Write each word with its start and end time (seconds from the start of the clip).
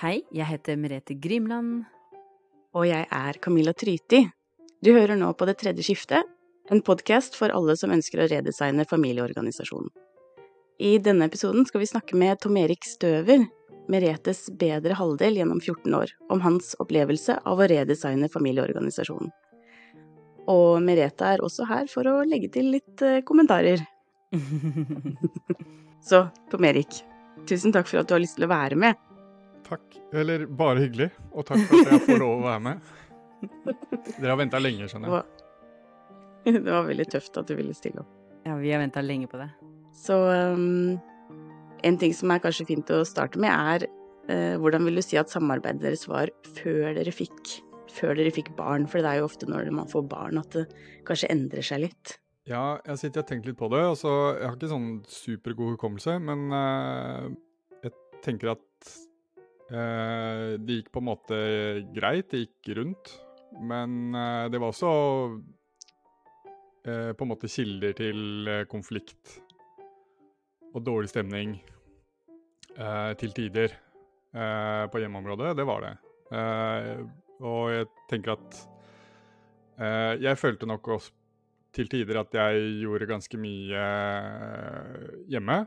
Hei, 0.00 0.22
jeg 0.30 0.46
heter 0.46 0.76
Merete 0.78 1.16
Grimland. 1.18 1.86
Og 2.76 2.84
jeg 2.86 3.06
er 3.10 3.38
Camilla 3.42 3.72
Tryti. 3.74 4.24
Du 4.84 4.92
hører 4.94 5.18
nå 5.18 5.32
på 5.34 5.48
Det 5.48 5.56
tredje 5.58 5.82
skiftet, 5.82 6.26
en 6.70 6.82
podkast 6.84 7.34
for 7.34 7.50
alle 7.50 7.74
som 7.80 7.90
ønsker 7.90 8.22
å 8.22 8.28
redesigne 8.30 8.84
familieorganisasjonen. 8.86 9.90
I 10.78 10.98
denne 11.02 11.26
episoden 11.26 11.66
skal 11.66 11.82
vi 11.82 11.88
snakke 11.90 12.18
med 12.18 12.38
Tom 12.44 12.56
Erik 12.60 12.86
Støver, 12.86 13.48
Meretes 13.88 14.44
bedre 14.60 14.94
halvdel 14.94 15.40
gjennom 15.40 15.58
14 15.64 15.94
år, 15.96 16.12
om 16.28 16.42
hans 16.44 16.74
opplevelse 16.78 17.38
av 17.48 17.58
å 17.58 17.68
redesigne 17.70 18.28
familieorganisasjonen. 18.30 19.32
Og 20.48 20.78
Merete 20.84 21.32
er 21.34 21.42
også 21.44 21.66
her 21.68 21.88
for 21.90 22.06
å 22.08 22.20
legge 22.28 22.52
til 22.52 22.70
litt 22.76 23.02
eh, 23.04 23.22
kommentarer. 23.26 23.82
Så 26.08 26.26
Tom 26.52 26.68
Erik, 26.68 27.00
tusen 27.48 27.74
takk 27.74 27.88
for 27.90 28.00
at 28.00 28.08
du 28.08 28.14
har 28.16 28.22
lyst 28.22 28.38
til 28.38 28.46
å 28.46 28.52
være 28.52 28.78
med. 28.78 29.07
Takk. 29.68 29.98
Eller 30.16 30.46
bare 30.46 30.84
hyggelig. 30.86 31.10
Og 31.34 31.46
takk 31.48 31.64
for 31.68 31.82
at 31.82 31.92
jeg 31.92 32.04
får 32.06 32.22
lov 32.22 32.38
å 32.38 32.46
være 32.46 32.64
med. 32.64 32.94
Dere 34.18 34.32
har 34.32 34.40
venta 34.40 34.60
lenge, 34.62 34.88
skjønner 34.90 35.12
jeg. 35.12 35.18
var, 35.18 36.56
det 36.64 36.72
var 36.72 36.88
veldig 36.88 37.06
tøft 37.12 37.38
at 37.40 37.50
du 37.50 37.54
ville 37.58 37.76
stille 37.76 38.02
opp. 38.02 38.14
Ja, 38.46 38.56
vi 38.56 38.72
har 38.72 38.80
venta 38.82 39.02
lenge 39.04 39.28
på 39.30 39.40
det. 39.40 39.48
Så 39.98 40.16
um, 40.16 40.96
en 41.84 41.98
ting 42.00 42.14
som 42.16 42.32
er 42.32 42.42
kanskje 42.42 42.68
fint 42.70 42.90
å 42.94 43.02
starte 43.06 43.40
med, 43.42 43.52
er 43.52 43.88
uh, 44.30 44.54
hvordan 44.62 44.86
vil 44.88 45.00
du 45.00 45.04
si 45.04 45.18
at 45.20 45.32
samarbeidet 45.32 45.84
deres 45.84 46.06
var 46.08 46.32
før 46.56 46.94
dere 46.96 47.12
fikk, 47.12 47.58
før 47.92 48.16
dere 48.18 48.32
fikk 48.34 48.54
barn? 48.58 48.88
For 48.88 49.04
det 49.04 49.12
er 49.12 49.20
jo 49.20 49.28
ofte 49.28 49.50
når 49.50 49.68
man 49.74 49.90
får 49.90 50.06
barn 50.08 50.40
at 50.40 50.56
det 50.56 50.64
kanskje 51.08 51.30
endrer 51.34 51.66
seg 51.66 51.84
litt. 51.84 52.16
Ja, 52.48 52.78
jeg 52.86 53.02
sitter 53.02 53.20
og 53.20 53.28
tenker 53.28 53.50
litt 53.50 53.60
på 53.60 53.68
det. 53.74 53.82
Altså, 53.84 54.14
Jeg 54.38 54.46
har 54.46 54.56
ikke 54.56 54.72
sånn 54.72 54.90
supergod 55.12 55.74
hukommelse, 55.76 56.16
men 56.24 56.48
uh, 56.54 57.28
jeg 57.84 57.92
tenker 58.24 58.54
at 58.54 58.64
det 59.68 60.78
gikk 60.78 60.92
på 60.94 61.02
en 61.02 61.08
måte 61.10 61.38
greit. 61.92 62.30
Det 62.32 62.44
gikk 62.46 62.70
rundt. 62.78 63.10
Men 63.60 64.14
eh, 64.14 64.46
det 64.50 64.60
var 64.60 64.72
også 64.72 64.90
eh, 66.86 67.12
på 67.16 67.24
en 67.24 67.30
måte 67.32 67.50
kilder 67.50 67.94
til 67.96 68.48
eh, 68.48 68.64
konflikt 68.70 69.38
og 70.74 70.82
dårlig 70.84 71.10
stemning 71.10 71.56
eh, 72.76 73.12
til 73.20 73.32
tider 73.36 73.72
eh, 73.72 74.84
på 74.92 75.02
hjemmeområdet. 75.02 75.54
Det 75.58 75.68
var 75.68 75.86
det. 75.86 75.94
Eh, 76.28 77.06
og 77.38 77.70
jeg 77.72 77.88
tenker 78.10 78.34
at 78.34 78.56
eh, 79.78 80.14
Jeg 80.20 80.36
følte 80.36 80.66
nok 80.68 80.88
også 80.98 81.14
til 81.72 81.88
tider 81.88 82.18
at 82.20 82.34
jeg 82.34 82.80
gjorde 82.82 83.08
ganske 83.08 83.40
mye 83.40 83.80
eh, 83.80 85.08
hjemme. 85.32 85.62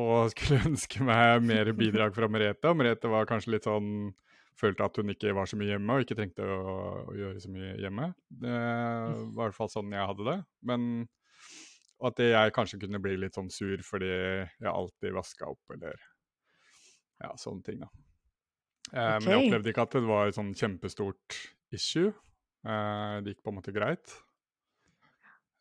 Og 0.00 0.32
skulle 0.32 0.60
ønske 0.70 1.04
meg 1.04 1.42
mer 1.44 1.72
bidrag 1.76 2.14
fra 2.16 2.28
Merete. 2.32 2.70
Og 2.70 2.78
Merete 2.80 3.10
var 3.12 3.28
kanskje 3.30 3.56
litt 3.56 3.68
sånn 3.68 4.12
Følte 4.60 4.84
at 4.84 4.98
hun 5.00 5.08
ikke 5.08 5.30
var 5.32 5.48
så 5.48 5.56
mye 5.56 5.70
hjemme 5.72 5.94
og 5.96 6.02
ikke 6.04 6.14
trengte 6.18 6.44
å, 6.44 6.74
å 7.08 7.14
gjøre 7.16 7.40
så 7.40 7.48
mye 7.50 7.70
hjemme. 7.80 8.10
Det 8.28 8.52
var 8.52 9.14
i 9.16 9.38
hvert 9.38 9.56
fall 9.56 9.70
sånn 9.72 9.94
jeg 9.96 10.04
hadde 10.10 10.26
det. 10.28 10.34
Men 10.68 10.84
at 12.06 12.20
jeg 12.20 12.54
kanskje 12.54 12.80
kunne 12.82 13.00
bli 13.02 13.16
litt 13.16 13.38
sånn 13.38 13.48
sur 13.50 13.80
fordi 13.86 14.10
jeg 14.10 14.68
alltid 14.68 15.16
vaska 15.16 15.48
opp, 15.54 15.62
eller 15.74 15.96
ja, 17.22 17.32
sånne 17.40 17.64
ting, 17.66 17.80
da. 17.80 17.88
Okay. 18.92 19.18
Men 19.24 19.28
jeg 19.30 19.46
opplevde 19.46 19.72
ikke 19.72 19.86
at 19.86 19.96
det 19.96 20.04
var 20.04 20.28
et 20.28 20.36
sånn 20.36 20.52
kjempestort 20.58 21.38
issue. 21.72 22.12
Eh, 22.66 23.16
det 23.24 23.32
gikk 23.32 23.44
på 23.46 23.52
en 23.52 23.58
måte 23.58 23.74
greit. 23.74 24.16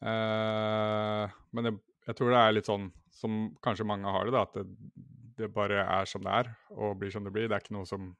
Eh, 0.01 1.37
men 1.55 1.69
jeg, 1.69 1.77
jeg 2.09 2.17
tror 2.17 2.33
det 2.33 2.41
er 2.41 2.57
litt 2.57 2.69
sånn 2.69 2.89
som 3.21 3.41
kanskje 3.63 3.87
mange 3.87 4.09
har 4.11 4.27
det, 4.27 4.33
da, 4.35 4.43
at 4.47 4.57
det, 4.57 4.65
det 5.37 5.51
bare 5.53 5.83
er 5.85 6.09
som 6.09 6.23
det 6.25 6.33
er, 6.41 6.51
og 6.73 6.97
blir 6.99 7.13
som 7.13 7.25
det 7.25 7.33
blir. 7.35 7.49
Det 7.49 7.57
er 7.57 7.65
ikke 7.65 7.77
noe 7.77 7.89
som 7.89 8.11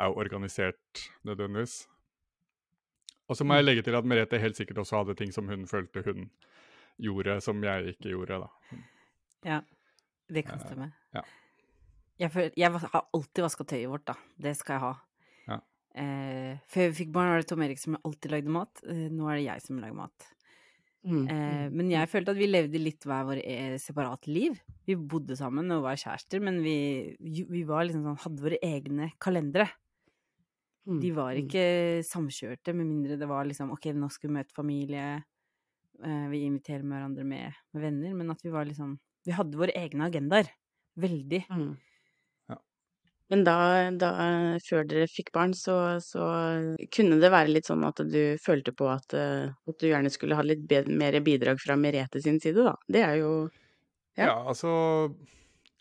er 0.00 0.16
organisert 0.16 1.04
nødvendigvis. 1.28 1.82
Og 3.28 3.38
så 3.38 3.44
må 3.46 3.56
jeg 3.56 3.66
legge 3.66 3.84
til 3.86 3.96
at 3.96 4.08
Merete 4.08 4.40
helt 4.40 4.58
sikkert 4.58 4.82
også 4.82 5.02
hadde 5.02 5.16
ting 5.20 5.30
som 5.32 5.48
hun 5.48 5.68
følte 5.68 6.02
hun 6.04 6.26
gjorde, 7.00 7.38
som 7.44 7.62
jeg 7.64 7.94
ikke 7.94 8.10
gjorde, 8.12 8.42
da. 8.42 8.80
Ja, 9.46 9.60
det 10.28 10.44
kan 10.46 10.60
stemme. 10.60 10.90
stemme. 10.90 10.92
ja. 11.16 11.22
Jeg, 12.20 12.30
føler, 12.30 12.50
jeg 12.56 12.70
har 12.70 13.06
alltid 13.16 13.42
vaska 13.42 13.64
tøyet 13.66 13.90
vårt, 13.90 14.04
da. 14.06 14.14
Det 14.44 14.52
skal 14.58 14.76
jeg 14.76 14.82
ha. 14.84 14.92
Ja. 15.48 15.56
Uh, 15.96 16.60
før 16.70 16.90
vi 16.90 16.98
fikk 17.00 17.14
barn, 17.14 17.32
var 17.32 17.42
det 17.42 17.48
Tom 17.50 17.64
Erik 17.64 17.80
som 17.82 17.96
alltid 17.98 18.30
lagde 18.36 18.52
mat. 18.52 18.82
Uh, 18.86 19.08
nå 19.10 19.30
er 19.30 19.40
det 19.40 19.46
jeg 19.46 19.64
som 19.64 19.80
lager 19.82 19.96
mat. 19.96 20.28
Mm. 21.02 21.24
Eh, 21.26 21.64
men 21.74 21.88
jeg 21.90 22.08
følte 22.12 22.30
at 22.30 22.38
vi 22.38 22.46
levde 22.46 22.78
litt 22.78 23.02
hver 23.08 23.24
vår 23.26 23.40
eh, 23.42 23.76
separate 23.82 24.30
liv. 24.30 24.58
Vi 24.86 24.94
bodde 24.96 25.34
sammen 25.38 25.70
og 25.74 25.82
var 25.86 25.98
kjærester, 25.98 26.42
men 26.44 26.60
vi, 26.62 26.76
vi 27.18 27.62
var 27.66 27.88
liksom 27.88 28.04
sånn, 28.06 28.20
hadde 28.22 28.44
våre 28.44 28.60
egne 28.62 29.10
kalendere. 29.22 29.66
Mm. 30.86 31.00
De 31.02 31.10
var 31.14 31.34
Mm. 31.34 31.42
ikke 31.44 31.64
samkjørte, 32.06 32.72
med 32.74 32.86
mindre 32.86 33.16
det 33.18 33.28
var 33.30 33.44
liksom 33.46 33.70
ok, 33.74 33.92
nå 33.94 34.08
skal 34.10 34.30
vi 34.30 34.34
møte 34.38 34.54
familie, 34.54 35.24
eh, 36.02 36.26
vi 36.30 36.44
inviterer 36.46 36.82
hverandre 36.82 37.24
med, 37.24 37.52
med 37.72 37.82
venner, 37.82 38.14
men 38.18 38.30
at 38.30 38.42
vi 38.42 38.50
var 38.50 38.66
liksom 38.66 38.98
Vi 39.24 39.30
hadde 39.30 39.54
våre 39.54 39.70
egne 39.78 40.08
agendaer. 40.10 40.48
Veldig. 40.98 41.44
Mm. 41.48 41.76
Men 43.32 43.46
da, 43.46 43.56
da, 43.96 44.10
før 44.60 44.84
dere 44.84 45.06
fikk 45.08 45.30
barn, 45.32 45.54
så, 45.56 45.74
så 46.04 46.26
kunne 46.92 47.16
det 47.22 47.30
være 47.32 47.54
litt 47.54 47.68
sånn 47.70 47.86
at 47.88 48.02
du 48.04 48.36
følte 48.42 48.74
på 48.76 48.90
at, 48.92 49.14
eh, 49.16 49.48
at 49.48 49.78
du 49.80 49.86
gjerne 49.88 50.10
skulle 50.12 50.36
ha 50.36 50.44
litt 50.44 50.68
mer 50.92 51.16
bidrag 51.24 51.62
fra 51.62 51.78
Merete 51.80 52.20
sin 52.20 52.36
side, 52.42 52.60
da. 52.66 52.76
Det 52.84 53.00
er 53.06 53.16
jo 53.22 53.32
Ja. 54.12 54.26
Ja, 54.26 54.34
altså 54.52 54.68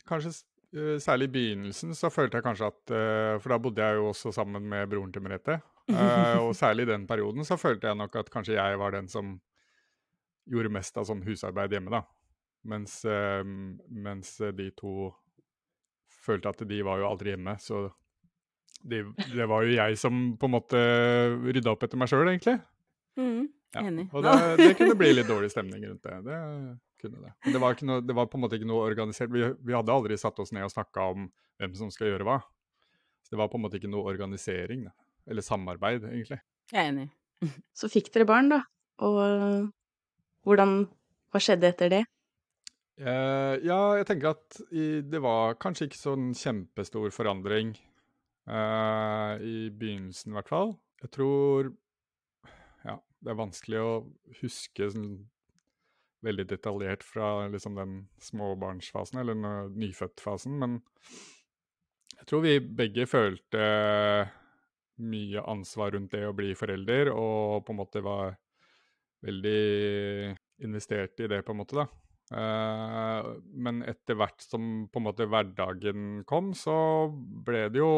Kanskje 0.08 0.32
eh, 0.32 0.96
særlig 1.04 1.28
i 1.28 1.34
begynnelsen 1.34 1.92
så 1.98 2.08
følte 2.08 2.40
jeg 2.40 2.46
kanskje 2.46 2.70
at 2.72 2.94
eh, 2.96 3.36
For 3.44 3.52
da 3.52 3.58
bodde 3.60 3.84
jeg 3.84 4.00
jo 4.00 4.06
også 4.14 4.32
sammen 4.32 4.70
med 4.72 4.88
broren 4.94 5.12
til 5.12 5.26
Merete. 5.26 5.60
og 5.92 6.54
særlig 6.56 6.86
i 6.86 6.92
den 6.94 7.04
perioden 7.08 7.44
så 7.44 7.58
følte 7.60 7.90
jeg 7.90 8.00
nok 8.00 8.16
at 8.16 8.32
kanskje 8.32 8.56
jeg 8.56 8.80
var 8.80 8.96
den 8.96 9.12
som 9.12 9.34
gjorde 10.48 10.72
mest 10.72 10.96
av 10.96 11.10
sånn 11.10 11.26
husarbeid 11.26 11.74
hjemme, 11.76 11.92
da. 11.92 12.06
Mens, 12.64 13.02
mens 13.90 14.38
de 14.40 14.70
to 14.78 15.10
følte 16.22 16.52
at 16.54 16.62
de 16.70 16.82
var 16.86 17.02
jo 17.02 17.08
aldri 17.10 17.34
hjemme, 17.34 17.56
så 17.62 17.88
de, 18.82 19.04
det 19.34 19.46
var 19.50 19.66
jo 19.66 19.76
jeg 19.76 19.98
som 20.02 20.22
på 20.42 20.48
en 20.50 20.56
måte 20.56 20.80
rydda 21.46 21.74
opp 21.74 21.84
etter 21.86 22.00
meg 22.02 22.10
sjøl, 22.10 22.30
egentlig. 22.32 22.60
Mm, 23.20 23.50
Ja, 23.72 23.86
Enig. 23.88 24.08
Og 24.12 24.26
det, 24.26 24.32
det 24.60 24.72
kunne 24.80 24.96
bli 25.00 25.14
litt 25.14 25.30
dårlig 25.30 25.52
stemning 25.54 25.86
rundt 25.88 26.04
det. 26.04 26.16
Det 26.26 26.40
kunne 27.00 27.22
det. 27.24 27.30
Men 27.46 27.54
det 27.56 27.62
var, 27.64 27.76
ikke 27.78 27.88
noe, 27.88 28.02
det 28.04 28.16
var 28.18 28.26
på 28.28 28.40
en 28.40 28.44
måte 28.44 28.58
ikke 28.58 28.68
noe 28.68 28.88
organisert. 28.90 29.32
Vi, 29.32 29.46
vi 29.64 29.76
hadde 29.78 29.94
aldri 29.94 30.18
satt 30.20 30.42
oss 30.44 30.52
ned 30.52 30.66
og 30.66 30.74
snakka 30.74 31.06
om 31.14 31.30
hvem 31.62 31.78
som 31.78 31.94
skal 31.94 32.10
gjøre 32.10 32.28
hva. 32.28 32.40
Så 33.24 33.32
det 33.36 33.40
var 33.40 33.48
på 33.54 33.60
en 33.62 33.64
måte 33.64 33.80
ikke 33.80 33.92
noe 33.94 34.10
organisering, 34.12 34.88
da. 34.90 34.96
Eller 35.30 35.46
samarbeid, 35.46 36.04
egentlig. 36.10 36.42
Jeg 36.74 36.82
er 36.82 36.90
enig. 36.92 37.08
Så 37.78 37.88
fikk 37.94 38.10
dere 38.14 38.28
barn, 38.28 38.50
da. 38.52 38.60
Og 39.06 39.72
hvordan 40.46 40.76
Hva 41.32 41.40
skjedde 41.40 41.70
etter 41.72 41.94
det? 41.94 42.02
Eh, 43.00 43.56
ja, 43.66 43.80
jeg 43.98 44.08
tenker 44.10 44.34
at 44.36 44.60
i, 44.70 45.02
det 45.08 45.22
var 45.24 45.56
kanskje 45.62 45.88
ikke 45.88 46.00
sånn 46.00 46.32
kjempestor 46.38 47.14
forandring 47.16 47.74
uh, 48.52 49.40
i 49.40 49.70
begynnelsen, 49.72 50.34
i 50.34 50.38
hvert 50.38 50.52
fall. 50.52 50.76
Jeg 51.02 51.14
tror 51.18 51.72
Ja, 52.86 52.98
det 53.24 53.32
er 53.32 53.40
vanskelig 53.40 53.82
å 53.82 53.94
huske 54.42 54.90
sånn 54.92 55.14
veldig 56.22 56.46
detaljert 56.52 57.02
fra 57.02 57.48
liksom 57.50 57.80
den 57.80 57.96
småbarnsfasen, 58.22 59.24
eller 59.24 59.72
nyfødtfasen, 59.74 60.60
men 60.62 60.78
jeg 62.20 62.28
tror 62.30 62.44
vi 62.46 62.60
begge 62.62 63.08
følte 63.10 63.64
mye 65.02 65.42
ansvar 65.50 65.96
rundt 65.96 66.14
det 66.14 66.28
å 66.28 66.36
bli 66.38 66.52
forelder, 66.54 67.10
og 67.16 67.64
på 67.66 67.74
en 67.74 67.80
måte 67.80 68.04
var 68.06 68.36
veldig 69.26 70.36
investert 70.62 71.18
i 71.26 71.32
det, 71.32 71.42
på 71.42 71.56
en 71.56 71.62
måte, 71.64 71.82
da. 71.82 71.88
Eh, 72.32 73.30
men 73.52 73.82
etter 73.84 74.16
hvert 74.20 74.44
som 74.46 74.86
på 74.88 75.02
en 75.02 75.08
måte 75.10 75.28
hverdagen 75.28 76.22
kom, 76.30 76.54
så 76.56 76.76
ble 77.46 77.66
det 77.74 77.82
jo 77.82 77.94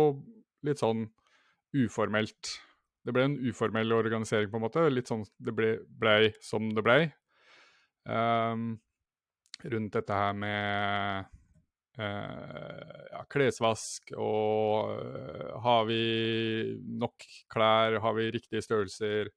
litt 0.66 0.82
sånn 0.82 1.06
uformelt. 1.78 2.56
Det 3.04 3.14
ble 3.14 3.28
en 3.28 3.38
uformell 3.44 3.94
organisering, 3.94 4.50
på 4.50 4.58
en 4.58 4.66
måte. 4.66 4.88
Litt 4.90 5.12
sånn 5.12 5.26
det 5.44 5.54
ble, 5.56 5.76
ble 5.86 6.34
som 6.42 6.72
det 6.74 6.86
ble. 6.86 6.98
Ehm, 8.10 8.74
rundt 9.64 9.96
dette 9.96 10.18
her 10.18 10.34
med 10.36 11.30
uh, 12.00 13.04
ja, 13.14 13.22
klesvask 13.32 14.12
og 14.18 14.90
eh, 14.98 15.54
har 15.64 15.86
vi 15.88 16.02
nok 17.00 17.28
klær, 17.54 18.00
har 18.04 18.18
vi 18.18 18.32
riktige 18.34 18.64
størrelser? 18.66 19.32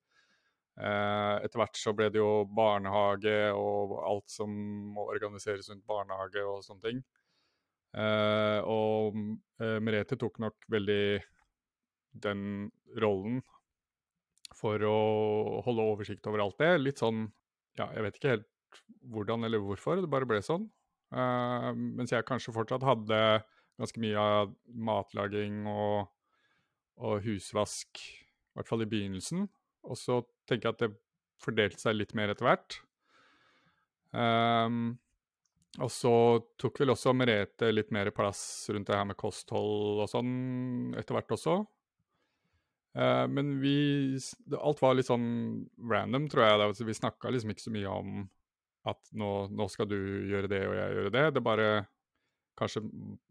Eh, 0.76 1.36
etter 1.40 1.56
hvert 1.56 1.78
så 1.80 1.94
ble 1.96 2.10
det 2.12 2.20
jo 2.20 2.44
barnehage 2.52 3.36
og 3.56 3.94
alt 4.04 4.28
som 4.28 4.52
må 4.92 5.06
organiseres 5.08 5.70
rundt 5.72 5.86
barnehage 5.88 6.42
og 6.44 6.60
sånne 6.66 6.84
ting. 6.84 7.00
Eh, 7.96 8.60
og 8.68 9.16
eh, 9.62 9.78
Merete 9.80 10.18
tok 10.20 10.36
nok 10.44 10.68
veldig 10.72 11.22
den 12.26 12.42
rollen 13.00 13.40
for 14.56 14.80
å 14.84 14.98
holde 15.64 15.88
oversikt 15.94 16.28
over 16.28 16.44
alt 16.44 16.60
det. 16.60 16.74
Litt 16.82 17.02
sånn 17.02 17.26
Ja, 17.76 17.90
jeg 17.92 18.04
vet 18.06 18.20
ikke 18.20 18.34
helt 18.34 18.46
hvordan 19.12 19.44
eller 19.44 19.60
hvorfor, 19.60 20.00
det 20.00 20.12
bare 20.12 20.28
ble 20.28 20.42
sånn. 20.44 20.64
Mens 21.12 22.12
jeg 22.12 22.24
kanskje 22.28 22.54
fortsatt 22.56 22.84
hadde 22.84 23.18
ganske 23.78 24.00
mye 24.00 24.20
av 24.20 24.54
matlaging 24.88 25.66
og, 25.70 26.08
og 27.00 27.20
husvask, 27.24 28.00
i 28.00 28.56
hvert 28.56 28.68
fall 28.68 28.84
i 28.84 28.88
begynnelsen. 28.90 29.44
Og 29.86 30.00
så 30.00 30.18
tenker 30.48 30.68
jeg 30.68 30.76
at 30.76 30.84
det 30.86 30.92
fordelte 31.42 31.80
seg 31.80 31.98
litt 31.98 32.14
mer 32.16 32.32
etter 32.32 32.46
hvert. 32.48 32.78
Um, 34.16 34.96
og 35.82 35.90
så 35.92 36.12
tok 36.60 36.78
vel 36.80 36.94
også 36.94 37.12
Merete 37.12 37.68
litt 37.72 37.90
mer 37.92 38.08
plass 38.16 38.40
rundt 38.72 38.88
det 38.88 38.96
her 38.96 39.08
med 39.08 39.18
kosthold 39.20 40.00
og 40.00 40.08
sånn 40.08 40.94
etter 40.96 41.18
hvert 41.18 41.34
også. 41.36 41.58
Uh, 42.96 43.26
men 43.28 43.58
vi 43.60 43.76
Alt 44.56 44.80
var 44.80 44.96
litt 44.96 45.10
sånn 45.10 45.66
random, 45.76 46.30
tror 46.32 46.46
jeg. 46.46 46.62
Altså, 46.70 46.88
Vi 46.88 46.96
snakka 46.96 47.32
liksom 47.32 47.52
ikke 47.52 47.66
så 47.66 47.74
mye 47.74 47.92
om 47.92 48.24
at 48.86 49.12
nå, 49.18 49.30
nå, 49.50 49.66
skal 49.68 49.88
du 49.90 49.98
gjøre 50.30 50.48
det 50.48 50.62
og 50.64 50.74
jeg 50.78 50.96
gjøre 50.96 51.14
det. 51.18 51.28
Det 51.36 51.44
bare 51.44 51.68
Kanskje 52.56 52.80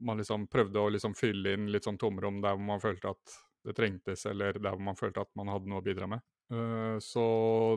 man 0.05 0.19
liksom 0.21 0.43
prøvde 0.53 0.77
å 0.77 0.89
liksom 0.93 1.15
fylle 1.17 1.55
inn 1.55 1.71
litt 1.73 1.87
sånn 1.87 1.97
tomrom 1.97 2.43
der 2.43 2.53
hvor 2.53 2.67
man 2.67 2.81
følte 2.83 3.09
at 3.09 3.37
det 3.65 3.73
trengtes, 3.73 4.21
eller 4.29 4.59
der 4.59 4.75
hvor 4.75 4.83
man 4.85 4.99
følte 4.99 5.23
at 5.23 5.31
man 5.33 5.49
hadde 5.49 5.71
noe 5.71 5.81
å 5.81 5.85
bidra 5.87 6.05
med. 6.11 6.21
Uh, 6.51 6.97
så 7.01 7.25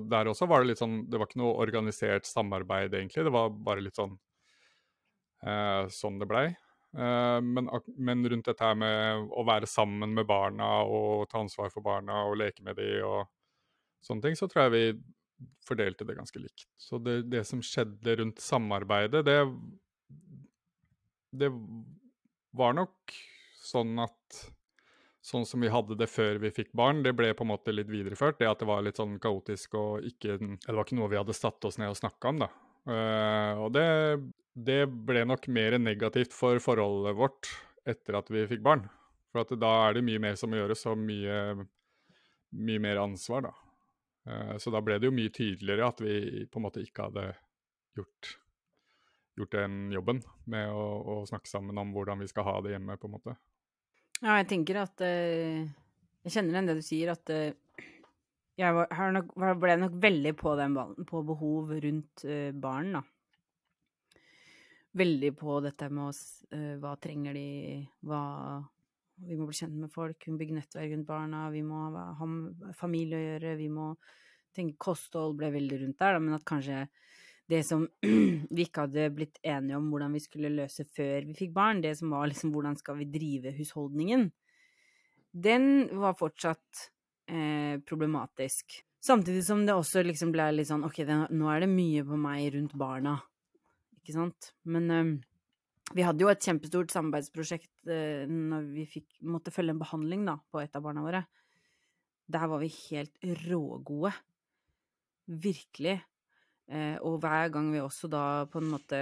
der 0.04 0.28
også 0.28 0.44
var 0.44 0.60
det 0.60 0.74
litt 0.74 0.80
sånn 0.82 0.98
Det 1.08 1.16
var 1.16 1.30
ikke 1.30 1.40
noe 1.40 1.56
organisert 1.64 2.28
samarbeid, 2.28 2.92
egentlig. 2.94 3.24
Det 3.24 3.32
var 3.32 3.52
bare 3.52 3.84
litt 3.84 3.96
sånn 3.96 4.16
uh, 5.46 5.84
sånn 5.92 6.18
det 6.20 6.28
blei. 6.28 6.46
Uh, 6.96 7.38
men, 7.44 7.68
men, 7.96 8.24
rundt 8.28 8.48
dette 8.48 8.64
her 8.64 8.76
med 8.78 9.28
å 9.32 9.44
være 9.48 9.68
sammen 9.68 10.14
med 10.16 10.28
barna 10.28 10.78
og 10.88 11.28
ta 11.32 11.42
ansvar 11.42 11.72
for 11.72 11.84
barna 11.84 12.24
og 12.28 12.38
leke 12.40 12.64
med 12.64 12.78
dem 12.80 13.04
og 13.08 13.28
sånne 14.04 14.24
ting, 14.24 14.38
så 14.38 14.48
tror 14.48 14.66
jeg 14.66 14.74
vi 14.76 14.84
fordelte 15.68 16.06
det 16.08 16.16
ganske 16.18 16.40
likt. 16.40 16.66
Så 16.80 17.00
det, 17.02 17.22
det 17.32 17.44
som 17.48 17.62
skjedde 17.64 18.18
rundt 18.20 18.42
samarbeidet, 18.42 19.24
det 19.26 19.40
Det 21.38 21.50
var 22.56 22.72
nok 22.72 23.12
sånn 23.60 23.98
at 24.00 24.38
sånn 25.24 25.46
som 25.46 25.62
vi 25.62 25.70
hadde 25.72 25.96
det 25.98 26.08
før 26.10 26.38
vi 26.42 26.50
fikk 26.54 26.70
barn, 26.78 27.02
det 27.04 27.14
ble 27.16 27.32
på 27.36 27.44
en 27.44 27.52
måte 27.52 27.74
litt 27.74 27.90
videreført. 27.90 28.38
Det 28.40 28.48
at 28.48 28.62
det 28.62 28.68
var 28.70 28.84
litt 28.86 29.00
sånn 29.00 29.18
kaotisk 29.22 29.76
og 29.78 30.06
ikke 30.06 30.38
Det 30.38 30.74
var 30.74 30.84
ikke 30.84 30.98
noe 30.98 31.10
vi 31.12 31.20
hadde 31.20 31.36
satt 31.36 31.64
oss 31.68 31.78
ned 31.80 31.92
og 31.92 31.98
snakka 31.98 32.32
om, 32.32 32.44
da. 32.44 32.50
Uh, 32.88 33.54
og 33.66 33.72
det, 33.74 33.88
det, 34.56 34.84
ble 34.88 35.26
nok 35.28 35.48
mer 35.52 35.76
negativt 35.82 36.32
for 36.32 36.60
forholdet 36.62 37.18
vårt 37.18 37.50
etter 37.88 38.16
at 38.20 38.30
vi 38.32 38.46
fikk 38.48 38.62
barn. 38.64 38.86
For 39.34 39.58
da 39.60 39.72
er 39.88 39.98
det 39.98 40.06
mye 40.06 40.22
mer 40.22 40.38
som 40.40 40.52
må 40.52 40.60
gjøres, 40.60 40.86
og 40.88 41.00
mye, 41.02 41.66
mye 42.56 42.84
mer 42.84 43.02
ansvar, 43.02 43.50
da. 43.50 43.54
Uh, 44.28 44.54
så 44.62 44.72
da 44.72 44.80
ble 44.84 44.96
det 45.00 45.10
jo 45.10 45.16
mye 45.16 45.34
tydeligere 45.34 45.90
at 45.92 46.00
vi 46.04 46.46
på 46.48 46.60
en 46.60 46.68
måte 46.68 46.84
ikke 46.84 47.10
hadde 47.10 47.26
gjort, 47.98 48.32
gjort 49.40 49.58
den 49.58 49.78
jobben 49.92 50.22
med 50.48 50.72
å, 50.72 50.88
å 51.18 51.20
snakke 51.28 51.50
sammen 51.50 51.80
om 51.80 51.92
hvordan 51.96 52.22
vi 52.22 52.30
skal 52.30 52.46
ha 52.48 52.58
det 52.64 52.76
hjemme, 52.76 52.96
på 52.96 53.10
en 53.10 53.16
måte. 53.18 53.36
Ja, 54.18 54.40
jeg 54.40 54.48
tenker 54.50 54.80
at 54.82 55.02
uh, 55.04 55.62
Jeg 56.26 56.34
kjenner 56.34 56.56
igjen 56.56 56.70
det 56.70 56.78
du 56.80 56.82
sier, 56.82 57.12
at 57.14 57.30
uh, 57.30 57.84
jeg 58.58 58.74
var, 58.74 59.12
nok, 59.14 59.36
ble 59.62 59.76
nok 59.78 59.94
veldig 60.02 60.32
på 60.34 60.54
den 60.58 60.74
ballen, 60.74 61.06
på 61.06 61.22
behov 61.26 61.70
rundt 61.84 62.24
uh, 62.26 62.50
barn, 62.50 62.96
da. 62.98 63.04
Veldig 64.98 65.30
på 65.38 65.60
dette 65.62 65.86
med 65.92 66.08
oss, 66.08 66.22
hva 66.50 66.94
trenger 66.98 67.36
de, 67.36 67.84
hva 68.08 68.22
Vi 69.20 69.36
må 69.36 69.46
bli 69.46 69.58
kjent 69.58 69.76
med 69.78 69.92
folk, 69.92 70.16
vi 70.24 70.32
må 70.32 70.40
bygge 70.40 70.56
nettverk 70.56 70.94
rundt 70.94 71.06
barna, 71.06 71.42
vi 71.52 71.60
må 71.62 71.84
ha, 71.94 72.06
ha 72.18 72.28
familie 72.74 73.18
å 73.18 73.26
gjøre, 73.26 73.52
vi 73.60 73.68
må 73.70 73.92
tenke 74.56 74.80
Kosthold 74.80 75.36
ble 75.38 75.52
veldig 75.54 75.82
rundt 75.84 76.00
der, 76.00 76.16
da, 76.16 76.24
men 76.24 76.34
at 76.34 76.46
kanskje 76.48 76.80
det 77.48 77.62
som 77.64 77.86
vi 78.56 78.66
ikke 78.66 78.84
hadde 78.86 79.08
blitt 79.16 79.40
enige 79.42 79.78
om 79.78 79.88
hvordan 79.92 80.14
vi 80.16 80.22
skulle 80.22 80.52
løse 80.52 80.84
før 80.96 81.24
vi 81.28 81.36
fikk 81.36 81.54
barn, 81.56 81.80
det 81.84 81.94
som 81.98 82.12
var 82.12 82.28
liksom 82.28 82.52
hvordan 82.54 82.76
skal 82.80 82.98
vi 83.00 83.08
drive 83.12 83.54
husholdningen, 83.56 84.28
den 85.32 85.64
var 86.00 86.16
fortsatt 86.18 86.88
eh, 87.30 87.80
problematisk. 87.88 88.82
Samtidig 89.04 89.44
som 89.46 89.64
det 89.66 89.76
også 89.76 90.02
liksom 90.04 90.32
ble 90.34 90.50
litt 90.56 90.68
sånn 90.68 90.84
ok, 90.86 91.02
det, 91.06 91.18
nå 91.32 91.48
er 91.52 91.64
det 91.64 91.70
mye 91.72 92.04
på 92.04 92.18
meg 92.20 92.50
rundt 92.56 92.74
barna, 92.78 93.16
ikke 94.00 94.16
sant? 94.16 94.52
Men 94.68 94.90
eh, 94.92 95.12
vi 95.96 96.04
hadde 96.04 96.24
jo 96.24 96.30
et 96.32 96.44
kjempestort 96.44 96.92
samarbeidsprosjekt 96.92 97.88
eh, 97.92 98.28
når 98.28 98.68
vi 98.74 98.84
fikk, 98.88 99.08
måtte 99.24 99.54
følge 99.54 99.76
en 99.76 99.80
behandling 99.80 100.26
da, 100.28 100.36
på 100.50 100.60
et 100.60 100.76
av 100.76 100.84
barna 100.84 101.04
våre. 101.04 101.24
Der 102.28 102.44
var 102.50 102.60
vi 102.60 102.68
helt 102.90 103.14
rågode. 103.46 104.12
Virkelig. 105.28 105.96
Eh, 106.68 106.96
og 107.00 107.20
hver 107.22 107.52
gang 107.54 107.70
vi 107.72 107.80
også 107.80 108.10
da 108.12 108.24
på 108.50 108.60
en 108.60 108.72
måte 108.74 109.00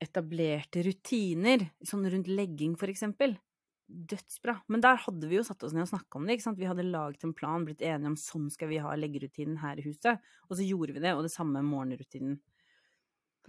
etablerte 0.00 0.82
rutiner, 0.86 1.68
sånn 1.84 2.08
rundt 2.10 2.30
legging 2.30 2.74
for 2.80 2.90
eksempel, 2.90 3.36
dødsbra. 3.90 4.56
Men 4.70 4.82
der 4.84 5.00
hadde 5.02 5.28
vi 5.28 5.38
jo 5.38 5.44
satt 5.46 5.62
oss 5.66 5.74
ned 5.74 5.84
og 5.84 5.90
snakka 5.92 6.18
om 6.18 6.26
det. 6.26 6.36
ikke 6.36 6.46
sant? 6.46 6.60
Vi 6.60 6.68
hadde 6.68 6.86
laget 6.86 7.26
en 7.26 7.34
plan, 7.36 7.66
blitt 7.66 7.82
enige 7.82 8.12
om 8.12 8.18
sånn 8.18 8.48
skal 8.52 8.70
vi 8.70 8.80
ha 8.82 8.94
leggerutinen 8.96 9.58
her 9.62 9.80
i 9.80 9.84
huset. 9.84 10.22
Og 10.48 10.56
så 10.56 10.66
gjorde 10.66 10.96
vi 10.96 11.04
det, 11.04 11.14
og 11.16 11.26
det 11.26 11.34
samme 11.34 11.62
morgenrutinen. 11.66 12.38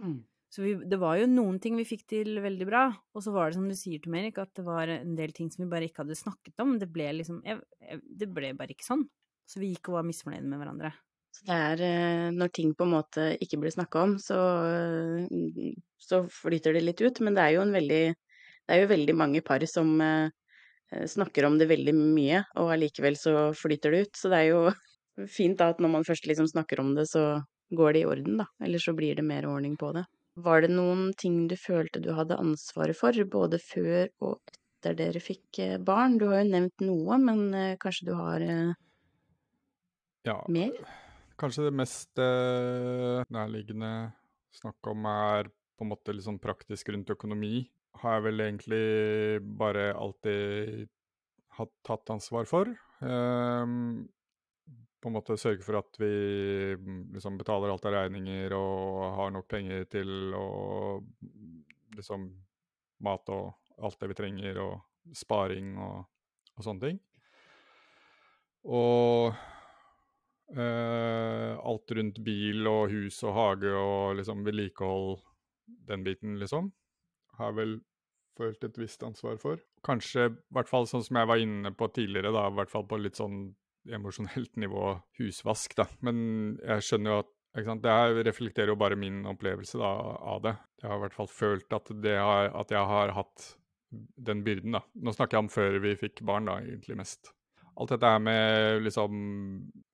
Mm. 0.02 0.20
Så 0.52 0.64
vi, 0.66 0.74
det 0.84 0.98
var 1.00 1.16
jo 1.16 1.30
noen 1.30 1.56
ting 1.64 1.78
vi 1.78 1.86
fikk 1.88 2.04
til 2.10 2.36
veldig 2.44 2.66
bra, 2.68 2.82
og 3.16 3.24
så 3.24 3.32
var 3.32 3.48
det 3.48 3.56
som 3.56 3.70
du 3.70 3.76
sier, 3.78 4.02
til 4.04 4.18
Erik, 4.18 4.36
at 4.42 4.50
det 4.58 4.66
var 4.66 4.90
en 4.92 5.14
del 5.16 5.32
ting 5.32 5.48
som 5.52 5.64
vi 5.64 5.70
bare 5.70 5.88
ikke 5.88 6.02
hadde 6.02 6.18
snakket 6.18 6.60
om. 6.60 6.74
Det 6.80 6.90
ble 6.92 7.08
liksom 7.22 7.40
jeg, 7.46 7.62
jeg, 7.80 8.02
Det 8.20 8.28
ble 8.28 8.52
bare 8.58 8.76
ikke 8.76 8.90
sånn. 8.90 9.06
Så 9.48 9.62
vi 9.62 9.72
gikk 9.72 9.88
og 9.88 10.00
var 10.00 10.06
misfornøyde 10.06 10.48
med 10.48 10.60
hverandre. 10.60 10.92
Så 11.32 11.46
det 11.48 11.56
er 11.56 11.82
eh, 11.86 12.26
når 12.36 12.52
ting 12.52 12.74
på 12.76 12.84
en 12.84 12.92
måte 12.92 13.30
ikke 13.40 13.58
blir 13.62 13.72
snakka 13.72 14.04
om, 14.04 14.14
så, 14.20 14.36
mm, 15.32 15.72
så, 16.00 16.22
flyter 16.28 16.76
det 16.76 16.84
litt 16.84 17.00
ut. 17.00 17.22
Men 17.24 17.36
det 17.38 17.46
er 17.46 17.56
jo 17.56 17.64
en 17.64 17.76
veldig 17.76 18.04
Det 18.62 18.76
er 18.76 18.84
jo 18.84 18.92
veldig 18.92 19.14
mange 19.18 19.40
par 19.42 19.64
som 19.66 19.88
eh, 20.00 20.30
snakker 21.08 21.48
om 21.48 21.56
det 21.58 21.66
veldig 21.66 21.94
mye, 21.98 22.44
og 22.60 22.70
allikevel 22.76 23.16
så 23.18 23.50
flyter 23.58 23.90
det 23.90 24.02
ut. 24.06 24.16
Så 24.16 24.30
det 24.30 24.38
er 24.38 24.48
jo 24.52 24.60
fint 25.38 25.58
da 25.58 25.72
at 25.72 25.80
når 25.82 25.96
man 25.96 26.06
først 26.06 26.28
liksom 26.30 26.46
snakker 26.52 26.80
om 26.84 26.94
det, 26.94 27.08
så 27.10 27.40
går 27.74 27.96
det 27.96 28.04
i 28.04 28.06
orden, 28.12 28.38
da. 28.44 28.46
Eller 28.62 28.78
så 28.78 28.94
blir 28.94 29.16
det 29.16 29.24
mer 29.26 29.48
ordning 29.48 29.74
på 29.80 29.90
det. 29.96 30.04
Var 30.36 30.64
det 30.64 30.72
noen 30.72 31.10
ting 31.18 31.46
du 31.48 31.56
følte 31.60 32.00
du 32.00 32.12
hadde 32.16 32.38
ansvaret 32.40 32.96
for, 32.96 33.16
både 33.24 33.58
før 33.60 34.06
og 34.24 34.38
etter 34.52 34.94
dere 35.00 35.20
fikk 35.20 35.64
eh, 35.64 35.78
barn? 35.80 36.20
Du 36.20 36.28
har 36.28 36.44
jo 36.44 36.52
nevnt 36.52 36.84
noe, 36.84 37.18
men 37.18 37.48
kanskje 37.80 38.12
du 38.12 38.14
har 38.20 38.46
ja, 40.22 40.38
mer? 40.46 40.76
Kanskje 41.42 41.66
det 41.66 41.74
mest 41.74 42.20
eh, 42.22 43.20
nærliggende 43.34 44.12
snakk 44.54 44.92
om 44.92 45.06
er 45.10 45.48
på 45.50 45.82
en 45.82 45.90
måte 45.90 46.14
litt 46.14 46.22
sånn 46.22 46.38
praktisk 46.38 46.92
rundt 46.94 47.10
økonomi. 47.10 47.64
Har 47.98 48.18
jeg 48.18 48.26
vel 48.28 48.44
egentlig 48.44 48.84
bare 49.58 49.88
alltid 49.98 50.86
hatt 51.58 51.72
tatt 51.82 52.12
ansvar 52.14 52.46
for. 52.46 52.70
Um, 53.02 54.06
på 55.02 55.10
en 55.10 55.16
måte 55.16 55.34
sørge 55.40 55.66
for 55.66 55.80
at 55.80 55.98
vi 55.98 56.12
liksom 57.10 57.40
betaler 57.40 57.72
alt 57.72 57.88
av 57.90 57.96
regninger 57.96 58.54
og 58.54 59.02
har 59.18 59.32
nok 59.34 59.48
penger 59.50 59.88
til 59.90 60.36
å 60.38 60.46
liksom 61.98 62.28
mat 63.02 63.32
og 63.34 63.50
alt 63.82 63.98
det 63.98 64.12
vi 64.12 64.18
trenger, 64.20 64.60
og 64.62 65.16
sparing 65.18 65.74
og, 65.82 66.04
og 66.54 66.62
sånne 66.68 66.86
ting. 66.86 67.02
Og 68.70 69.34
Uh, 70.52 71.56
alt 71.64 71.94
rundt 71.96 72.18
bil 72.20 72.66
og 72.68 72.90
hus 72.92 73.22
og 73.24 73.32
hage 73.38 73.70
og 73.72 74.18
liksom 74.18 74.42
vedlikehold, 74.44 75.22
den 75.88 76.04
biten, 76.04 76.36
liksom, 76.40 76.68
har 77.38 77.54
vel 77.56 77.78
følt 78.36 78.64
et 78.66 78.76
visst 78.80 79.04
ansvar 79.06 79.38
for. 79.40 79.62
Kanskje, 79.86 80.28
i 80.28 80.54
hvert 80.56 80.68
fall 80.68 80.88
sånn 80.90 81.04
som 81.06 81.18
jeg 81.20 81.30
var 81.30 81.40
inne 81.40 81.72
på 81.76 81.88
tidligere, 81.96 82.34
da, 82.34 82.46
i 82.48 82.56
hvert 82.58 82.72
fall 82.72 82.84
på 82.88 83.00
litt 83.00 83.16
sånn 83.20 83.46
emosjonelt 83.92 84.56
nivå, 84.60 84.92
husvask, 85.18 85.74
da. 85.78 85.88
Men 86.06 86.18
jeg 86.60 86.86
skjønner 86.86 87.14
jo 87.14 87.22
at 87.24 87.32
det 87.82 87.96
her 87.96 88.22
reflekterer 88.24 88.72
jo 88.72 88.78
bare 88.80 88.96
min 88.96 89.24
opplevelse 89.28 89.80
da, 89.80 89.90
av 90.34 90.44
det. 90.44 90.54
Jeg 90.80 90.88
har 90.88 91.00
i 91.00 91.04
hvert 91.06 91.16
fall 91.16 91.28
følt 91.32 91.76
at, 91.76 91.90
har, 92.06 92.52
at 92.60 92.72
jeg 92.72 92.90
har 92.92 93.16
hatt 93.16 93.52
den 93.92 94.40
byrden, 94.46 94.78
da. 94.78 94.84
Nå 95.00 95.12
snakker 95.16 95.36
jeg 95.36 95.46
om 95.46 95.52
før 95.52 95.80
vi 95.84 95.96
fikk 96.00 96.22
barn, 96.28 96.48
da, 96.48 96.60
egentlig 96.64 96.96
mest 97.02 97.32
alt 97.80 97.92
dette 97.94 98.08
her 98.14 98.20
med 98.20 98.82
liksom 98.84 99.12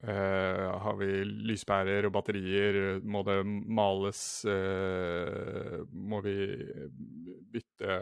uh, 0.02 0.64
Har 0.82 0.96
vi 0.98 1.08
lyspærer 1.48 2.08
og 2.08 2.14
batterier? 2.16 2.98
Må 3.06 3.22
det 3.26 3.38
males? 3.46 4.22
Uh, 4.48 5.84
må 5.92 6.20
vi 6.24 6.36
bytte 7.52 7.98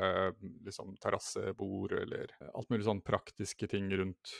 liksom 0.66 0.94
terrassebord, 1.02 1.96
eller 2.00 2.32
alt 2.52 2.70
mulig 2.72 2.86
sånn 2.88 3.04
praktiske 3.06 3.68
ting 3.70 3.90
rundt 3.92 4.36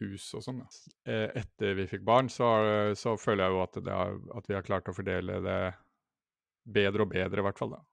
hus 0.00 0.30
og 0.36 0.44
sånn. 0.46 0.64
Uh, 1.06 1.28
etter 1.38 1.76
vi 1.78 1.86
fikk 1.90 2.04
barn, 2.06 2.32
så, 2.32 2.50
så 2.98 3.14
føler 3.20 3.46
jeg 3.46 3.56
jo 3.56 3.62
at, 3.66 3.80
har, 3.94 4.18
at, 4.40 4.50
vi 4.50 4.58
har 4.58 4.66
klart 4.66 4.90
å 4.90 4.96
fordele 4.96 5.38
det 5.44 5.60
bedre 6.70 7.06
og 7.06 7.14
bedre, 7.14 7.42
i 7.42 7.46
hvert 7.46 7.60
fall. 7.60 7.76
da. 7.78 7.84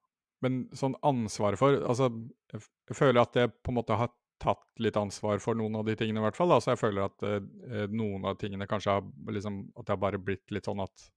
Men 0.46 0.64
sånn 0.78 0.94
ansvaret 1.06 1.58
for 1.58 1.80
Altså, 1.90 2.12
jeg 2.54 2.98
føler 2.98 3.22
at 3.24 3.34
det 3.38 3.52
på 3.62 3.74
en 3.74 3.80
måte 3.80 3.98
har 3.98 4.12
tatt 4.42 4.82
litt 4.84 4.98
ansvar 5.00 5.42
for 5.44 5.58
noen 5.58 5.76
av 5.80 5.86
de 5.88 5.96
tingene, 5.98 6.22
i 6.22 6.26
hvert 6.28 6.38
fall. 6.38 6.52
Da. 6.54 6.60
Så 6.64 6.74
jeg 6.74 6.82
føler 6.82 7.08
at 7.08 7.26
eh, 7.28 7.86
noen 7.90 8.26
av 8.30 8.38
tingene 8.42 8.70
kanskje 8.70 8.98
har 8.98 9.06
liksom 9.34 9.64
At 9.76 9.88
det 9.88 9.96
har 9.96 10.02
bare 10.02 10.22
blitt 10.22 10.54
litt 10.54 10.70
sånn 10.70 10.84
at 10.84 11.08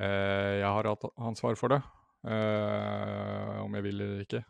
eh, 0.00 0.60
jeg 0.62 0.68
har 0.68 0.90
hatt 0.90 1.08
ansvar 1.16 1.58
for 1.60 1.74
det. 1.74 1.82
Eh, 2.28 3.58
om 3.62 3.76
jeg 3.78 3.86
vil 3.86 4.00
eller 4.00 4.24
ikke. 4.24 4.42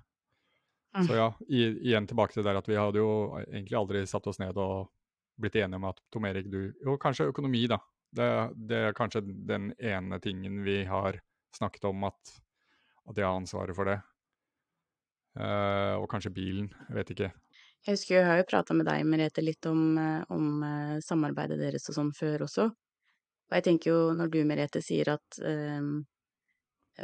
Mm. 0.97 1.05
Så 1.05 1.19
ja, 1.19 1.29
i, 1.49 1.65
igjen 1.91 2.09
tilbake 2.09 2.35
til 2.35 2.43
det 2.43 2.51
der 2.51 2.61
at 2.63 2.69
vi 2.71 2.79
hadde 2.79 3.03
jo 3.03 3.11
egentlig 3.45 3.77
aldri 3.77 4.07
satt 4.09 4.27
oss 4.31 4.41
ned 4.41 4.57
og 4.57 4.89
blitt 5.39 5.59
enige 5.61 5.79
om 5.79 5.89
at 5.91 6.01
Tom 6.11 6.27
Erik, 6.27 6.49
du 6.51 6.73
Jo, 6.83 6.97
kanskje 7.01 7.29
økonomi, 7.31 7.67
da. 7.71 7.79
Det, 8.09 8.29
det 8.71 8.79
er 8.89 8.97
kanskje 8.97 9.21
den 9.23 9.73
ene 9.77 10.19
tingen 10.25 10.63
vi 10.65 10.81
har 10.89 11.21
snakket 11.55 11.85
om 11.91 12.07
at, 12.09 12.33
at 13.11 13.19
jeg 13.19 13.27
har 13.27 13.37
ansvaret 13.37 13.77
for 13.77 13.91
det. 13.91 13.99
Uh, 15.39 16.01
og 16.01 16.09
kanskje 16.11 16.33
bilen, 16.35 16.71
jeg 16.89 16.97
vet 16.97 17.13
ikke. 17.15 17.29
Jeg 17.87 17.95
husker 17.95 18.19
jeg 18.19 18.27
har 18.27 18.39
jo 18.41 18.49
prata 18.51 18.75
med 18.77 18.89
deg, 18.89 19.07
Merete, 19.09 19.43
litt 19.45 19.65
om, 19.71 19.83
eh, 20.01 20.23
om 20.35 20.63
eh, 20.67 20.99
samarbeidet 21.05 21.59
deres 21.61 21.89
og 21.89 21.97
sånn 21.97 22.13
før 22.17 22.45
også. 22.49 22.69
Og 23.49 23.57
jeg 23.57 23.65
tenker 23.65 23.93
jo, 23.93 23.99
når 24.17 24.33
du, 24.33 24.39
Merete, 24.45 24.83
sier 24.85 25.09
at 25.15 25.39
um, 25.41 26.03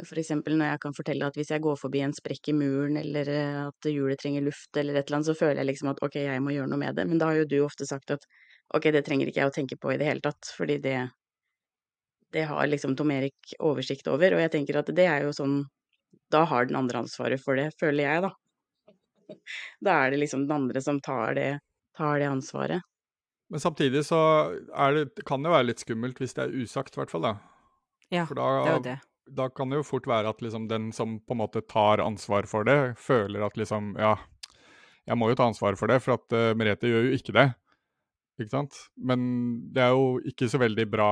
for 0.03 0.19
eksempel 0.19 0.57
når 0.59 0.73
jeg 0.73 0.81
kan 0.83 0.95
fortelle 0.97 1.27
at 1.29 1.37
hvis 1.39 1.51
jeg 1.53 1.63
går 1.63 1.77
forbi 1.79 2.01
en 2.03 2.13
sprekk 2.15 2.51
i 2.51 2.55
muren, 2.57 2.99
eller 2.99 3.29
eh, 3.31 3.59
at 3.63 3.89
hjulet 3.89 4.19
trenger 4.19 4.43
luft, 4.43 4.69
eller 4.75 4.97
et 4.97 5.07
eller 5.07 5.21
annet, 5.21 5.29
så 5.31 5.37
føler 5.39 5.61
jeg 5.61 5.69
liksom 5.71 5.91
at 5.93 6.01
ok, 6.05 6.17
jeg 6.19 6.43
må 6.43 6.55
gjøre 6.55 6.71
noe 6.71 6.81
med 6.81 6.99
det. 6.99 7.05
Men 7.07 7.21
da 7.21 7.31
har 7.31 7.39
jo 7.39 7.47
du 7.49 7.59
ofte 7.65 7.87
sagt 7.87 8.11
at 8.13 8.27
ok, 8.75 8.89
det 8.91 9.05
trenger 9.07 9.31
ikke 9.31 9.41
jeg 9.43 9.53
å 9.53 9.55
tenke 9.55 9.79
på 9.79 9.93
i 9.93 9.99
det 10.01 10.09
hele 10.09 10.25
tatt, 10.25 10.51
fordi 10.57 10.77
det, 10.83 10.97
det 12.35 12.47
har 12.51 12.67
liksom 12.67 12.97
Tom 12.99 13.13
Erik 13.15 13.55
oversikt 13.63 14.09
over. 14.11 14.35
Og 14.35 14.43
jeg 14.43 14.53
tenker 14.57 14.81
at 14.81 14.91
det 14.95 15.07
er 15.09 15.29
jo 15.29 15.33
sånn 15.35 15.63
Da 16.31 16.41
har 16.49 16.65
den 16.65 16.77
andre 16.79 17.03
ansvaret 17.03 17.41
for 17.41 17.55
det, 17.59 17.69
føler 17.79 18.07
jeg, 18.07 18.21
da. 18.25 18.31
Da 19.85 19.97
er 20.05 20.13
det 20.13 20.21
liksom 20.23 20.45
den 20.47 20.55
andre 20.55 20.81
som 20.83 20.99
tar 21.03 21.35
det, 21.37 21.49
tar 21.97 22.19
det 22.21 22.29
ansvaret. 22.29 22.85
Men 23.49 23.61
samtidig 23.61 24.01
så 24.07 24.19
er 24.73 24.95
det, 24.97 25.25
kan 25.25 25.43
det 25.45 25.51
være 25.53 25.67
litt 25.69 25.83
skummelt 25.83 26.17
hvis 26.21 26.33
det 26.37 26.47
er 26.47 26.55
usagt, 26.63 26.95
i 26.95 27.01
hvert 27.01 27.11
fall. 27.13 27.27
da. 27.27 27.35
Ja, 28.13 28.23
For 28.25 28.37
da, 28.37 28.47
det 28.57 28.69
er 28.71 28.77
jo 28.79 28.85
det. 28.85 28.95
da 29.37 29.49
kan 29.53 29.69
det 29.69 29.81
jo 29.81 29.85
fort 29.85 30.07
være 30.09 30.31
at 30.33 30.41
liksom 30.41 30.65
den 30.69 30.91
som 30.93 31.19
på 31.21 31.35
en 31.35 31.41
måte 31.43 31.61
tar 31.69 32.01
ansvar 32.03 32.49
for 32.49 32.65
det, 32.65 32.95
føler 33.01 33.45
at 33.45 33.57
liksom 33.57 33.93
Ja, 34.01 34.15
jeg 35.05 35.17
må 35.21 35.29
jo 35.29 35.37
ta 35.37 35.45
ansvar 35.49 35.77
for 35.77 35.89
det, 35.93 35.99
for 36.01 36.17
at 36.17 36.33
uh, 36.33 36.51
Merete 36.57 36.89
gjør 36.89 37.09
jo 37.09 37.17
ikke 37.19 37.35
det. 37.37 37.47
Ikke 38.41 38.51
sant? 38.51 38.77
Men 38.97 39.21
det 39.73 39.83
er 39.85 39.93
jo 39.93 40.17
ikke 40.25 40.49
så 40.51 40.59
veldig 40.59 40.87
bra 40.91 41.09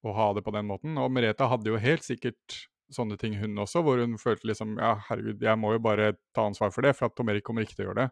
å 0.00 0.14
ha 0.16 0.30
det 0.32 0.42
på 0.46 0.54
den 0.56 0.66
måten. 0.68 0.96
Og 0.98 1.12
Merete 1.12 1.48
hadde 1.52 1.68
jo 1.68 1.80
helt 1.80 2.06
sikkert 2.06 2.62
sånne 2.90 3.16
ting, 3.20 3.36
hun 3.40 3.58
også, 3.62 3.82
hvor 3.86 4.00
hun 4.02 4.16
følte 4.18 4.48
liksom 4.50 4.76
Ja, 4.78 4.94
herregud, 5.08 5.42
jeg 5.42 5.58
må 5.58 5.72
jo 5.76 5.82
bare 5.84 6.12
ta 6.34 6.46
ansvar 6.48 6.72
for 6.74 6.82
det, 6.82 6.96
for 6.98 7.06
at 7.10 7.16
Tom 7.16 7.28
Erik 7.32 7.44
kommer 7.46 7.62
ikke 7.66 7.76
til 7.78 7.86
å 7.86 7.90
gjøre 7.90 8.04
det. 8.06 8.10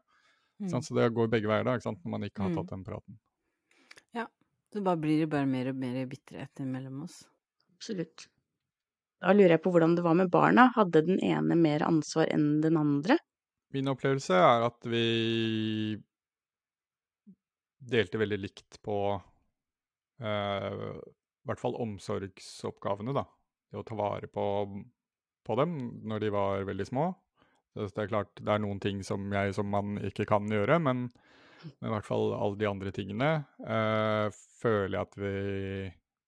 Mm. 0.63 0.69
sant? 0.73 0.85
Så 0.89 0.95
det 0.95 1.09
går 1.15 1.31
begge 1.31 1.51
veier, 1.51 1.65
da, 1.67 1.75
ikke 1.79 1.89
sant? 1.91 2.01
når 2.05 2.11
man 2.17 2.27
ikke 2.29 2.43
har 2.43 2.51
Mm. 2.51 2.57
tatt 2.61 2.71
den 2.75 2.85
praten. 2.85 3.19
Så 4.69 4.83
bare 4.85 5.01
blir 5.01 5.23
det 5.23 5.31
bare 5.33 5.47
mer 5.49 5.71
og 5.71 5.77
mer 5.81 6.05
bitterhet 6.05 6.61
mellom 6.61 7.05
oss. 7.07 7.23
Absolutt. 7.73 8.27
Da 9.19 9.33
lurer 9.33 9.55
jeg 9.57 9.63
på 9.65 9.71
hvordan 9.73 9.95
det 9.97 10.03
var 10.05 10.15
med 10.19 10.29
barna. 10.31 10.67
Hadde 10.75 11.01
den 11.07 11.19
ene 11.25 11.57
mer 11.57 11.81
ansvar 11.87 12.29
enn 12.29 12.61
den 12.61 12.77
andre? 12.77 13.17
Min 13.73 13.89
opplevelse 13.89 14.37
er 14.37 14.67
at 14.67 14.85
vi 14.85 15.97
delte 17.81 18.21
veldig 18.21 18.39
likt 18.43 18.79
på 18.85 18.99
eh, 20.21 20.69
i 20.77 21.49
hvert 21.49 21.63
fall 21.63 21.79
omsorgsoppgavene, 21.81 23.15
da. 23.17 23.25
Det 23.69 23.81
å 23.81 23.87
ta 23.87 23.97
vare 23.99 24.29
på, 24.33 24.45
på 25.45 25.57
dem 25.61 25.79
når 26.09 26.25
de 26.25 26.31
var 26.35 26.69
veldig 26.69 26.87
små. 26.89 27.09
Så 27.75 27.87
det 27.95 28.07
er 28.07 28.11
klart 28.11 28.41
det 28.41 28.51
er 28.51 28.63
noen 28.65 28.81
ting 28.83 29.03
som 29.07 29.29
jeg 29.33 29.55
som 29.55 29.69
mann 29.71 29.99
ikke 30.09 30.27
kan 30.29 30.49
gjøre, 30.51 30.81
men, 30.83 31.07
men 31.69 31.91
i 31.91 31.93
hvert 31.93 32.09
fall 32.09 32.33
alle 32.35 32.59
de 32.59 32.69
andre 32.69 32.93
tingene 32.95 33.29
eh, 33.63 34.39
føler 34.59 34.97
jeg 34.97 35.05
at 35.05 35.19
vi, 35.21 35.35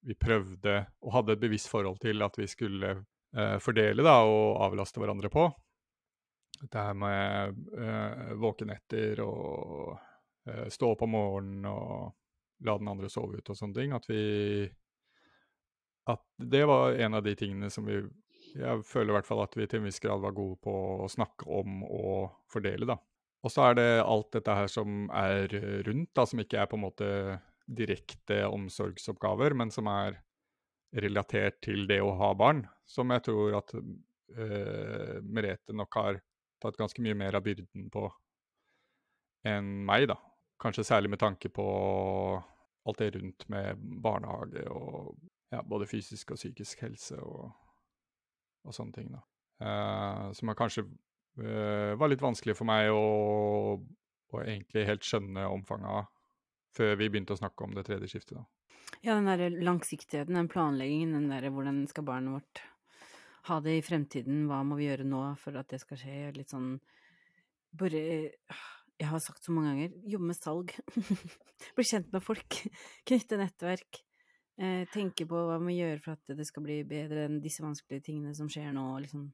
vi 0.07 0.17
prøvde 0.19 0.77
og 1.01 1.15
hadde 1.17 1.35
et 1.35 1.43
bevisst 1.43 1.71
forhold 1.71 1.99
til 2.03 2.23
at 2.23 2.37
vi 2.39 2.47
skulle 2.51 2.93
eh, 3.35 3.57
fordele 3.63 4.05
da, 4.05 4.21
og 4.27 4.61
avlaste 4.67 5.01
hverandre 5.01 5.33
på. 5.33 5.49
Dette 6.61 6.85
her 6.87 6.97
med 6.97 7.59
eh, 7.73 8.33
våkenetter 8.39 9.23
og 9.25 9.97
eh, 10.47 10.67
stå 10.71 10.93
opp 10.93 11.03
om 11.07 11.15
morgenen 11.17 11.67
og 11.71 12.11
la 12.61 12.77
den 12.77 12.91
andre 12.91 13.09
sove 13.09 13.41
ut 13.41 13.49
og 13.49 13.57
sånne 13.57 13.79
ting. 13.79 13.95
At 13.97 14.05
vi 14.09 14.21
At 16.09 16.23
det 16.41 16.63
var 16.65 16.97
en 16.97 17.13
av 17.19 17.23
de 17.25 17.35
tingene 17.37 17.69
som 17.69 17.85
vi 17.85 17.99
Jeg 18.55 18.83
føler 18.83 19.13
i 19.13 19.15
hvert 19.19 19.27
fall 19.27 19.43
at 19.43 19.53
vi 19.55 19.67
til 19.69 19.79
en 19.79 19.87
viss 19.87 20.01
grad 20.03 20.19
var 20.23 20.33
gode 20.35 20.57
på 20.65 20.73
å 21.05 21.07
snakke 21.11 21.47
om 21.47 21.85
og 21.87 22.33
fordele, 22.51 22.89
da. 22.89 22.97
Og 23.41 23.53
så 23.53 23.69
er 23.69 23.77
det 23.77 23.85
alt 24.03 24.33
dette 24.35 24.55
her 24.57 24.67
som 24.69 25.05
er 25.15 25.47
rundt, 25.87 26.09
da, 26.17 26.25
som 26.27 26.41
ikke 26.43 26.59
er 26.59 26.67
på 26.67 26.75
en 26.75 26.83
måte 26.83 27.07
direkte 27.65 28.41
omsorgsoppgaver, 28.49 29.55
men 29.55 29.71
som 29.71 29.87
er 29.87 30.19
relatert 30.99 31.61
til 31.63 31.87
det 31.87 32.01
å 32.03 32.11
ha 32.19 32.33
barn, 32.35 32.65
som 32.89 33.13
jeg 33.15 33.23
tror 33.29 33.55
at 33.61 33.73
eh, 33.77 35.17
Merete 35.23 35.75
nok 35.77 35.97
har 36.01 36.19
tatt 36.61 36.77
ganske 36.77 37.01
mye 37.03 37.15
mer 37.17 37.39
av 37.39 37.45
byrden 37.45 37.87
på 37.93 38.05
enn 39.47 39.71
meg, 39.87 40.09
da. 40.11 40.19
Kanskje 40.61 40.85
særlig 40.85 41.15
med 41.15 41.21
tanke 41.23 41.49
på 41.49 41.65
alt 42.85 42.99
det 42.99 43.13
rundt 43.15 43.47
med 43.49 43.79
barnehage 44.03 44.67
og 44.69 45.15
ja, 45.51 45.61
både 45.67 45.87
fysisk 45.89 46.33
og 46.33 46.39
psykisk 46.39 46.85
helse 46.85 47.19
og, 47.21 47.51
og 48.65 48.75
sånne 48.75 48.95
ting, 48.95 49.11
da. 49.13 49.23
Uh, 49.61 50.31
som 50.33 50.49
kanskje 50.57 50.87
uh, 50.87 51.93
var 51.99 52.09
litt 52.09 52.23
vanskelig 52.23 52.55
for 52.57 52.65
meg 52.65 52.89
å, 52.95 53.77
å 54.31 54.41
egentlig 54.41 54.87
helt 54.87 55.05
skjønne 55.05 55.45
omfanget 55.51 56.01
av 56.01 56.09
før 56.71 56.95
vi 56.97 57.09
begynte 57.11 57.35
å 57.35 57.41
snakke 57.41 57.67
om 57.67 57.75
det 57.75 57.83
tredje 57.87 58.09
skiftet, 58.13 58.39
da. 58.39 58.47
Ja, 59.01 59.15
den 59.15 59.29
derre 59.29 59.49
langsiktigheten, 59.51 60.35
den 60.35 60.49
planleggingen, 60.51 61.15
den 61.15 61.31
derre 61.31 61.51
hvordan 61.53 61.83
skal 61.89 62.05
barnet 62.07 62.35
vårt 62.35 62.61
ha 63.47 63.57
det 63.63 63.77
i 63.79 63.85
fremtiden, 63.85 64.45
hva 64.49 64.61
må 64.67 64.77
vi 64.77 64.87
gjøre 64.89 65.07
nå 65.07 65.21
for 65.41 65.57
at 65.57 65.71
det 65.71 65.81
skal 65.81 65.99
skje, 65.99 66.17
litt 66.35 66.53
sånn 66.53 66.75
bare 67.79 68.01
Jeg 69.01 69.09
har 69.09 69.21
sagt 69.23 69.45
så 69.47 69.53
mange 69.55 69.71
ganger, 69.71 69.93
jobbe 70.13 70.27
med 70.29 70.37
salg. 70.37 70.73
bli 71.77 71.85
kjent 71.87 72.11
med 72.13 72.21
folk. 72.21 72.57
Knytte 73.09 73.39
nettverk. 73.39 74.03
Eh, 74.59 74.83
tenke 74.91 75.25
på 75.29 75.43
hva 75.47 75.57
vi 75.63 75.77
gjør 75.77 76.01
for 76.03 76.17
at 76.17 76.33
det 76.37 76.45
skal 76.45 76.65
bli 76.65 76.81
bedre 76.87 77.25
enn 77.27 77.39
disse 77.43 77.63
vanskelige 77.63 78.09
tingene 78.09 78.33
som 78.37 78.49
skjer 78.51 78.73
nå, 78.75 78.83
liksom. 79.05 79.29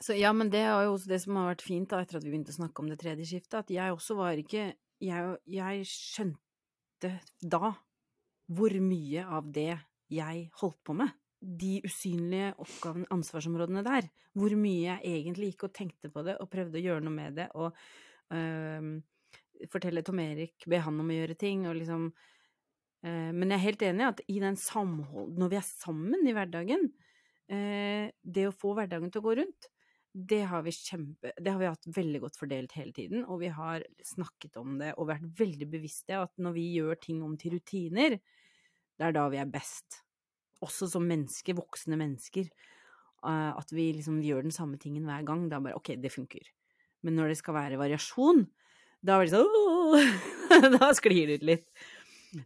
Så 0.00 0.16
ja, 0.16 0.32
men 0.32 0.48
det 0.50 0.62
er 0.64 0.86
jo 0.86 0.94
også 0.94 1.10
det 1.10 1.20
som 1.22 1.36
har 1.36 1.50
vært 1.50 1.64
fint 1.66 1.90
da, 1.90 2.00
etter 2.00 2.18
at 2.18 2.24
vi 2.24 2.32
begynte 2.32 2.54
å 2.54 2.56
snakke 2.56 2.82
om 2.82 2.88
det 2.88 2.98
tredje 3.02 3.28
skiftet, 3.28 3.58
at 3.60 3.72
jeg 3.72 3.92
også 3.92 4.16
var 4.18 4.40
ikke 4.40 4.72
Jeg, 5.02 5.32
jeg 5.50 5.86
skjønte 5.90 7.08
da 7.42 7.72
hvor 8.54 8.74
mye 8.78 9.24
av 9.26 9.48
det 9.50 9.72
jeg 10.12 10.44
holdt 10.60 10.78
på 10.86 10.94
med. 10.94 11.10
De 11.42 11.80
usynlige 11.82 12.52
oppgavene, 12.62 13.08
ansvarsområdene 13.10 13.82
der. 13.82 14.06
Hvor 14.38 14.54
mye 14.54 14.84
jeg 14.84 15.16
egentlig 15.18 15.48
gikk 15.50 15.64
og 15.66 15.74
tenkte 15.74 16.10
på 16.12 16.22
det 16.22 16.36
og 16.38 16.50
prøvde 16.52 16.78
å 16.78 16.84
gjøre 16.84 17.02
noe 17.02 17.16
med 17.16 17.34
det 17.40 17.48
og 17.58 17.74
øh, 18.36 18.92
fortelle 19.72 20.04
Tom 20.06 20.22
Erik, 20.22 20.68
be 20.70 20.78
han 20.86 21.02
om 21.02 21.10
å 21.10 21.18
gjøre 21.18 21.38
ting 21.40 21.66
og 21.66 21.80
liksom 21.80 22.12
Men 23.02 23.50
jeg 23.50 23.56
er 23.56 23.66
helt 23.66 23.84
enig 23.88 24.04
i 24.04 24.08
at 24.08 24.20
i 24.30 24.38
den 24.42 24.58
samhold... 24.60 25.32
Når 25.38 25.52
vi 25.52 25.58
er 25.58 25.66
sammen 25.66 26.26
i 26.28 26.34
hverdagen, 26.36 26.88
øh, 27.50 28.10
det 28.22 28.44
å 28.46 28.54
få 28.54 28.76
hverdagen 28.78 29.10
til 29.10 29.22
å 29.22 29.26
gå 29.26 29.36
rundt, 29.40 29.68
det 30.12 30.42
har 30.44 30.66
kjempe 30.68 31.32
Det 31.40 31.48
har 31.48 31.58
vi 31.60 31.70
hatt 31.70 31.86
veldig 31.88 32.20
godt 32.20 32.36
fordelt 32.36 32.74
hele 32.76 32.92
tiden, 32.92 33.24
og 33.24 33.40
vi 33.40 33.48
har 33.48 33.84
snakket 34.04 34.58
om 34.60 34.76
det 34.80 34.92
og 34.98 35.08
vært 35.08 35.24
veldig 35.38 35.68
bevisste 35.72 36.18
at 36.20 36.32
når 36.36 36.56
vi 36.58 36.66
gjør 36.76 37.00
ting 37.00 37.22
om 37.24 37.36
til 37.40 37.56
rutiner, 37.56 38.18
det 38.98 39.06
er 39.08 39.16
da 39.16 39.24
vi 39.32 39.40
er 39.40 39.48
best. 39.48 40.02
Også 40.62 40.86
som 40.92 41.06
mennesker, 41.08 41.56
voksne 41.56 41.96
mennesker. 41.98 42.50
Uh, 43.22 43.54
at 43.56 43.70
vi 43.72 43.88
liksom 43.96 44.20
gjør 44.22 44.44
den 44.44 44.54
samme 44.54 44.76
tingen 44.82 45.06
hver 45.08 45.24
gang. 45.26 45.46
Da 45.50 45.62
bare 45.62 45.78
ok, 45.78 45.94
det 46.02 46.12
funker. 46.12 46.44
Men 47.02 47.16
når 47.16 47.32
det 47.32 47.38
skal 47.40 47.56
være 47.56 47.80
variasjon, 47.80 48.44
da 49.02 49.16
blir 49.18 49.32
det 49.32 49.40
sånn 49.40 50.76
Da 50.76 50.92
sklir 50.94 51.30
det 51.30 51.40
ut 51.40 51.48
litt. 51.48 51.66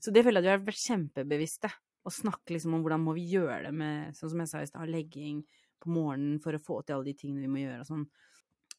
Så 0.03 0.13
det 0.15 0.25
føler 0.27 0.41
jeg 0.41 0.45
at 0.45 0.47
vi 0.47 0.55
har 0.55 0.65
vært 0.67 0.83
kjempebevisste. 0.83 1.71
Å 2.07 2.13
snakke 2.15 2.55
liksom 2.55 2.77
om 2.77 2.83
hvordan 2.85 3.03
må 3.03 3.17
vi 3.17 3.27
gjøre 3.33 3.67
det 3.67 3.75
med, 3.75 4.17
sånn 4.19 4.33
som 4.33 4.43
jeg 4.43 4.51
sa 4.51 4.63
i 4.63 4.71
stad, 4.71 4.91
legging 4.91 5.43
på 5.83 5.93
morgenen 5.93 6.41
for 6.43 6.57
å 6.57 6.63
få 6.63 6.81
til 6.83 6.97
alle 6.97 7.11
de 7.11 7.17
tingene 7.19 7.45
vi 7.45 7.53
må 7.53 7.63
gjøre 7.63 7.85
og 7.85 7.91
sånn. 7.91 8.05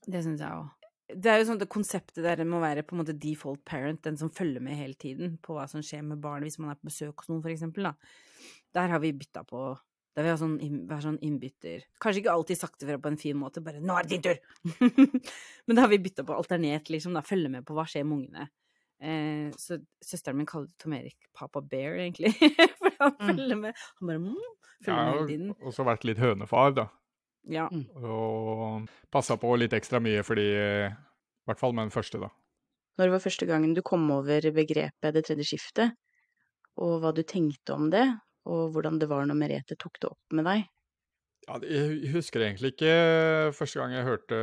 Det 0.08 0.22
syns 0.24 0.44
jeg 0.44 0.60
òg. 0.62 0.88
Det 1.08 1.32
er 1.32 1.38
jo 1.40 1.48
sånn 1.48 1.62
at 1.64 1.72
konseptet 1.72 2.26
der 2.26 2.42
må 2.48 2.60
være 2.60 2.84
på 2.84 2.96
en 2.96 3.02
måte 3.02 3.16
default 3.16 3.62
parent, 3.68 4.02
den 4.04 4.18
som 4.20 4.32
følger 4.34 4.64
med 4.64 4.76
hele 4.76 4.98
tiden 5.00 5.38
på 5.44 5.56
hva 5.56 5.64
som 5.72 5.84
skjer 5.86 6.04
med 6.04 6.20
barn 6.24 6.44
hvis 6.44 6.60
man 6.60 6.74
er 6.74 6.80
på 6.80 6.90
besøk 6.90 7.24
hos 7.24 7.30
noen, 7.32 7.44
for 7.46 7.54
eksempel, 7.54 7.88
da. 7.88 7.94
Der 8.76 8.92
har 8.92 9.04
vi 9.04 9.16
bytta 9.16 9.46
på 9.48 9.70
Der 10.18 10.26
vil 10.26 10.32
jeg 10.32 10.40
sånn, 10.42 10.54
være 10.90 11.04
sånn 11.04 11.18
innbytter. 11.22 11.84
Kanskje 12.02 12.24
ikke 12.24 12.32
alltid 12.34 12.58
sagt 12.58 12.80
det 12.82 12.88
fra 12.90 12.96
på 12.98 13.10
en 13.12 13.20
fin 13.22 13.38
måte, 13.38 13.62
bare 13.62 13.78
'nå 13.78 14.00
er 14.00 14.08
det 14.08 14.16
din 14.16 14.24
tur'! 14.26 15.20
Men 15.70 15.78
da 15.78 15.84
har 15.84 15.92
vi 15.92 16.00
bytta 16.02 16.26
på 16.26 16.34
alternert, 16.34 16.90
liksom, 16.90 17.14
da. 17.14 17.22
Følge 17.22 17.52
med 17.54 17.62
på 17.68 17.76
hva 17.78 17.86
skjer 17.86 18.02
med 18.04 18.16
ungene. 18.18 18.48
Eh, 19.02 19.52
så 19.62 19.78
søsteren 20.02 20.38
min 20.40 20.48
kaller 20.50 20.72
Tom 20.82 20.94
Erik 20.98 21.18
Papa 21.38 21.62
Bear, 21.62 21.98
egentlig. 22.02 22.32
For 22.82 22.92
han 23.00 23.14
Mm. 23.20 23.28
følger 23.30 23.60
med. 23.62 23.74
Han 24.00 24.08
bare 24.10 24.22
mm, 24.24 24.40
følger 24.86 24.98
Ja, 24.98 25.04
med 25.06 25.14
hele 25.20 25.28
tiden. 25.28 25.52
og 25.62 25.74
så 25.76 25.86
vært 25.86 26.04
litt 26.08 26.18
hønefar, 26.22 26.74
da. 26.76 26.88
Ja. 27.48 27.68
Og 28.02 28.88
passa 29.14 29.38
på 29.40 29.54
litt 29.58 29.72
ekstra 29.78 30.02
mye 30.04 30.24
fordi 30.26 30.48
I 30.52 30.90
hvert 31.48 31.60
fall 31.62 31.74
med 31.78 31.88
den 31.88 31.94
første, 31.96 32.20
da. 32.20 32.30
Når 32.98 33.12
var 33.14 33.22
første 33.24 33.46
gangen 33.48 33.76
du 33.78 33.84
kom 33.86 34.10
over 34.12 34.42
begrepet 34.52 35.14
det 35.14 35.24
tredje 35.28 35.46
skiftet, 35.46 35.94
og 36.82 36.98
hva 37.04 37.14
du 37.14 37.22
tenkte 37.24 37.74
om 37.76 37.92
det, 37.94 38.04
og 38.50 38.74
hvordan 38.74 38.98
det 39.00 39.08
var 39.10 39.26
når 39.30 39.38
Merete 39.38 39.78
tok 39.78 40.00
det 40.02 40.10
opp 40.10 40.34
med 40.34 40.46
deg? 40.50 40.66
Ja, 41.48 41.60
jeg 41.64 42.10
husker 42.12 42.42
egentlig 42.44 42.74
ikke 42.74 43.54
første 43.56 43.80
gang 43.80 43.94
jeg 43.96 44.04
hørte 44.10 44.40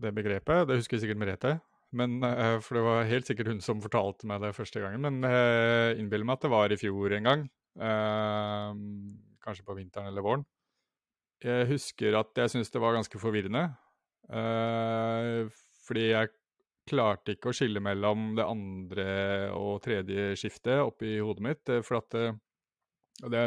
det 0.00 0.14
begrepet. 0.16 0.68
Det 0.70 0.78
husker 0.80 1.02
sikkert 1.02 1.18
Merete. 1.20 1.58
Men, 1.96 2.20
uh, 2.22 2.58
for 2.62 2.78
det 2.78 2.84
var 2.86 3.08
helt 3.08 3.28
sikkert 3.28 3.50
hun 3.50 3.62
som 3.64 3.82
fortalte 3.82 4.28
meg 4.30 4.42
det 4.44 4.54
første 4.56 4.82
gangen. 4.82 5.02
Men 5.02 5.26
uh, 5.26 5.98
innbiller 5.98 6.26
meg 6.26 6.38
at 6.38 6.46
det 6.46 6.52
var 6.52 6.72
i 6.72 6.78
fjor 6.80 7.16
en 7.16 7.28
gang. 7.30 7.46
Uh, 7.80 8.74
kanskje 9.44 9.66
på 9.66 9.76
vinteren 9.78 10.10
eller 10.10 10.24
våren. 10.24 10.44
Jeg 11.40 11.70
husker 11.70 12.18
at 12.18 12.36
jeg 12.36 12.52
syntes 12.52 12.72
det 12.72 12.82
var 12.82 12.98
ganske 12.98 13.20
forvirrende. 13.20 13.70
Fordi 15.86 16.02
jeg 16.10 16.28
klarte 16.90 17.32
ikke 17.32 17.48
å 17.48 17.56
skille 17.56 17.80
mellom 17.82 18.34
det 18.36 18.44
andre 18.44 19.06
og 19.56 19.80
tredje 19.82 20.34
skiftet 20.38 20.82
oppi 20.84 21.14
hodet 21.16 21.46
mitt. 21.46 21.72
For 21.86 21.96
at 22.02 22.18
det, 23.32 23.46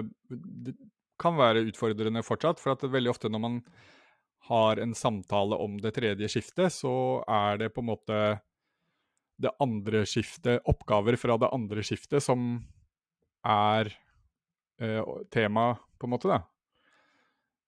det, 0.66 0.74
kan 1.22 1.38
være 1.38 1.68
utfordrende 1.70 2.26
fortsatt. 2.26 2.58
For 2.64 2.74
at 2.74 2.88
veldig 2.90 3.14
ofte 3.14 3.30
når 3.30 3.44
man 3.46 3.62
har 4.50 4.80
en 4.82 4.96
samtale 4.96 5.56
om 5.56 5.78
det 5.82 5.94
tredje 5.96 6.30
skiftet, 6.32 6.74
så 6.76 7.24
er 7.30 7.62
det 7.62 7.72
på 7.74 7.84
en 7.84 7.92
måte 7.92 8.22
det 9.44 9.52
andre 9.64 10.04
skiftet, 10.08 10.62
oppgaver 10.70 11.18
fra 11.20 11.38
det 11.42 11.50
andre 11.56 11.84
skiftet, 11.86 12.24
som 12.24 12.58
er 13.48 13.90
eh, 14.82 15.14
tema, 15.34 15.74
på 16.00 16.08
en 16.08 16.14
måte, 16.14 16.32
da. 16.32 16.42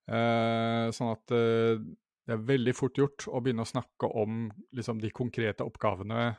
Eh, 0.05 0.91
sånn 0.94 1.13
at 1.15 1.34
eh, 1.34 1.82
det 2.25 2.36
er 2.36 2.46
veldig 2.46 2.74
fort 2.77 2.98
gjort 2.98 3.25
å 3.29 3.41
begynne 3.41 3.65
å 3.65 3.70
snakke 3.70 4.10
om 4.22 4.48
liksom, 4.75 5.01
de 5.01 5.12
konkrete 5.13 5.65
oppgavene 5.65 6.34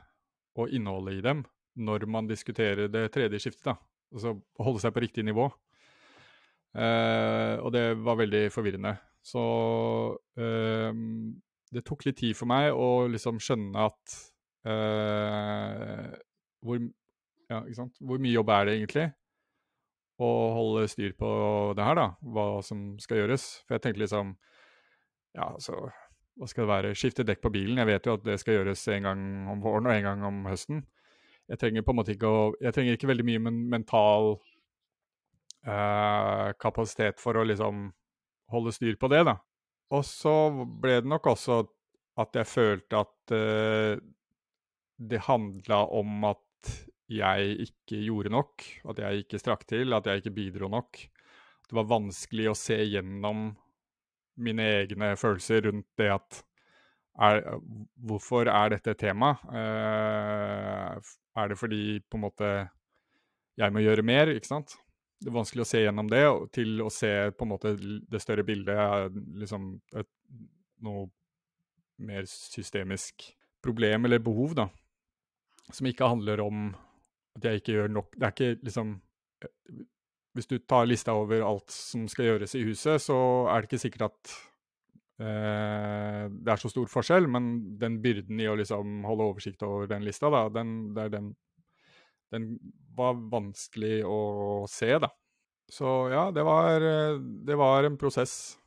og 0.57 0.73
innholdet 0.73 1.19
i 1.19 1.23
dem 1.23 1.45
når 1.77 2.07
man 2.09 2.27
diskuterer 2.27 2.89
det 2.91 3.07
tredje 3.13 3.39
skiftet. 3.43 3.69
da. 3.69 3.77
Altså 4.13 4.33
holde 4.63 4.81
seg 4.81 4.93
på 4.95 5.03
riktig 5.03 5.25
nivå. 5.27 5.45
Eh, 6.77 7.55
og 7.61 7.71
det 7.75 7.85
var 8.03 8.19
veldig 8.19 8.47
forvirrende. 8.53 8.95
Så 9.27 9.43
uh, 10.15 10.91
det 11.73 11.83
tok 11.87 12.07
litt 12.07 12.19
tid 12.21 12.37
for 12.37 12.49
meg 12.49 12.71
å 12.71 13.07
liksom 13.11 13.41
skjønne 13.43 13.87
at 13.89 14.17
uh, 14.69 16.15
hvor, 16.63 16.81
ja, 17.51 17.61
hvor, 17.99 18.21
mye 18.23 18.35
jobb 18.35 18.51
er 18.55 18.67
det 18.67 18.75
egentlig? 18.77 19.07
Å 20.17 20.29
holde 20.55 20.87
styr 20.89 21.13
på 21.19 21.29
det 21.77 21.85
her, 21.85 21.99
da. 21.99 22.07
Hva 22.33 22.47
som 22.65 22.89
skal 23.01 23.21
gjøres. 23.21 23.47
For 23.67 23.77
jeg 23.77 23.85
tenkte 23.85 24.05
liksom 24.05 24.35
Ja, 25.37 25.51
altså 25.51 25.91
Hva 26.37 26.47
skal 26.49 26.63
det 26.63 26.71
være? 26.71 26.95
Skifte 26.97 27.25
dekk 27.27 27.43
på 27.43 27.53
bilen. 27.53 27.77
Jeg 27.83 27.89
vet 27.91 28.07
jo 28.07 28.15
at 28.17 28.25
det 28.25 28.39
skal 28.41 28.57
gjøres 28.59 28.87
en 28.95 29.09
gang 29.09 29.21
om 29.51 29.61
våren 29.61 29.89
og 29.89 29.93
en 29.93 30.07
gang 30.07 30.25
om 30.25 30.43
høsten. 30.49 30.85
Jeg 31.47 31.61
trenger 31.61 31.85
på 31.85 31.93
en 31.93 31.99
måte 31.99 32.15
ikke 32.15 32.31
å 32.31 32.41
Jeg 32.63 32.73
trenger 32.75 32.97
ikke 32.97 33.11
veldig 33.11 33.27
mye 33.27 33.43
men 33.45 33.61
mental 33.71 34.33
eh, 35.67 36.49
kapasitet 36.59 37.21
for 37.21 37.37
å 37.37 37.45
liksom 37.47 37.87
holde 38.51 38.73
styr 38.75 38.97
på 38.99 39.09
det, 39.11 39.23
da. 39.27 39.37
Og 39.95 40.03
så 40.07 40.33
ble 40.81 41.01
det 41.01 41.09
nok 41.09 41.29
også 41.31 41.61
at 42.21 42.39
jeg 42.39 42.49
følte 42.49 43.03
at 43.03 43.33
uh, 43.35 43.99
det 44.97 45.23
handla 45.27 45.83
om 45.93 46.25
at 46.31 46.73
jeg 47.07 47.53
ikke 47.63 48.01
gjorde 48.03 48.33
nok, 48.33 48.65
at 48.91 48.99
jeg 48.99 49.23
ikke 49.23 49.39
strakk 49.39 49.63
til, 49.69 49.93
at 49.95 50.07
jeg 50.09 50.23
ikke 50.23 50.35
bidro 50.35 50.67
nok. 50.71 50.99
Det 51.67 51.75
var 51.77 51.87
vanskelig 51.87 52.49
å 52.51 52.57
se 52.57 52.79
gjennom 52.83 53.51
mine 54.43 54.65
egne 54.81 55.13
følelser 55.19 55.63
rundt 55.67 55.87
det 55.99 56.09
at 56.13 56.41
er, 57.17 57.39
Hvorfor 58.05 58.49
er 58.51 58.75
dette 58.75 58.93
et 58.93 58.99
tema? 59.01 59.31
Uh, 59.49 60.97
er 61.37 61.49
det 61.49 61.57
fordi 61.57 61.99
på 62.05 62.19
en 62.19 62.25
måte 62.27 62.51
jeg 63.57 63.73
må 63.73 63.81
gjøre 63.81 64.05
mer, 64.05 64.29
ikke 64.35 64.51
sant? 64.51 64.75
Det 65.17 65.31
er 65.31 65.35
vanskelig 65.35 65.63
å 65.63 65.67
se 65.67 65.81
gjennom 65.81 66.09
det 66.11 66.23
til 66.55 66.81
å 66.85 66.89
se 66.93 67.11
på 67.33 67.45
en 67.45 67.51
måte 67.51 67.73
det 67.77 68.21
større 68.21 68.45
bildet, 68.45 69.15
liksom 69.41 69.71
et, 69.97 70.09
noe 70.85 71.07
mer 72.05 72.27
systemisk 72.29 73.25
problem 73.65 74.05
eller 74.05 74.21
behov, 74.21 74.53
da. 74.57 74.67
Som 75.73 75.89
ikke 75.89 76.09
handler 76.09 76.43
om 76.43 76.69
at 77.37 77.47
jeg 77.49 77.59
ikke 77.59 77.73
gjør 77.73 77.89
nok 77.91 78.13
Det 78.15 78.23
er 78.23 78.31
ikke 78.31 78.61
liksom 78.63 78.91
Hvis 80.37 80.47
du 80.47 80.53
tar 80.63 80.85
lista 80.87 81.11
over 81.17 81.43
alt 81.43 81.73
som 81.73 82.05
skal 82.07 82.29
gjøres 82.29 82.55
i 82.55 82.61
huset, 82.69 83.01
så 83.03 83.17
er 83.51 83.59
det 83.59 83.67
ikke 83.67 83.81
sikkert 83.81 84.05
at 84.05 84.31
eh, 85.25 86.23
det 86.29 86.53
er 86.53 86.61
så 86.61 86.71
stor 86.71 86.87
forskjell, 86.91 87.27
men 87.27 87.49
den 87.81 87.97
byrden 88.03 88.39
i 88.39 88.47
å 88.47 88.55
liksom 88.55 89.01
holde 89.09 89.27
oversikt 89.31 89.65
over 89.65 89.89
den 89.89 90.05
lista, 90.05 90.29
da, 90.31 90.45
den, 90.53 90.77
det 90.95 91.07
er 91.07 91.13
den 91.17 91.31
den 92.33 92.57
var 92.97 93.17
vanskelig 93.31 94.01
å 94.07 94.19
se, 94.71 94.91
da. 95.03 95.11
Så 95.69 95.87
ja, 96.11 96.29
det 96.31 96.43
var, 96.47 96.83
det 97.19 97.55
var 97.59 97.83
en 97.83 97.97
prosess 97.99 98.57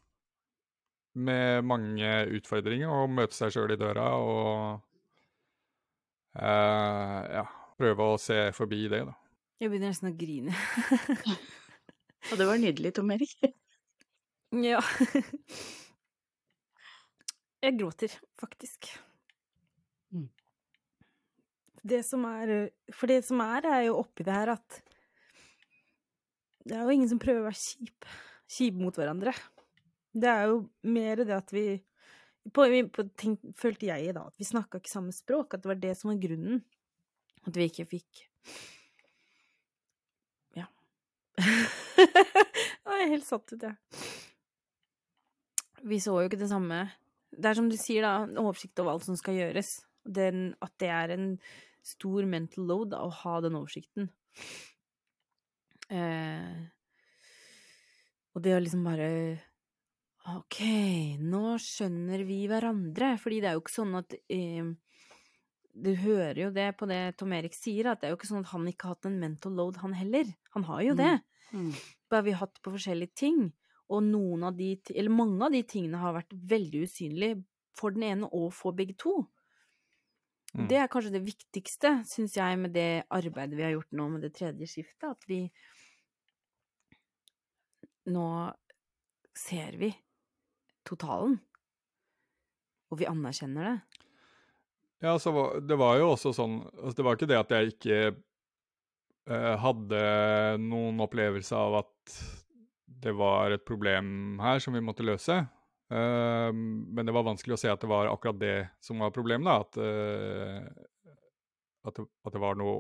med 1.16 1.64
mange 1.64 2.10
utfordringer. 2.36 2.90
Å 2.92 3.08
møte 3.10 3.36
seg 3.36 3.54
sjøl 3.54 3.74
i 3.74 3.78
døra 3.80 4.10
og 4.20 4.82
eh, 6.36 7.18
ja, 7.40 7.46
prøve 7.80 8.10
å 8.14 8.20
se 8.20 8.50
forbi 8.56 8.86
det, 8.92 9.04
da. 9.08 9.16
Jeg 9.60 9.72
begynner 9.72 9.92
nesten 9.92 10.12
å 10.12 10.16
grine. 10.16 10.56
og 12.30 12.34
det 12.40 12.48
var 12.48 12.60
nydelig, 12.60 12.94
Tom 12.96 13.12
Erik. 13.16 13.34
ja. 14.70 14.80
Jeg 17.60 17.76
gråter, 17.76 18.14
faktisk. 18.40 18.92
Mm 20.16 20.28
det 21.82 22.02
som 22.06 22.24
er 22.28 22.70
For 22.94 23.10
det 23.10 23.22
som 23.26 23.40
er, 23.44 23.66
er 23.66 23.84
jo 23.88 23.98
oppi 24.02 24.26
det 24.26 24.34
her 24.34 24.54
at 24.56 24.80
det 26.68 26.76
er 26.76 26.84
jo 26.84 26.92
ingen 26.92 27.08
som 27.08 27.20
prøver 27.20 27.40
å 27.40 27.46
være 27.48 27.56
kjip, 27.56 28.08
kjipe 28.50 28.82
mot 28.82 28.98
hverandre. 28.98 29.32
Det 30.12 30.28
er 30.28 30.50
jo 30.50 30.58
mer 30.92 31.22
det 31.24 31.32
at 31.34 31.54
vi 31.54 31.64
på, 32.52 32.66
på 32.94 33.04
tenk, 33.18 33.42
følte 33.58 33.88
jeg 33.88 34.14
da, 34.16 34.26
at 34.28 34.36
vi 34.40 34.48
snakka 34.48 34.80
ikke 34.80 34.92
samme 34.92 35.14
språk, 35.14 35.54
at 35.54 35.64
det 35.64 35.70
var 35.70 35.80
det 35.80 35.94
som 35.98 36.12
var 36.12 36.20
grunnen. 36.22 36.62
At 37.48 37.56
vi 37.56 37.68
ikke 37.70 37.88
fikk 37.88 38.26
Ja. 40.58 40.66
Nå 42.84 42.96
er 42.96 43.14
helt 43.14 43.28
satt 43.28 43.54
ut, 43.54 43.64
jeg. 43.64 43.76
Vi 45.88 46.00
så 46.02 46.18
jo 46.20 46.28
ikke 46.28 46.40
det 46.40 46.50
samme. 46.50 46.82
Det 47.32 47.48
er 47.48 47.56
som 47.56 47.70
du 47.70 47.76
sier, 47.80 48.04
da, 48.04 48.26
en 48.26 48.40
oversikt 48.42 48.80
over 48.82 48.94
alt 48.94 49.06
som 49.06 49.16
skal 49.16 49.38
gjøres. 49.38 49.78
Den, 50.04 50.50
at 50.60 50.74
det 50.82 50.90
er 50.92 51.14
en 51.14 51.26
stor 51.90 52.26
mental 52.30 52.68
load 52.70 52.92
da, 52.94 53.04
å 53.04 53.12
ha 53.22 53.38
den 53.44 53.58
oversikten. 53.58 54.10
Eh, 55.90 56.58
og 58.30 58.44
det 58.44 58.52
å 58.54 58.60
liksom 58.62 58.84
bare 58.86 59.08
Ok, 60.30 60.60
nå 61.18 61.56
skjønner 61.58 62.22
vi 62.28 62.44
hverandre. 62.50 63.14
Fordi 63.18 63.40
det 63.42 63.50
er 63.50 63.56
jo 63.56 63.62
ikke 63.64 63.72
sånn 63.72 63.96
at 63.98 64.14
eh, 64.30 64.68
Du 65.70 65.90
hører 66.02 66.42
jo 66.44 66.50
det 66.54 66.68
på 66.78 66.86
det 66.90 67.00
Tom 67.18 67.32
Erik 67.34 67.56
sier, 67.56 67.88
at 67.90 68.02
det 68.02 68.08
er 68.08 68.14
jo 68.14 68.20
ikke 68.20 68.28
sånn 68.28 68.44
at 68.44 68.52
han 68.52 68.68
ikke 68.68 68.86
har 68.86 68.98
hatt 68.98 69.08
en 69.08 69.18
mental 69.22 69.56
load, 69.56 69.80
han 69.80 69.96
heller. 69.96 70.30
Han 70.54 70.66
har 70.68 70.84
jo 70.84 70.96
det. 70.98 71.14
Mm. 71.50 71.70
Mm. 71.70 71.72
Bare 72.12 72.26
vi 72.26 72.34
har 72.36 72.44
hatt 72.44 72.60
på 72.62 72.74
forskjellige 72.74 73.16
ting. 73.24 73.40
Og 73.90 74.04
noen 74.06 74.44
av 74.46 74.54
de, 74.58 74.74
eller 74.94 75.10
mange 75.10 75.42
av 75.46 75.54
de 75.54 75.64
tingene 75.66 75.98
har 75.98 76.14
vært 76.14 76.36
veldig 76.52 76.84
usynlige 76.86 77.40
for 77.78 77.94
den 77.94 78.06
ene 78.06 78.28
og 78.36 78.52
for 78.54 78.76
begge 78.76 78.94
to. 79.00 79.24
Mm. 80.56 80.66
Det 80.70 80.78
er 80.80 80.88
kanskje 80.90 81.12
det 81.14 81.22
viktigste, 81.22 81.92
syns 82.10 82.34
jeg, 82.34 82.58
med 82.58 82.74
det 82.74 83.04
arbeidet 83.14 83.58
vi 83.58 83.62
har 83.62 83.76
gjort 83.76 83.92
nå 83.94 84.08
med 84.16 84.24
det 84.26 84.32
tredje 84.38 84.66
skiftet, 84.70 85.12
at 85.12 85.30
vi 85.30 85.44
Nå 88.10 88.26
ser 89.36 89.76
vi 89.78 89.90
totalen, 90.88 91.36
og 92.90 92.98
vi 92.98 93.06
anerkjenner 93.06 93.68
det. 93.68 94.00
Ja, 95.04 95.12
så 95.20 95.30
det 95.62 95.76
var 95.78 96.00
jo 96.00 96.10
også 96.14 96.32
sånn 96.36 96.58
altså 96.64 96.96
Det 96.96 97.04
var 97.06 97.16
ikke 97.16 97.28
det 97.30 97.38
at 97.38 97.52
jeg 97.54 97.74
ikke 97.74 97.98
eh, 98.08 99.54
hadde 99.62 100.02
noen 100.64 101.00
opplevelse 101.04 101.56
av 101.56 101.78
at 101.84 102.16
det 103.00 103.14
var 103.16 103.54
et 103.54 103.64
problem 103.68 104.40
her 104.42 104.60
som 104.60 104.74
vi 104.74 104.82
måtte 104.84 105.06
løse. 105.06 105.38
Uh, 105.90 106.52
men 106.54 107.06
det 107.06 107.12
var 107.12 107.26
vanskelig 107.26 107.56
å 107.56 107.60
se 107.60 107.70
at 107.72 107.82
det 107.82 107.90
var 107.90 108.06
akkurat 108.12 108.38
det 108.38 108.56
som 108.82 109.02
var 109.02 109.10
problemet. 109.14 109.46
da, 109.46 109.58
At, 109.64 109.78
uh, 109.80 111.16
at, 111.88 111.96
det, 111.96 112.06
at, 112.06 112.32
det, 112.32 112.42
var 112.42 112.58
noe 112.60 112.76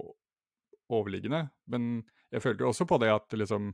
overliggende. 0.90 1.48
Men 1.70 1.90
jeg 2.30 2.44
følte 2.44 2.68
også 2.68 2.86
på 2.86 3.00
det 3.02 3.10
at 3.10 3.34
liksom 3.34 3.72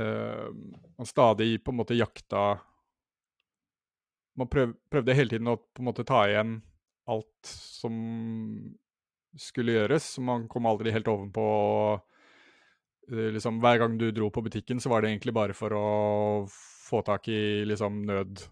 uh, 0.00 0.48
Man 0.98 1.08
stadig 1.08 1.56
på 1.64 1.72
en 1.72 1.78
måte 1.78 1.96
jakta 1.96 2.42
Man 4.36 4.50
prøv, 4.52 4.74
prøvde 4.92 5.16
hele 5.16 5.32
tiden 5.32 5.48
å 5.48 5.56
på 5.56 5.80
en 5.80 5.88
måte 5.88 6.04
ta 6.04 6.24
igjen 6.28 6.58
alt 7.08 7.48
som 7.48 7.94
skulle 9.38 9.78
gjøres. 9.78 10.14
Så 10.16 10.24
man 10.24 10.48
kom 10.48 10.66
aldri 10.68 10.92
helt 10.92 11.08
ovenpå. 11.08 11.44
Liksom, 13.08 13.58
hver 13.60 13.80
gang 13.82 13.98
du 14.00 14.08
dro 14.12 14.30
på 14.32 14.44
butikken, 14.44 14.80
så 14.80 14.88
var 14.92 15.02
det 15.02 15.12
egentlig 15.12 15.34
bare 15.36 15.56
for 15.56 15.76
å 15.76 15.88
få 16.84 17.02
tak 17.06 17.28
i 17.32 17.64
liksom 17.68 18.04
nød 18.08 18.44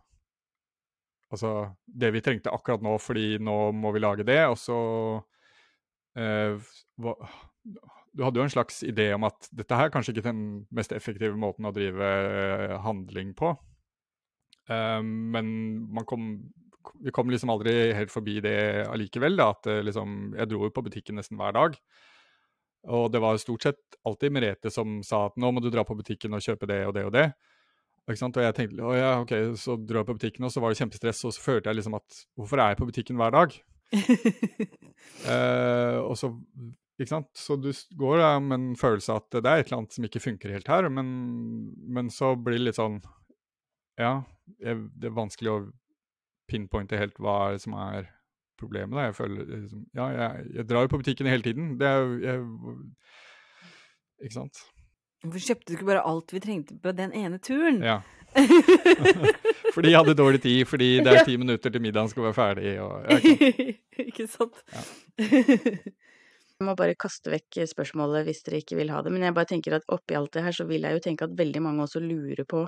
Altså 1.32 1.72
det 1.88 2.10
vi 2.12 2.20
trengte 2.20 2.52
akkurat 2.52 2.82
nå, 2.84 2.98
fordi 3.00 3.38
nå 3.40 3.70
må 3.72 3.88
vi 3.94 4.02
lage 4.02 4.26
det, 4.28 4.42
og 4.52 4.58
så 4.60 4.76
eh, 6.12 6.60
du 8.12 8.24
hadde 8.24 8.40
jo 8.40 8.44
en 8.44 8.52
slags 8.52 8.82
idé 8.84 9.06
om 9.16 9.24
at 9.24 9.48
dette 9.56 9.76
her 9.76 9.88
er 9.88 9.94
kanskje 9.94 10.12
ikke 10.12 10.26
den 10.26 10.42
mest 10.76 10.92
effektive 10.92 11.38
måten 11.40 11.64
å 11.64 11.72
drive 11.72 12.04
uh, 12.04 12.74
handling 12.84 13.32
på. 13.38 13.54
Eh, 14.68 15.00
men 15.02 15.46
man 15.96 16.04
kom, 16.08 16.26
vi 17.00 17.14
kom 17.16 17.32
liksom 17.32 17.54
aldri 17.54 17.94
helt 17.96 18.12
forbi 18.12 18.36
det 18.44 18.84
allikevel. 18.92 19.40
da, 19.40 19.48
at 19.56 19.70
liksom, 19.88 20.34
Jeg 20.36 20.52
dro 20.52 20.66
jo 20.66 20.74
på 20.74 20.84
butikken 20.84 21.16
nesten 21.16 21.40
hver 21.40 21.56
dag. 21.56 21.80
Og 22.92 23.08
det 23.14 23.22
var 23.22 23.40
stort 23.40 23.64
sett 23.64 23.96
alltid 24.04 24.34
Merete 24.34 24.70
som 24.74 25.00
sa 25.06 25.28
at 25.30 25.40
nå 25.40 25.48
må 25.48 25.62
du 25.62 25.70
dra 25.70 25.84
på 25.86 25.96
butikken 25.96 26.34
og 26.34 26.44
kjøpe 26.44 26.68
det 26.68 26.82
og 26.88 26.94
det 26.98 27.06
og 27.08 27.16
det. 27.16 27.26
Og 28.02 28.18
jeg 28.18 28.54
tenkte 28.56 28.82
å 28.82 28.94
ja, 28.96 29.12
ok, 29.22 29.32
så 29.60 29.76
dro 29.78 30.00
jeg 30.00 30.08
på 30.08 30.16
butikken, 30.18 30.46
og 30.46 30.50
så 30.50 30.62
var 30.62 30.72
det 30.72 30.80
kjempestress. 30.80 31.22
Og 31.28 31.34
så 31.36 31.44
følte 31.44 31.70
jeg 31.70 31.78
liksom 31.78 31.98
at 32.00 32.22
hvorfor 32.38 32.58
er 32.58 32.72
jeg 32.72 32.80
på 32.80 32.88
butikken 32.88 33.20
hver 33.20 33.34
dag? 33.34 33.54
eh, 35.30 35.98
og 36.02 36.16
så 36.18 36.32
ikke 36.98 37.12
sant? 37.12 37.30
Så 37.38 37.56
du 37.60 37.70
går 37.98 38.18
da 38.20 38.32
med 38.42 38.58
en 38.58 38.72
følelse 38.78 39.14
at 39.16 39.28
det 39.34 39.46
er 39.46 39.62
et 39.62 39.68
eller 39.68 39.82
annet 39.82 39.96
som 39.96 40.06
ikke 40.06 40.22
funker 40.22 40.54
helt 40.54 40.70
her, 40.70 40.88
men, 40.92 41.06
men 41.88 42.10
så 42.12 42.34
blir 42.36 42.58
det 42.58 42.66
litt 42.70 42.80
sånn 42.80 43.00
Ja, 44.00 44.22
jeg, 44.58 44.88
det 44.98 45.10
er 45.10 45.16
vanskelig 45.16 45.52
å 45.52 45.60
pinpointe 46.50 46.98
helt 46.98 47.18
hva 47.22 47.54
som 47.62 47.76
er 47.78 48.10
problemet. 48.60 48.96
Da. 48.98 49.08
Jeg 49.08 49.18
føler 49.18 49.48
liksom 49.54 49.86
Ja, 49.96 50.10
jeg, 50.16 50.46
jeg 50.58 50.68
drar 50.70 50.86
jo 50.86 50.92
på 50.92 51.02
butikken 51.02 51.30
hele 51.30 51.46
tiden. 51.46 51.74
Det 51.80 51.88
er 51.88 52.02
jo 52.02 52.76
Ikke 54.22 54.36
sant? 54.36 54.66
Hvorfor 55.22 55.44
kjøpte 55.46 55.70
du 55.70 55.76
ikke 55.76 55.88
bare 55.92 56.02
alt 56.08 56.34
vi 56.34 56.42
trengte 56.42 56.76
på 56.82 56.92
den 56.98 57.14
ene 57.14 57.38
turen? 57.38 57.78
Ja. 57.84 58.00
fordi 59.74 59.92
jeg 59.92 59.98
hadde 60.00 60.16
dårlig 60.18 60.40
tid, 60.42 60.64
fordi 60.66 60.88
det 61.04 61.12
er 61.12 61.26
ti 61.28 61.36
minutter 61.38 61.70
til 61.70 61.84
middagen 61.84 62.10
skal 62.10 62.26
være 62.26 62.36
ferdig. 62.38 62.72
Og, 62.82 63.06
ikke 64.08 64.26
sant? 64.30 64.62
Ja. 64.72 64.86
Jeg 66.62 66.68
må 66.68 66.76
bare 66.78 66.94
kaste 66.94 67.26
vekk 67.32 67.56
spørsmålet 67.66 68.22
hvis 68.28 68.44
dere 68.46 68.60
ikke 68.62 68.76
vil 68.78 68.92
ha 68.94 69.00
det, 69.02 69.10
men 69.10 69.24
jeg 69.26 69.34
bare 69.34 69.48
tenker 69.50 69.74
at 69.74 69.88
oppi 69.90 70.14
alt 70.14 70.30
det 70.36 70.44
her 70.44 70.54
så 70.54 70.62
vil 70.68 70.84
jeg 70.86 70.94
jo 70.94 71.00
tenke 71.02 71.26
at 71.26 71.32
veldig 71.34 71.58
mange 71.64 71.82
også 71.82 71.98
lurer 71.98 72.46
på 72.46 72.60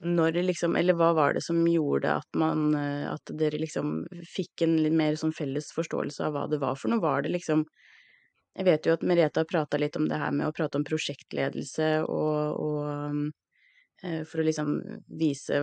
når 0.00 0.38
liksom 0.46 0.76
Eller 0.78 0.94
hva 0.94 1.10
var 1.16 1.34
det 1.34 1.42
som 1.42 1.58
gjorde 1.66 2.12
at 2.20 2.38
man 2.38 2.74
At 2.78 3.32
dere 3.34 3.58
liksom 3.58 4.04
fikk 4.30 4.62
en 4.62 4.76
litt 4.84 4.94
mer 4.94 5.16
sånn 5.18 5.34
felles 5.34 5.72
forståelse 5.74 6.22
av 6.28 6.36
hva 6.36 6.44
det 6.50 6.60
var 6.62 6.78
for 6.78 6.92
noe? 6.92 7.02
Var 7.02 7.26
det 7.26 7.32
liksom 7.34 7.64
jeg 8.58 8.66
vet 8.66 8.86
jo 8.86 8.94
at 8.96 9.04
Merete 9.06 9.42
har 9.42 9.48
prata 9.48 9.78
litt 9.78 9.96
om 9.96 10.08
det 10.10 10.18
her 10.18 10.32
med 10.34 10.48
å 10.48 10.54
prate 10.54 10.78
om 10.78 10.86
prosjektledelse 10.86 11.90
og, 12.02 12.58
og 12.58 13.20
eh, 14.02 14.22
For 14.26 14.42
å 14.42 14.46
liksom 14.46 14.72
vise 15.20 15.60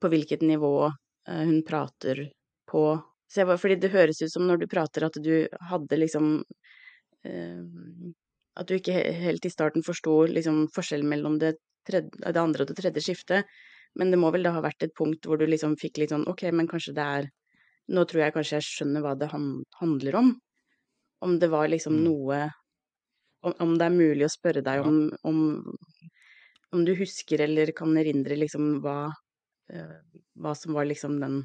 på 0.00 0.10
hvilket 0.12 0.44
nivå 0.44 0.74
eh, 0.86 1.44
hun 1.48 1.62
prater 1.66 2.26
på. 2.70 2.84
Så 3.30 3.42
jeg, 3.42 3.58
fordi 3.62 3.78
det 3.80 3.92
høres 3.94 4.20
ut 4.22 4.32
som 4.32 4.46
når 4.46 4.62
du 4.62 4.68
prater 4.70 5.06
at 5.06 5.16
du 5.22 5.48
hadde 5.70 6.00
liksom 6.00 6.42
eh, 7.24 7.64
At 8.60 8.68
du 8.68 8.76
ikke 8.76 9.00
helt 9.22 9.46
i 9.46 9.52
starten 9.52 9.86
forsto 9.86 10.22
liksom 10.28 10.66
forskjellen 10.74 11.08
mellom 11.08 11.38
det, 11.40 11.54
tredje, 11.88 12.10
det 12.20 12.40
andre 12.40 12.66
og 12.66 12.72
det 12.72 12.80
tredje 12.82 13.06
skiftet. 13.06 13.48
Men 13.96 14.12
det 14.12 14.20
må 14.20 14.28
vel 14.30 14.44
da 14.44 14.52
ha 14.54 14.62
vært 14.62 14.84
et 14.84 14.94
punkt 14.94 15.24
hvor 15.26 15.40
du 15.40 15.48
liksom 15.48 15.78
fikk 15.80 16.02
litt 16.02 16.12
sånn 16.12 16.28
Ok, 16.30 16.44
men 16.52 16.68
kanskje 16.70 16.94
det 16.94 17.06
er 17.16 17.30
Nå 17.90 18.04
tror 18.06 18.22
jeg 18.22 18.34
kanskje 18.36 18.58
jeg 18.60 18.66
skjønner 18.68 19.02
hva 19.02 19.16
det 19.18 19.26
handler 19.32 20.18
om. 20.20 20.28
Om 21.20 21.38
det 21.40 21.50
var 21.52 21.68
liksom 21.68 21.98
mm. 21.98 22.02
noe 22.06 22.40
om, 23.40 23.54
om, 23.64 23.76
det 23.80 23.86
er 23.86 23.94
mulig 23.94 24.26
å 24.26 24.32
spørre 24.32 24.60
deg 24.64 24.84
om, 24.84 24.98
om, 25.24 25.38
om 26.76 26.82
du 26.84 26.92
husker 26.98 27.40
eller 27.46 27.72
kan 27.76 27.96
erindre 27.96 28.36
liksom 28.36 28.82
hva, 28.84 28.98
uh, 29.72 29.96
hva 30.36 30.52
som 30.58 30.76
var 30.76 30.88
liksom 30.90 31.16
den 31.22 31.38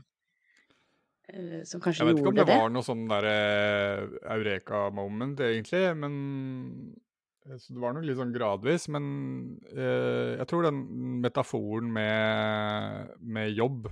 uh, 1.32 1.62
som 1.64 1.80
kanskje 1.84 2.04
gjorde 2.04 2.12
det? 2.12 2.12
Jeg 2.12 2.12
vet 2.12 2.20
ikke 2.20 2.34
om 2.34 2.42
det, 2.42 2.48
det. 2.50 2.60
var 2.66 2.76
noe 2.76 2.88
sånn 2.90 3.08
derre 3.12 3.38
uh, 4.04 4.20
eureka-moment, 4.36 5.46
egentlig, 5.48 5.86
men 6.04 6.20
så 7.46 7.76
det 7.76 7.82
var 7.82 7.94
nok 7.94 8.06
litt 8.08 8.18
sånn 8.18 8.34
gradvis, 8.34 8.88
men 8.90 9.04
eh, 9.70 10.34
jeg 10.40 10.48
tror 10.50 10.66
den 10.66 10.80
metaforen 11.22 11.92
med, 11.94 13.12
med 13.22 13.52
jobb, 13.54 13.86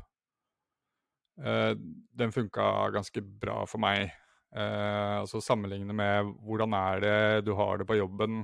eh, 1.37 1.73
den 2.17 2.33
funka 2.33 2.65
ganske 2.95 3.21
bra 3.21 3.59
for 3.69 3.83
meg. 3.83 4.09
Eh, 4.53 5.13
altså 5.23 5.41
Sammenligne 5.41 5.95
med 5.97 6.33
hvordan 6.45 6.75
er 6.77 7.01
det 7.01 7.45
du 7.47 7.53
har 7.57 7.79
det 7.79 7.87
på 7.89 7.97
jobben. 7.97 8.43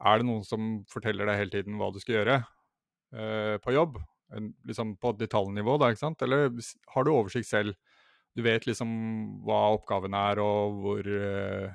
Er 0.00 0.18
det 0.18 0.26
noen 0.26 0.46
som 0.46 0.80
forteller 0.90 1.28
deg 1.28 1.38
hele 1.38 1.54
tiden 1.54 1.78
hva 1.78 1.90
du 1.94 2.00
skal 2.02 2.18
gjøre 2.18 2.38
eh, 2.40 3.56
på 3.62 3.74
jobb? 3.76 4.00
En, 4.34 4.52
liksom 4.66 4.94
på 5.02 5.12
detaljnivå, 5.18 5.76
da, 5.78 5.90
ikke 5.90 6.04
sant? 6.04 6.22
Eller 6.26 6.50
har 6.94 7.06
du 7.06 7.12
oversikt 7.12 7.50
selv? 7.50 7.78
Du 8.34 8.42
vet 8.46 8.66
liksom 8.66 8.90
hva 9.46 9.60
oppgaven 9.74 10.14
er, 10.14 10.42
og 10.42 10.82
hvor 10.82 11.14
eh, 11.20 11.70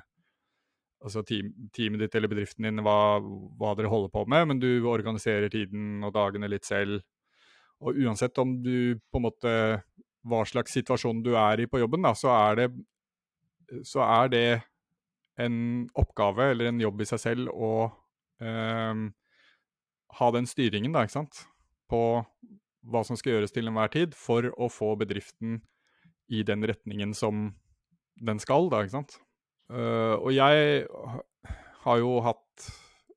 Altså 1.06 1.20
team, 1.28 1.50
teamet 1.76 2.00
ditt 2.00 2.14
eller 2.16 2.30
bedriften 2.32 2.64
din, 2.66 2.80
hva, 2.82 3.20
hva 3.60 3.74
dere 3.76 3.90
holder 3.92 4.08
på 4.10 4.22
med, 4.32 4.46
men 4.48 4.58
du 4.58 4.88
organiserer 4.88 5.52
tiden 5.52 6.00
og 6.02 6.14
dagene 6.16 6.48
litt 6.48 6.64
selv. 6.66 7.02
Og 7.84 8.00
uansett 8.00 8.40
om 8.40 8.56
du 8.64 8.96
på 9.12 9.20
en 9.20 9.26
måte 9.26 9.52
hva 10.26 10.40
slags 10.48 10.72
situasjon 10.74 11.20
du 11.22 11.34
er 11.38 11.62
i 11.62 11.68
på 11.70 11.78
jobben, 11.78 12.02
da, 12.08 12.14
så 12.16 12.32
er 12.32 12.58
det 12.58 12.66
så 13.86 14.02
er 14.06 14.32
det 14.32 14.48
en 15.42 15.58
oppgave 15.98 16.50
eller 16.52 16.70
en 16.70 16.80
jobb 16.80 17.02
i 17.02 17.08
seg 17.08 17.20
selv 17.20 17.52
å 17.52 17.72
eh, 18.40 19.02
ha 20.16 20.30
den 20.32 20.48
styringen, 20.48 20.94
da, 20.94 21.04
ikke 21.04 21.18
sant, 21.18 21.44
på 21.90 22.00
hva 22.86 23.02
som 23.04 23.18
skal 23.18 23.36
gjøres 23.36 23.54
til 23.54 23.68
enhver 23.68 23.90
tid, 23.92 24.14
for 24.16 24.48
å 24.54 24.70
få 24.72 24.94
bedriften 25.00 25.60
i 26.32 26.42
den 26.46 26.64
retningen 26.66 27.14
som 27.14 27.50
den 28.16 28.40
skal, 28.42 28.70
da, 28.72 28.82
ikke 28.82 28.96
sant. 28.96 29.18
Eh, 29.72 30.14
og 30.16 30.30
jeg 30.34 30.86
har 31.86 32.00
jo 32.02 32.16
hatt 32.24 32.68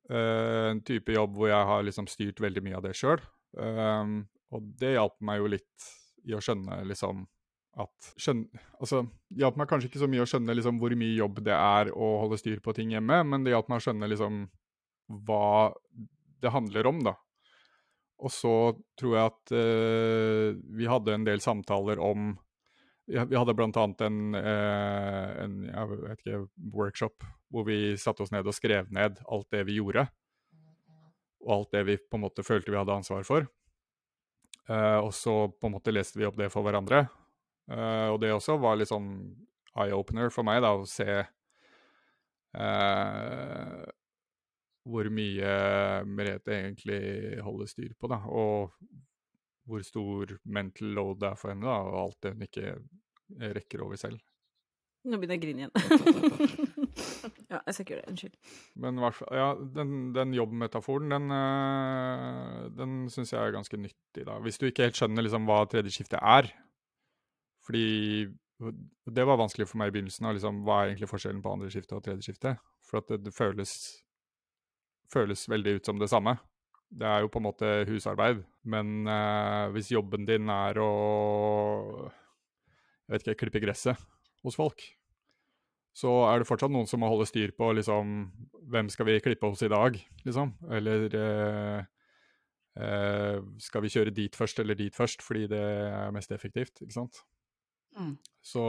eh, 0.10 0.70
en 0.74 0.82
type 0.86 1.14
jobb 1.14 1.38
hvor 1.38 1.52
jeg 1.52 1.70
har 1.72 1.86
liksom 1.86 2.10
styrt 2.10 2.42
veldig 2.42 2.66
mye 2.66 2.80
av 2.80 2.86
det 2.86 2.96
sjøl. 2.98 3.22
Ehm, 3.62 4.24
og 4.54 4.66
det 4.82 4.96
hjalp 4.96 5.18
meg 5.26 5.42
jo 5.42 5.52
litt 5.56 5.90
i 6.28 6.36
å 6.38 6.42
skjønne 6.44 6.82
liksom 6.90 7.24
at 7.80 8.12
skjønne, 8.20 8.62
altså, 8.80 9.04
hjalp 9.40 9.60
meg 9.60 9.70
kanskje 9.70 9.92
ikke 9.92 10.02
så 10.02 10.10
mye 10.10 10.24
å 10.24 10.30
skjønne 10.30 10.56
liksom, 10.58 10.80
hvor 10.82 10.94
mye 10.98 11.16
jobb 11.16 11.42
det 11.46 11.56
er 11.56 11.92
å 11.94 12.10
holde 12.24 12.40
styr 12.42 12.62
på 12.64 12.74
ting 12.76 12.94
hjemme, 12.96 13.22
men 13.28 13.46
det 13.46 13.54
hjalp 13.54 13.70
meg 13.72 13.82
å 13.82 13.86
skjønne 13.86 14.10
liksom, 14.10 14.44
hva 15.28 15.72
det 16.44 16.54
handler 16.54 16.90
om, 16.90 17.02
da. 17.06 17.16
Og 18.20 18.32
så 18.34 18.54
tror 19.00 19.16
jeg 19.16 19.32
at 19.32 19.54
uh, 19.56 20.48
vi 20.76 20.88
hadde 20.92 21.16
en 21.16 21.28
del 21.28 21.44
samtaler 21.44 22.02
om 22.04 22.34
Vi 23.10 23.38
hadde 23.38 23.56
bl.a. 23.58 23.70
En, 24.06 24.18
uh, 24.36 25.30
en 25.46 25.54
jeg 25.66 25.92
vet 25.94 26.20
ikke, 26.20 26.42
workshop 26.76 27.24
hvor 27.50 27.66
vi 27.66 27.96
satte 27.98 28.22
oss 28.26 28.34
ned 28.34 28.46
og 28.46 28.54
skrev 28.54 28.92
ned 28.94 29.22
alt 29.26 29.48
det 29.56 29.64
vi 29.66 29.80
gjorde. 29.80 30.04
Og 31.48 31.56
alt 31.56 31.72
det 31.74 31.86
vi 31.88 31.96
på 31.98 32.20
en 32.20 32.28
måte 32.28 32.46
følte 32.46 32.70
vi 32.70 32.78
hadde 32.78 33.00
ansvar 33.00 33.24
for. 33.26 33.48
Uh, 34.70 35.00
og 35.00 35.14
så 35.18 35.48
på 35.56 35.70
en 35.70 35.78
måte 35.80 35.96
leste 35.96 36.20
vi 36.20 36.28
opp 36.28 36.38
det 36.38 36.52
for 36.54 36.68
hverandre. 36.68 37.08
Uh, 37.70 38.10
og 38.14 38.20
det 38.24 38.34
også 38.34 38.58
var 38.62 38.80
litt 38.80 38.90
sånn 38.90 39.12
eye-opener 39.78 40.32
for 40.34 40.48
meg, 40.48 40.62
da, 40.66 40.74
å 40.74 40.88
se 40.90 41.20
uh, 42.58 43.84
hvor 44.90 45.10
mye 45.14 45.52
Merete 46.10 46.56
egentlig 46.56 47.02
holder 47.46 47.70
styr 47.70 47.94
på, 47.94 48.10
da. 48.10 48.24
Og 48.26 48.74
hvor 49.70 49.86
stor 49.86 50.34
mental 50.50 50.96
load 50.98 51.22
det 51.22 51.30
er 51.30 51.38
for 51.38 51.54
henne, 51.54 51.68
da, 51.68 51.78
og 51.86 52.00
alt 52.08 52.20
det 52.26 52.34
hun 52.34 52.48
ikke 52.48 52.74
rekker 53.60 53.86
over 53.86 54.02
selv. 54.02 54.20
Nå 55.08 55.16
begynner 55.16 55.38
jeg 55.38 55.40
å 55.40 55.44
grine 55.46 55.62
igjen. 55.64 55.74
ja, 57.54 57.60
jeg 57.62 57.76
skal 57.76 57.84
ikke 57.84 57.94
gjøre 57.94 58.02
det. 58.02 58.12
Unnskyld. 58.12 58.34
Men 58.84 58.98
hvert 59.00 59.16
fall, 59.16 59.30
ja, 59.38 59.46
den, 59.78 59.94
den 60.18 60.34
jobbmetaforen, 60.36 61.14
den, 61.14 61.30
uh, 61.32 62.66
den 62.76 62.98
syns 63.14 63.32
jeg 63.32 63.40
er 63.40 63.56
ganske 63.56 63.80
nyttig, 63.80 64.26
da. 64.26 64.36
Hvis 64.44 64.60
du 64.60 64.68
ikke 64.68 64.90
helt 64.90 65.00
skjønner 65.00 65.24
liksom 65.24 65.48
hva 65.48 65.62
tredje 65.72 65.94
skiftet 65.96 66.20
er, 66.20 66.50
fordi 67.70 67.88
det 69.06 69.26
var 69.30 69.38
vanskelig 69.38 69.68
for 69.70 69.80
meg 69.80 69.92
i 69.92 69.94
begynnelsen. 69.94 70.26
Liksom, 70.34 70.64
hva 70.66 70.82
er 70.82 70.92
egentlig 70.92 71.10
forskjellen 71.12 71.42
på 71.46 71.52
andre 71.54 71.70
skifte 71.70 71.94
og 71.96 72.02
tredje 72.06 72.26
skifte? 72.26 72.56
For 72.82 73.00
at 73.00 73.12
det, 73.12 73.20
det 73.28 73.34
føles, 73.36 73.74
føles, 75.14 75.46
veldig 75.54 75.78
ut 75.78 75.90
som 75.92 76.02
det 76.02 76.10
samme. 76.10 76.34
Det 76.90 77.06
er 77.06 77.22
jo 77.22 77.30
på 77.30 77.38
en 77.40 77.46
måte 77.46 77.70
husarbeid. 77.88 78.42
Men 78.66 79.06
eh, 79.06 79.70
hvis 79.76 79.94
jobben 79.94 80.26
din 80.26 80.50
er 80.50 80.82
å 80.82 80.90
jeg 82.10 83.14
vet 83.14 83.28
ikke, 83.28 83.40
klippe 83.46 83.62
gresset 83.64 84.02
hos 84.46 84.58
folk, 84.58 84.84
så 85.98 86.12
er 86.30 86.42
det 86.42 86.50
fortsatt 86.50 86.74
noen 86.74 86.90
som 86.90 87.02
må 87.02 87.10
holde 87.10 87.26
styr 87.30 87.54
på 87.58 87.72
liksom, 87.78 88.20
hvem 88.70 88.90
skal 88.94 89.08
vi 89.10 89.22
klippe 89.24 89.50
hos 89.50 89.64
i 89.66 89.72
dag, 89.72 89.98
liksom. 90.26 90.54
Eller 90.74 91.16
eh, 91.18 91.80
eh, 92.82 93.40
skal 93.62 93.86
vi 93.86 93.94
kjøre 93.94 94.14
dit 94.16 94.38
først 94.38 94.62
eller 94.62 94.78
dit 94.78 94.96
først, 94.96 95.26
fordi 95.26 95.50
det 95.54 95.62
er 95.62 96.14
mest 96.16 96.34
effektivt, 96.34 96.82
ikke 96.82 96.98
sant. 96.98 97.24
Mm. 97.98 98.18
Så 98.46 98.64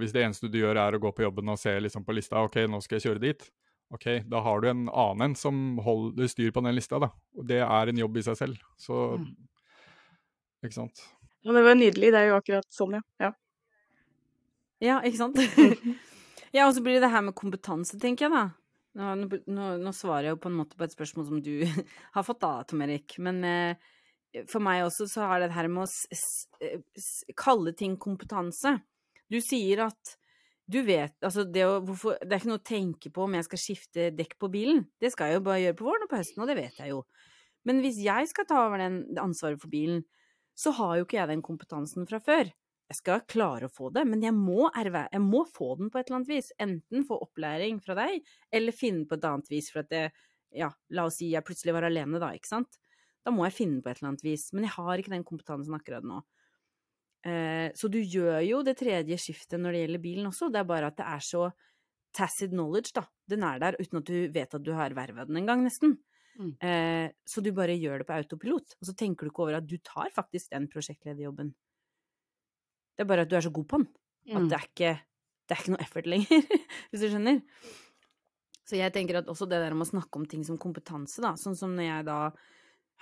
hvis 0.00 0.14
det 0.14 0.24
eneste 0.24 0.50
du 0.50 0.60
gjør 0.60 0.80
er 0.80 0.96
å 0.96 1.02
gå 1.02 1.12
på 1.14 1.24
jobben 1.24 1.52
og 1.52 1.60
se 1.60 1.74
liksom 1.80 2.04
på 2.06 2.14
lista, 2.16 2.42
ok, 2.44 2.62
nå 2.70 2.80
skal 2.84 2.98
jeg 2.98 3.06
kjøre 3.08 3.22
dit, 3.22 3.44
ok, 3.94 4.06
da 4.28 4.42
har 4.44 4.62
du 4.62 4.68
en 4.70 4.86
annen 4.88 5.30
en 5.30 5.36
som 5.38 5.62
holder 5.84 6.30
styr 6.30 6.54
på 6.54 6.64
den 6.64 6.76
lista, 6.76 7.00
da. 7.02 7.12
Og 7.38 7.46
det 7.48 7.62
er 7.64 7.92
en 7.92 8.02
jobb 8.02 8.18
i 8.18 8.24
seg 8.26 8.38
selv. 8.40 8.62
Så 8.80 9.02
mm. 9.22 9.32
Ikke 10.62 10.76
sant. 10.76 11.00
Ja, 11.42 11.50
det 11.56 11.64
var 11.66 11.74
nydelig. 11.74 12.12
Det 12.14 12.18
er 12.20 12.28
jo 12.30 12.38
akkurat 12.38 12.68
sånn, 12.70 12.94
ja. 12.94 13.02
Ja, 13.18 13.32
ja 14.86 14.98
ikke 15.08 15.24
sant? 15.24 15.42
Ja, 16.52 16.66
og 16.66 16.74
så 16.76 16.82
blir 16.84 16.98
det 16.98 17.06
det 17.06 17.14
her 17.14 17.22
med 17.24 17.32
kompetanse, 17.32 17.96
tenker 17.96 18.26
jeg 18.26 18.34
da. 18.34 18.42
Nå, 19.00 19.12
nå, 19.48 19.68
nå, 19.80 19.92
svarer 19.96 20.26
jeg 20.26 20.34
jo 20.34 20.40
på 20.42 20.50
en 20.50 20.58
måte 20.58 20.76
på 20.76 20.84
et 20.84 20.92
spørsmål 20.92 21.24
som 21.30 21.38
du 21.40 21.54
har 22.16 22.26
fått 22.26 22.42
da, 22.44 22.58
Tom 22.68 22.82
Erik. 22.84 23.16
Men 23.24 23.38
eh, 23.48 23.86
for 24.48 24.64
meg 24.64 24.86
også 24.86 25.06
så 25.10 25.28
har 25.28 25.42
det 25.42 25.52
her 25.54 25.68
med 25.72 25.84
å 25.84 27.32
kalle 27.38 27.74
ting 27.76 27.98
kompetanse. 28.00 28.78
Du 29.28 29.40
sier 29.44 29.86
at 29.88 30.16
du 30.72 30.78
vet 30.86 31.16
Altså, 31.26 31.42
det, 31.44 31.64
å, 31.66 31.80
hvorfor, 31.84 32.16
det 32.22 32.36
er 32.36 32.40
ikke 32.40 32.52
noe 32.52 32.60
å 32.60 32.64
tenke 32.64 33.10
på 33.12 33.24
om 33.26 33.34
jeg 33.36 33.46
skal 33.48 33.60
skifte 33.60 34.08
dekk 34.16 34.38
på 34.40 34.48
bilen. 34.52 34.84
Det 35.02 35.10
skal 35.12 35.28
jeg 35.28 35.40
jo 35.40 35.44
bare 35.48 35.60
gjøre 35.64 35.78
på 35.78 35.88
våren 35.88 36.06
og 36.06 36.12
på 36.12 36.20
høsten, 36.20 36.42
og 36.44 36.48
det 36.48 36.56
vet 36.56 36.80
jeg 36.80 36.94
jo. 36.94 37.02
Men 37.68 37.82
hvis 37.82 38.00
jeg 38.02 38.30
skal 38.30 38.48
ta 38.48 38.64
over 38.68 38.80
den 38.80 39.02
ansvaret 39.20 39.60
for 39.60 39.72
bilen, 39.72 40.04
så 40.58 40.72
har 40.78 40.96
jo 40.98 41.06
ikke 41.06 41.18
jeg 41.18 41.32
den 41.32 41.44
kompetansen 41.44 42.08
fra 42.08 42.20
før 42.22 42.50
jeg 42.92 42.98
skal 42.98 43.22
klare 43.30 43.68
å 43.68 43.72
få 43.72 43.88
det, 43.94 44.04
men 44.08 44.20
jeg 44.20 44.34
må, 44.36 44.66
erve, 44.76 45.06
jeg 45.08 45.24
må, 45.24 45.46
få 45.48 45.72
den 45.78 45.88
på 45.88 45.98
et 45.98 46.10
eller 46.10 46.20
annet 46.20 46.32
vis. 46.32 46.50
Enten 46.60 47.06
få 47.08 47.16
opplæring 47.24 47.78
fra 47.80 47.96
deg, 47.96 48.20
eller 48.52 48.76
finne 48.76 49.06
på 49.08 49.16
et 49.16 49.24
annet 49.28 49.48
vis. 49.48 49.70
For 49.72 49.80
at 49.80 49.88
det, 49.92 50.02
ja, 50.58 50.68
la 50.92 51.06
oss 51.08 51.16
si 51.22 51.30
jeg 51.32 51.46
plutselig 51.46 51.72
var 51.72 51.88
alene, 51.88 52.20
da, 52.20 52.32
ikke 52.36 52.50
sant. 52.50 52.76
Da 53.22 53.32
må 53.34 53.44
jeg 53.46 53.56
finne 53.56 53.82
på 53.82 53.90
et 53.90 54.00
eller 54.00 54.12
annet 54.12 54.24
vis. 54.26 54.48
Men 54.54 54.66
jeg 54.66 54.74
har 54.76 55.00
ikke 55.00 55.14
den 55.14 55.26
kompetansen 55.26 55.76
akkurat 55.76 56.06
nå. 56.06 56.20
Eh, 57.22 57.68
så 57.78 57.90
du 57.92 58.00
gjør 58.00 58.40
jo 58.42 58.62
det 58.66 58.74
tredje 58.80 59.18
skiftet 59.20 59.60
når 59.62 59.76
det 59.76 59.82
gjelder 59.84 60.02
bilen 60.02 60.26
også, 60.26 60.48
det 60.50 60.58
er 60.58 60.66
bare 60.66 60.88
at 60.90 60.96
det 60.98 61.06
er 61.06 61.22
så 61.22 61.44
tacit 62.12 62.50
knowledge, 62.50 62.90
da. 62.96 63.04
Den 63.30 63.44
er 63.46 63.60
der 63.62 63.78
uten 63.78 64.00
at 64.00 64.08
du 64.08 64.16
vet 64.34 64.56
at 64.58 64.64
du 64.64 64.72
har 64.74 64.90
erverva 64.90 65.24
den 65.28 65.38
engang, 65.38 65.62
nesten. 65.64 65.96
Mm. 66.40 66.50
Eh, 66.64 67.12
så 67.28 67.44
du 67.44 67.52
bare 67.54 67.76
gjør 67.78 68.02
det 68.02 68.08
på 68.08 68.16
autopilot. 68.16 68.76
Og 68.80 68.88
så 68.88 68.96
tenker 68.98 69.24
du 69.24 69.32
ikke 69.32 69.44
over 69.46 69.60
at 69.60 69.68
du 69.68 69.78
tar 69.86 70.10
faktisk 70.14 70.50
den 70.52 70.66
prosjektlederjobben. 70.72 71.52
Det 72.92 73.04
er 73.04 73.08
bare 73.08 73.24
at 73.24 73.30
du 73.30 73.38
er 73.38 73.46
så 73.46 73.54
god 73.54 73.68
på 73.70 73.80
den. 73.80 73.88
Mm. 74.26 74.36
At 74.36 74.50
det 74.50 74.58
er, 74.58 74.66
ikke, 74.68 74.92
det 75.46 75.54
er 75.54 75.62
ikke 75.62 75.74
noe 75.74 75.84
effort 75.84 76.10
lenger, 76.10 76.58
hvis 76.90 77.04
du 77.04 77.08
skjønner. 77.08 77.40
Så 78.68 78.78
jeg 78.78 78.94
tenker 78.94 79.20
at 79.20 79.30
også 79.30 79.48
det 79.50 79.60
der 79.62 79.74
om 79.74 79.84
å 79.84 79.88
snakke 79.88 80.20
om 80.20 80.26
ting 80.28 80.44
som 80.46 80.60
kompetanse, 80.60 81.22
da, 81.24 81.34
sånn 81.38 81.56
som 81.58 81.72
når 81.76 81.88
jeg 81.88 82.08
da 82.08 82.18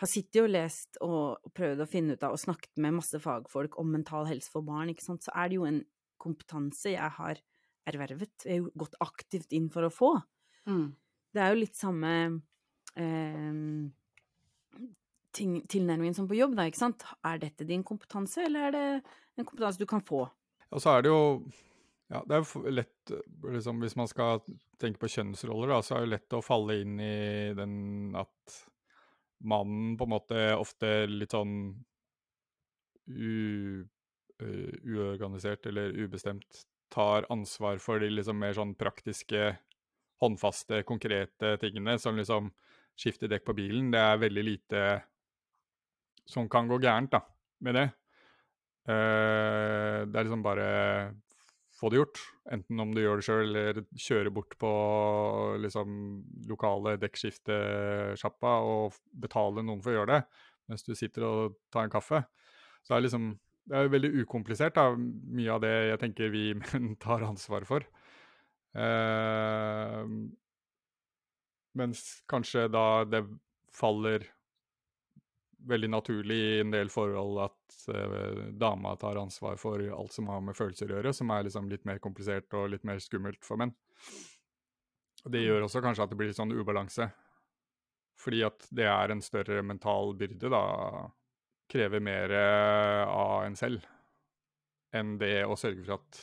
har 0.01 0.09
sittet 0.09 0.43
og 0.43 0.51
lest 0.53 0.99
og 1.05 1.53
prøvd 1.57 1.85
å 1.85 1.89
finne 1.89 2.17
ut 2.17 2.25
av 2.25 2.35
og 2.35 2.41
snakket 2.41 2.81
med 2.81 2.97
masse 2.97 3.21
fagfolk 3.21 3.77
om 3.81 3.91
mental 3.93 4.29
helse 4.31 4.53
for 4.53 4.65
barn, 4.65 4.93
ikke 4.93 5.05
sant, 5.05 5.27
så 5.27 5.35
er 5.37 5.51
det 5.51 5.59
jo 5.59 5.69
en 5.69 5.83
kompetanse 6.21 6.95
jeg 6.95 7.17
har 7.17 7.41
ervervet, 7.89 8.35
jeg 8.45 8.63
har 8.63 8.81
gått 8.81 8.97
aktivt 9.05 9.53
inn 9.57 9.69
for 9.73 9.87
å 9.87 9.93
få. 9.93 10.13
Mm. 10.69 10.93
Det 11.35 11.43
er 11.43 11.53
jo 11.53 11.61
litt 11.63 11.79
samme 11.79 12.13
eh, 12.99 13.63
tilnærmingen 15.37 16.17
som 16.17 16.29
på 16.31 16.39
jobb, 16.39 16.57
da, 16.59 16.67
ikke 16.69 16.83
sant. 16.83 17.07
Er 17.27 17.41
dette 17.43 17.67
din 17.69 17.85
kompetanse, 17.87 18.45
eller 18.49 18.69
er 18.69 18.77
det 18.77 18.85
en 19.41 19.49
kompetanse 19.49 19.81
du 19.81 19.89
kan 19.91 20.05
få. 20.05 20.27
Og 20.71 20.83
så 20.83 20.97
er 20.97 21.05
det 21.05 21.13
jo 21.13 21.23
ja, 22.11 22.25
det 22.27 22.35
er 22.35 22.43
jo 22.43 22.71
lett, 22.75 23.13
liksom, 23.47 23.85
Hvis 23.85 23.95
man 23.95 24.09
skal 24.11 24.41
tenke 24.83 24.99
på 24.99 25.13
kjønnsroller, 25.13 25.71
da, 25.71 25.79
så 25.87 25.97
er 25.97 26.07
det 26.07 26.15
lett 26.17 26.35
å 26.35 26.43
falle 26.43 26.81
inn 26.83 26.99
i 26.99 27.53
den 27.55 28.17
at 28.19 28.57
mannen 29.41 29.97
på 29.99 30.07
en 30.07 30.13
måte 30.15 30.43
ofte 30.57 31.07
litt 31.09 31.35
sånn 31.35 31.55
u, 33.11 33.85
uh, 34.43 34.73
uorganisert 34.85 35.67
eller 35.71 35.97
ubestemt 35.97 36.65
tar 36.91 37.27
ansvar 37.31 37.79
for 37.83 38.03
de 38.03 38.11
liksom 38.11 38.41
mer 38.43 38.57
sånn 38.57 38.75
praktiske, 38.79 39.55
håndfaste, 40.21 40.83
konkrete 40.89 41.55
tingene, 41.63 41.97
som 42.03 42.19
liksom 42.19 42.51
skifte 42.99 43.31
dekk 43.31 43.47
på 43.47 43.57
bilen. 43.57 43.93
Det 43.95 44.03
er 44.03 44.21
veldig 44.27 44.45
lite 44.45 44.83
som 46.29 46.49
kan 46.51 46.69
gå 46.69 46.81
gærent 46.83 47.13
da, 47.15 47.23
med 47.65 47.79
det. 47.79 47.87
Uh, 48.91 50.07
det 50.09 50.19
er 50.19 50.25
liksom 50.27 50.45
bare 50.45 50.69
få 51.81 51.91
det 51.91 52.01
gjort. 52.01 52.21
Enten 52.53 52.83
om 52.83 52.93
du 52.95 53.01
gjør 53.03 53.21
det 53.21 53.27
sjøl, 53.27 53.45
eller 53.49 53.83
kjører 53.97 54.33
bort 54.35 54.57
på 54.61 54.71
liksom, 55.63 55.95
lokale 56.51 56.97
dekkskiftesjappa 57.01 58.57
og 58.67 58.99
betaler 59.23 59.67
noen 59.67 59.81
for 59.85 59.93
å 59.95 60.01
gjøre 60.01 60.19
det, 60.19 60.43
mens 60.71 60.85
du 60.87 60.93
sitter 60.99 61.27
og 61.27 61.57
tar 61.73 61.89
en 61.89 61.95
kaffe. 61.95 62.25
Så 62.83 62.95
det 62.95 62.99
er 63.01 63.09
liksom 63.09 63.31
Det 63.71 63.77
er 63.77 63.91
veldig 63.93 64.25
ukomplisert, 64.25 64.75
da, 64.75 64.97
mye 64.97 65.51
av 65.53 65.61
det 65.63 65.71
jeg 65.71 65.99
tenker 66.01 66.31
vi 66.33 66.45
menn 66.59 66.95
tar 66.99 67.23
ansvar 67.23 67.67
for. 67.69 67.85
Eh, 68.75 70.07
mens 71.79 72.01
kanskje 72.27 72.65
da 72.73 73.05
det 73.07 73.21
faller 73.71 74.25
veldig 75.69 75.91
naturlig 75.91 76.37
i 76.37 76.59
en 76.63 76.73
del 76.73 76.91
forhold 76.93 77.41
at 77.45 77.79
eh, 77.95 78.45
dama 78.61 78.95
tar 79.01 79.21
ansvar 79.21 79.59
for 79.61 79.83
alt 79.97 80.15
som 80.15 80.31
har 80.33 80.43
med 80.45 80.57
følelser 80.57 80.91
å 80.91 80.99
gjøre, 80.99 81.15
som 81.17 81.31
er 81.35 81.47
liksom 81.47 81.69
litt 81.71 81.87
mer 81.89 82.01
komplisert 82.03 82.53
og 82.59 82.71
litt 82.75 82.87
mer 82.89 83.03
skummelt 83.03 83.45
for 83.47 83.61
menn. 83.61 83.75
Det 85.25 85.43
gjør 85.43 85.67
også 85.67 85.83
kanskje 85.85 86.07
at 86.07 86.13
det 86.13 86.19
blir 86.21 86.31
litt 86.31 86.39
sånn 86.41 86.55
ubalanse. 86.55 87.11
Fordi 88.21 88.43
at 88.45 88.67
det 88.77 88.89
er 88.89 89.13
en 89.13 89.23
større 89.25 89.63
mental 89.65 90.15
byrde, 90.19 90.51
da. 90.53 90.63
Krever 91.71 92.03
mer 92.03 92.33
eh, 92.35 93.05
av 93.07 93.45
en 93.47 93.57
selv 93.57 93.85
enn 94.97 95.15
det 95.21 95.45
å 95.47 95.55
sørge 95.55 95.85
for 95.85 96.01
at 96.01 96.23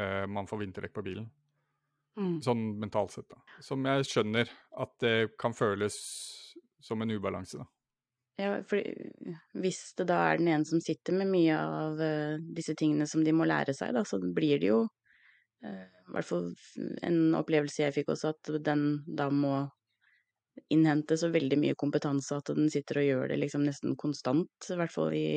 eh, 0.00 0.24
man 0.26 0.48
får 0.50 0.64
vinterdekk 0.64 0.96
på 0.96 1.04
bilen. 1.06 1.28
Mm. 2.18 2.40
Sånn 2.44 2.64
mentalt 2.82 3.14
sett, 3.14 3.28
da. 3.30 3.38
Som 3.62 3.86
jeg 3.88 4.08
skjønner 4.08 4.50
at 4.82 4.96
det 5.00 5.14
kan 5.40 5.54
føles 5.56 5.96
som 6.82 7.04
en 7.04 7.14
ubalanse, 7.14 7.62
da. 7.62 7.68
Ja, 8.42 8.56
for 8.66 8.80
hvis 9.62 9.80
det 9.98 10.08
da 10.10 10.18
er 10.30 10.40
den 10.40 10.48
ene 10.50 10.66
som 10.66 10.80
sitter 10.82 11.14
med 11.14 11.30
mye 11.30 11.58
av 11.58 12.00
uh, 12.00 12.40
disse 12.56 12.74
tingene 12.78 13.06
som 13.06 13.22
de 13.22 13.34
må 13.36 13.46
lære 13.46 13.74
seg, 13.76 13.92
da, 13.94 14.02
så 14.08 14.18
blir 14.22 14.58
det 14.62 14.70
jo 14.72 14.80
uh, 14.82 15.84
i 15.86 16.14
hvert 16.16 16.26
fall 16.26 16.48
en 17.06 17.36
opplevelse 17.38 17.84
jeg 17.84 17.96
fikk 18.00 18.10
også, 18.16 18.32
at 18.34 18.52
den 18.66 18.86
da 19.06 19.28
må 19.30 19.60
innhente 20.74 21.16
så 21.16 21.30
veldig 21.32 21.58
mye 21.60 21.76
kompetanse 21.78 22.36
at 22.36 22.50
den 22.56 22.68
sitter 22.72 23.00
og 23.00 23.06
gjør 23.08 23.30
det 23.32 23.38
liksom 23.44 23.62
nesten 23.68 23.94
konstant, 24.00 24.50
i 24.68 24.80
hvert 24.80 24.92
fall 24.92 25.14
i 25.16 25.28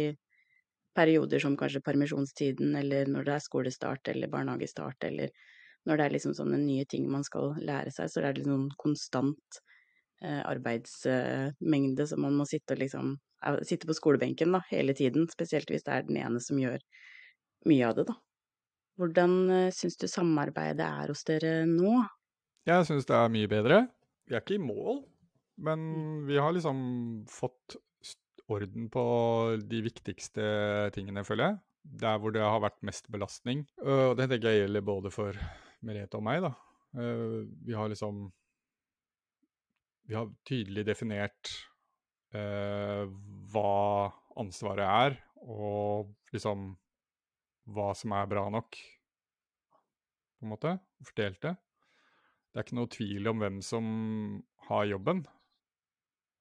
perioder 0.96 1.44
som 1.44 1.60
kanskje 1.60 1.84
permisjonstiden, 1.86 2.74
eller 2.80 3.12
når 3.12 3.28
det 3.28 3.36
er 3.36 3.46
skolestart 3.46 4.12
eller 4.12 4.32
barnehagestart, 4.32 5.08
eller 5.08 5.32
når 5.86 6.00
det 6.00 6.08
er 6.08 6.18
liksom 6.18 6.34
sånne 6.36 6.58
nye 6.63 6.88
ting 6.89 7.06
man 7.12 7.24
skal 7.28 7.54
lære 7.62 7.94
seg, 7.94 8.10
så 8.10 8.24
det 8.24 8.32
er 8.32 8.41
liksom 8.41 8.70
konstant 8.82 9.62
Eh, 9.65 9.74
arbeidsmengde 10.25 12.07
som 12.09 12.21
man 12.25 12.35
må 12.39 12.47
sitte, 12.49 12.77
liksom, 12.79 13.15
sitte 13.67 13.88
på 13.89 13.95
skolebenken 13.97 14.55
da, 14.55 14.63
hele 14.71 14.95
tiden, 14.97 15.27
spesielt 15.31 15.69
hvis 15.71 15.85
det 15.85 15.93
er 15.93 16.07
den 16.07 16.19
ene 16.21 16.41
som 16.43 16.59
gjør 16.59 16.79
mye 17.69 17.89
av 17.89 17.97
det. 17.97 18.07
da. 18.09 18.15
Hvordan 18.99 19.33
eh, 19.51 19.73
syns 19.75 19.97
du 19.99 20.07
samarbeidet 20.07 20.85
er 20.85 21.11
hos 21.11 21.25
dere 21.27 21.57
nå? 21.67 21.97
Jeg 22.65 22.88
syns 22.88 23.07
det 23.09 23.17
er 23.17 23.33
mye 23.33 23.49
bedre. 23.51 23.81
Vi 24.25 24.35
er 24.35 24.41
ikke 24.41 24.57
i 24.57 24.63
mål, 24.63 25.03
men 25.67 25.83
mm. 25.91 26.21
vi 26.29 26.39
har 26.41 26.55
liksom 26.55 26.79
fått 27.29 27.77
orden 28.51 28.88
på 28.93 29.03
de 29.65 29.81
viktigste 29.85 30.45
tingene, 30.95 31.25
føler 31.25 31.49
jeg. 31.49 31.59
Der 32.01 32.17
hvor 32.21 32.33
det 32.33 32.41
har 32.45 32.61
vært 32.63 32.81
mest 32.85 33.09
belastning. 33.13 33.65
Og 33.81 34.15
det 34.17 34.29
tenker 34.29 34.53
jeg 34.53 34.63
gjelder 34.63 34.85
både 34.85 35.11
for 35.13 35.38
Merete 35.85 36.17
og 36.17 36.25
meg, 36.25 36.45
da. 36.45 36.51
Vi 37.65 37.75
har 37.77 37.89
liksom 37.91 38.27
vi 40.06 40.15
har 40.18 40.32
tydelig 40.48 40.86
definert 40.88 41.52
eh, 42.36 43.06
hva 43.52 44.12
ansvaret 44.39 44.86
er, 44.86 45.20
og 45.46 46.12
liksom 46.36 46.74
hva 47.76 47.91
som 47.98 48.13
er 48.13 48.30
bra 48.30 48.46
nok, 48.54 48.78
på 50.36 50.46
en 50.46 50.52
måte. 50.52 50.76
Fordelt 51.06 51.41
det. 51.46 51.56
Det 52.52 52.60
er 52.60 52.68
ikke 52.68 52.78
noe 52.78 52.91
tvil 52.91 53.32
om 53.32 53.41
hvem 53.41 53.62
som 53.65 53.88
har 54.70 54.86
jobben. 54.89 55.24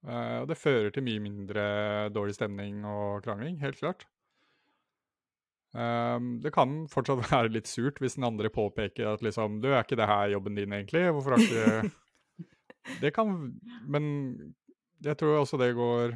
Eh, 0.05 0.37
og 0.43 0.49
det 0.51 0.59
fører 0.59 0.93
til 0.93 1.05
mye 1.07 1.23
mindre 1.23 1.63
dårlig 2.13 2.37
stemning 2.37 2.83
og 2.87 3.25
krangling, 3.25 3.57
helt 3.63 3.81
klart. 3.81 4.05
Um, 5.75 6.37
det 6.39 6.53
kan 6.55 6.85
fortsatt 6.87 7.25
være 7.33 7.51
litt 7.51 7.67
surt 7.67 7.97
hvis 7.99 8.15
den 8.15 8.23
andre 8.23 8.47
påpeker 8.47 9.09
at 9.09 9.23
liksom 9.25 9.57
Du, 9.59 9.73
er 9.73 9.81
ikke 9.81 9.97
det 9.99 10.07
her 10.07 10.29
jobben 10.31 10.55
din, 10.55 10.71
egentlig? 10.71 11.01
Hvorfor 11.11 11.35
har 11.35 11.43
ikke 11.43 11.89
det 13.01 13.13
kan 13.15 13.33
Men 13.89 14.05
jeg 15.03 15.17
tror 15.19 15.41
også 15.41 15.59
det 15.61 15.73
går 15.77 16.15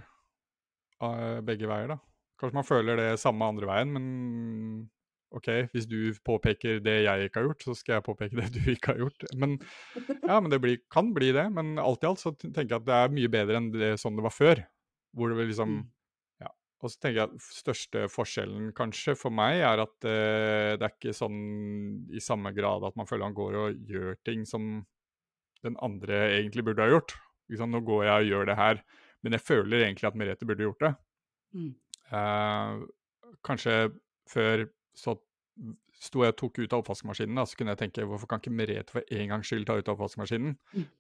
uh, 1.03 1.39
begge 1.45 1.67
veier, 1.69 1.95
da. 1.95 1.99
Kanskje 2.39 2.55
man 2.55 2.67
føler 2.67 2.99
det 2.99 3.09
samme 3.19 3.47
andre 3.51 3.67
veien, 3.67 3.91
men 3.91 4.05
OK, 5.35 5.49
hvis 5.75 5.85
du 5.85 6.09
påpeker 6.25 6.79
det 6.81 6.95
jeg 7.03 7.27
ikke 7.27 7.41
har 7.41 7.47
gjort, 7.51 7.65
så 7.67 7.75
skal 7.77 7.97
jeg 7.97 8.05
påpeke 8.07 8.39
det 8.39 8.49
du 8.55 8.71
ikke 8.73 8.95
har 8.95 9.03
gjort. 9.03 9.27
Men 9.37 9.57
ja, 10.23 10.39
men 10.39 10.49
det 10.53 10.61
blir, 10.63 10.79
kan 10.91 11.13
bli 11.13 11.31
det. 11.35 11.45
Men 11.53 11.77
alt 11.81 12.03
i 12.03 12.09
alt 12.09 12.21
så 12.23 12.33
tenker 12.39 12.65
jeg 12.65 12.81
at 12.81 12.89
det 12.89 12.97
er 12.97 13.15
mye 13.19 13.31
bedre 13.31 13.61
enn 13.61 13.71
det 13.75 13.93
sånn 14.01 14.17
det 14.17 14.25
var 14.25 14.33
før. 14.33 14.63
Hvor 15.17 15.33
det 15.33 15.49
liksom 15.51 15.75
mm. 15.79 15.87
Ja. 16.45 16.53
Og 16.81 16.93
så 16.93 17.01
tenker 17.01 17.19
jeg 17.19 17.27
at 17.27 17.49
største 17.59 18.05
forskjellen 18.13 18.71
kanskje 18.77 19.17
for 19.19 19.33
meg 19.35 19.61
er 19.67 19.83
at 19.83 20.07
eh, 20.07 20.77
det 20.79 20.87
er 20.87 20.93
ikke 20.95 21.17
sånn 21.17 21.39
i 22.15 22.23
samme 22.23 22.53
grad 22.55 22.87
at 22.87 22.97
man 22.97 23.09
føler 23.09 23.27
han 23.27 23.37
går 23.37 23.59
og 23.59 23.89
gjør 23.89 24.17
ting 24.25 24.45
som 24.49 24.79
den 25.65 25.77
andre 25.83 26.21
egentlig 26.37 26.65
burde 26.67 26.85
ha 26.85 26.91
gjort. 26.91 27.15
Nå 27.49 27.81
går 27.85 28.03
jeg 28.05 28.13
og 28.13 28.29
gjør 28.29 28.49
det 28.51 28.57
her, 28.59 28.83
men 29.23 29.35
jeg 29.35 29.41
føler 29.41 29.85
egentlig 29.85 30.07
at 30.09 30.19
Merete 30.19 30.47
burde 30.47 30.67
gjort 30.67 30.85
det. 30.85 30.93
Mm. 31.57 31.71
Uh, 32.09 32.85
kanskje 33.45 33.73
før 34.29 34.67
så 34.97 35.15
sto 35.99 36.23
jeg 36.23 36.31
og 36.31 36.37
tok 36.39 36.61
ut 36.61 36.73
av 36.73 36.83
oppvaskmaskinen, 36.83 37.41
så 37.43 37.57
kunne 37.59 37.73
jeg 37.73 37.81
tenke 37.81 38.05
hvorfor 38.07 38.29
kan 38.31 38.39
ikke 38.39 38.53
Merete 38.55 38.93
for 38.93 39.03
en 39.11 39.33
gangs 39.33 39.49
skyld 39.49 39.65
ta 39.67 39.75
ut 39.75 39.89
av 39.89 39.97
oppvaskmaskinen 39.97 40.53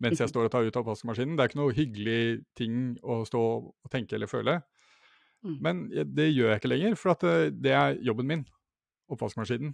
mens 0.03 0.19
jeg 0.19 0.31
står 0.31 0.49
og 0.49 0.51
tar 0.51 0.67
ut 0.67 0.75
av 0.75 0.83
oppvaskmaskinen? 0.83 1.37
Det 1.37 1.45
er 1.45 1.51
ikke 1.51 1.61
noe 1.61 1.75
hyggelig 1.77 2.21
ting 2.59 2.97
å 2.99 3.21
stå 3.27 3.43
og 3.61 3.93
tenke 3.93 4.17
eller 4.17 4.31
føle. 4.31 4.57
Mm. 5.45 5.59
Men 5.63 5.85
det 5.87 6.27
gjør 6.33 6.51
jeg 6.51 6.59
ikke 6.59 6.73
lenger, 6.73 6.97
for 6.99 7.13
at 7.13 7.23
det, 7.23 7.35
det 7.63 7.75
er 7.75 8.01
jobben 8.03 8.27
min. 8.27 8.43
Oppvaskmaskinen. 9.09 9.71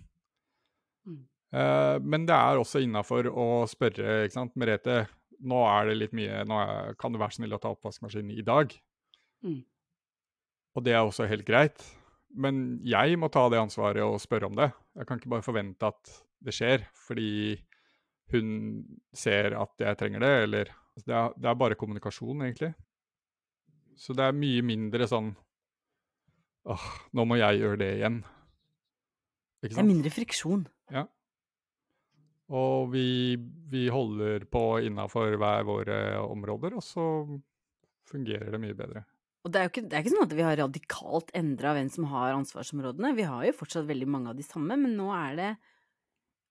Mm. 1.09 1.23
Eh, 1.53 1.97
men 2.01 2.25
det 2.27 2.35
er 2.35 2.59
også 2.59 2.81
innafor 2.83 3.29
å 3.29 3.65
spørre, 3.69 4.23
ikke 4.25 4.37
sant. 4.37 4.55
Merete, 4.59 5.03
nå 5.45 5.61
er 5.69 5.89
det 5.89 5.99
litt 5.99 6.15
mye, 6.17 6.43
nå 6.47 6.59
er, 6.61 6.97
kan 6.99 7.13
du 7.13 7.21
være 7.21 7.37
snill 7.37 7.55
å 7.55 7.61
ta 7.61 7.73
oppvaskmaskinen 7.75 8.33
i 8.35 8.45
dag? 8.45 8.73
Mm. 9.45 9.61
Og 10.75 10.85
det 10.85 10.95
er 10.95 11.03
også 11.03 11.29
helt 11.29 11.47
greit. 11.47 11.83
Men 12.35 12.81
jeg 12.83 13.15
må 13.19 13.29
ta 13.31 13.45
det 13.51 13.61
ansvaret 13.61 14.03
og 14.03 14.19
spørre 14.19 14.49
om 14.49 14.57
det. 14.57 14.67
Jeg 14.97 15.07
kan 15.07 15.21
ikke 15.21 15.31
bare 15.37 15.45
forvente 15.45 15.87
at 15.87 16.15
det 16.45 16.53
skjer, 16.55 16.83
fordi 17.05 17.55
hun 18.33 18.49
ser 19.15 19.55
at 19.55 19.85
jeg 19.85 19.97
trenger 19.99 20.23
det, 20.23 20.33
eller 20.47 20.71
altså, 20.73 21.05
det 21.05 21.15
er, 21.15 21.33
det 21.39 21.49
er 21.49 21.59
bare 21.61 21.77
kommunikasjon, 21.79 22.43
egentlig. 22.47 22.73
Så 23.95 24.15
det 24.17 24.25
er 24.25 24.35
mye 24.35 24.63
mindre 24.65 25.07
sånn 25.07 25.31
åh, 26.65 26.87
nå 27.15 27.25
må 27.29 27.37
jeg 27.39 27.61
gjøre 27.61 27.79
det 27.79 27.91
igjen. 27.99 28.23
Det 29.63 29.71
er 29.79 29.87
mindre 29.87 30.11
friksjon. 30.13 30.65
Og 32.53 32.91
vi, 32.93 33.35
vi 33.71 33.87
holder 33.89 34.45
på 34.51 34.63
innafor 34.85 35.33
hver 35.41 35.65
våre 35.65 35.99
områder, 36.21 36.75
og 36.77 36.83
så 36.85 37.05
fungerer 38.05 38.53
det 38.53 38.61
mye 38.61 38.77
bedre. 38.77 39.01
Og 39.45 39.53
det 39.53 39.59
er 39.59 39.67
jo 39.67 39.71
ikke, 39.73 39.85
det 39.85 39.97
er 39.97 40.03
ikke 40.03 40.13
sånn 40.13 40.25
at 40.25 40.35
vi 40.37 40.45
har 40.45 40.57
radikalt 40.57 41.31
endra 41.37 41.73
hvem 41.77 41.89
som 41.93 42.07
har 42.09 42.33
ansvarsområdene. 42.33 43.13
Vi 43.17 43.25
har 43.29 43.43
jo 43.45 43.57
fortsatt 43.57 43.89
veldig 43.89 44.07
mange 44.09 44.31
av 44.31 44.37
de 44.37 44.45
samme, 44.45 44.77
men 44.81 44.95
nå 44.97 45.11
er 45.13 45.35
det 45.37 45.51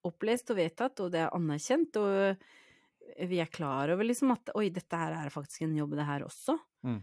opplest 0.06 0.52
og 0.52 0.60
vedtatt, 0.60 1.00
og 1.02 1.10
det 1.14 1.24
er 1.24 1.34
anerkjent, 1.34 1.98
og 1.98 3.24
vi 3.30 3.40
er 3.42 3.50
klar 3.52 3.90
over 3.94 4.06
liksom 4.06 4.34
at 4.34 4.52
oi, 4.58 4.68
dette 4.74 4.98
her 4.98 5.16
er 5.16 5.32
faktisk 5.32 5.64
en 5.64 5.74
jobb, 5.78 5.96
det 5.98 6.06
her 6.06 6.26
også. 6.26 6.56
Mm. 6.86 7.00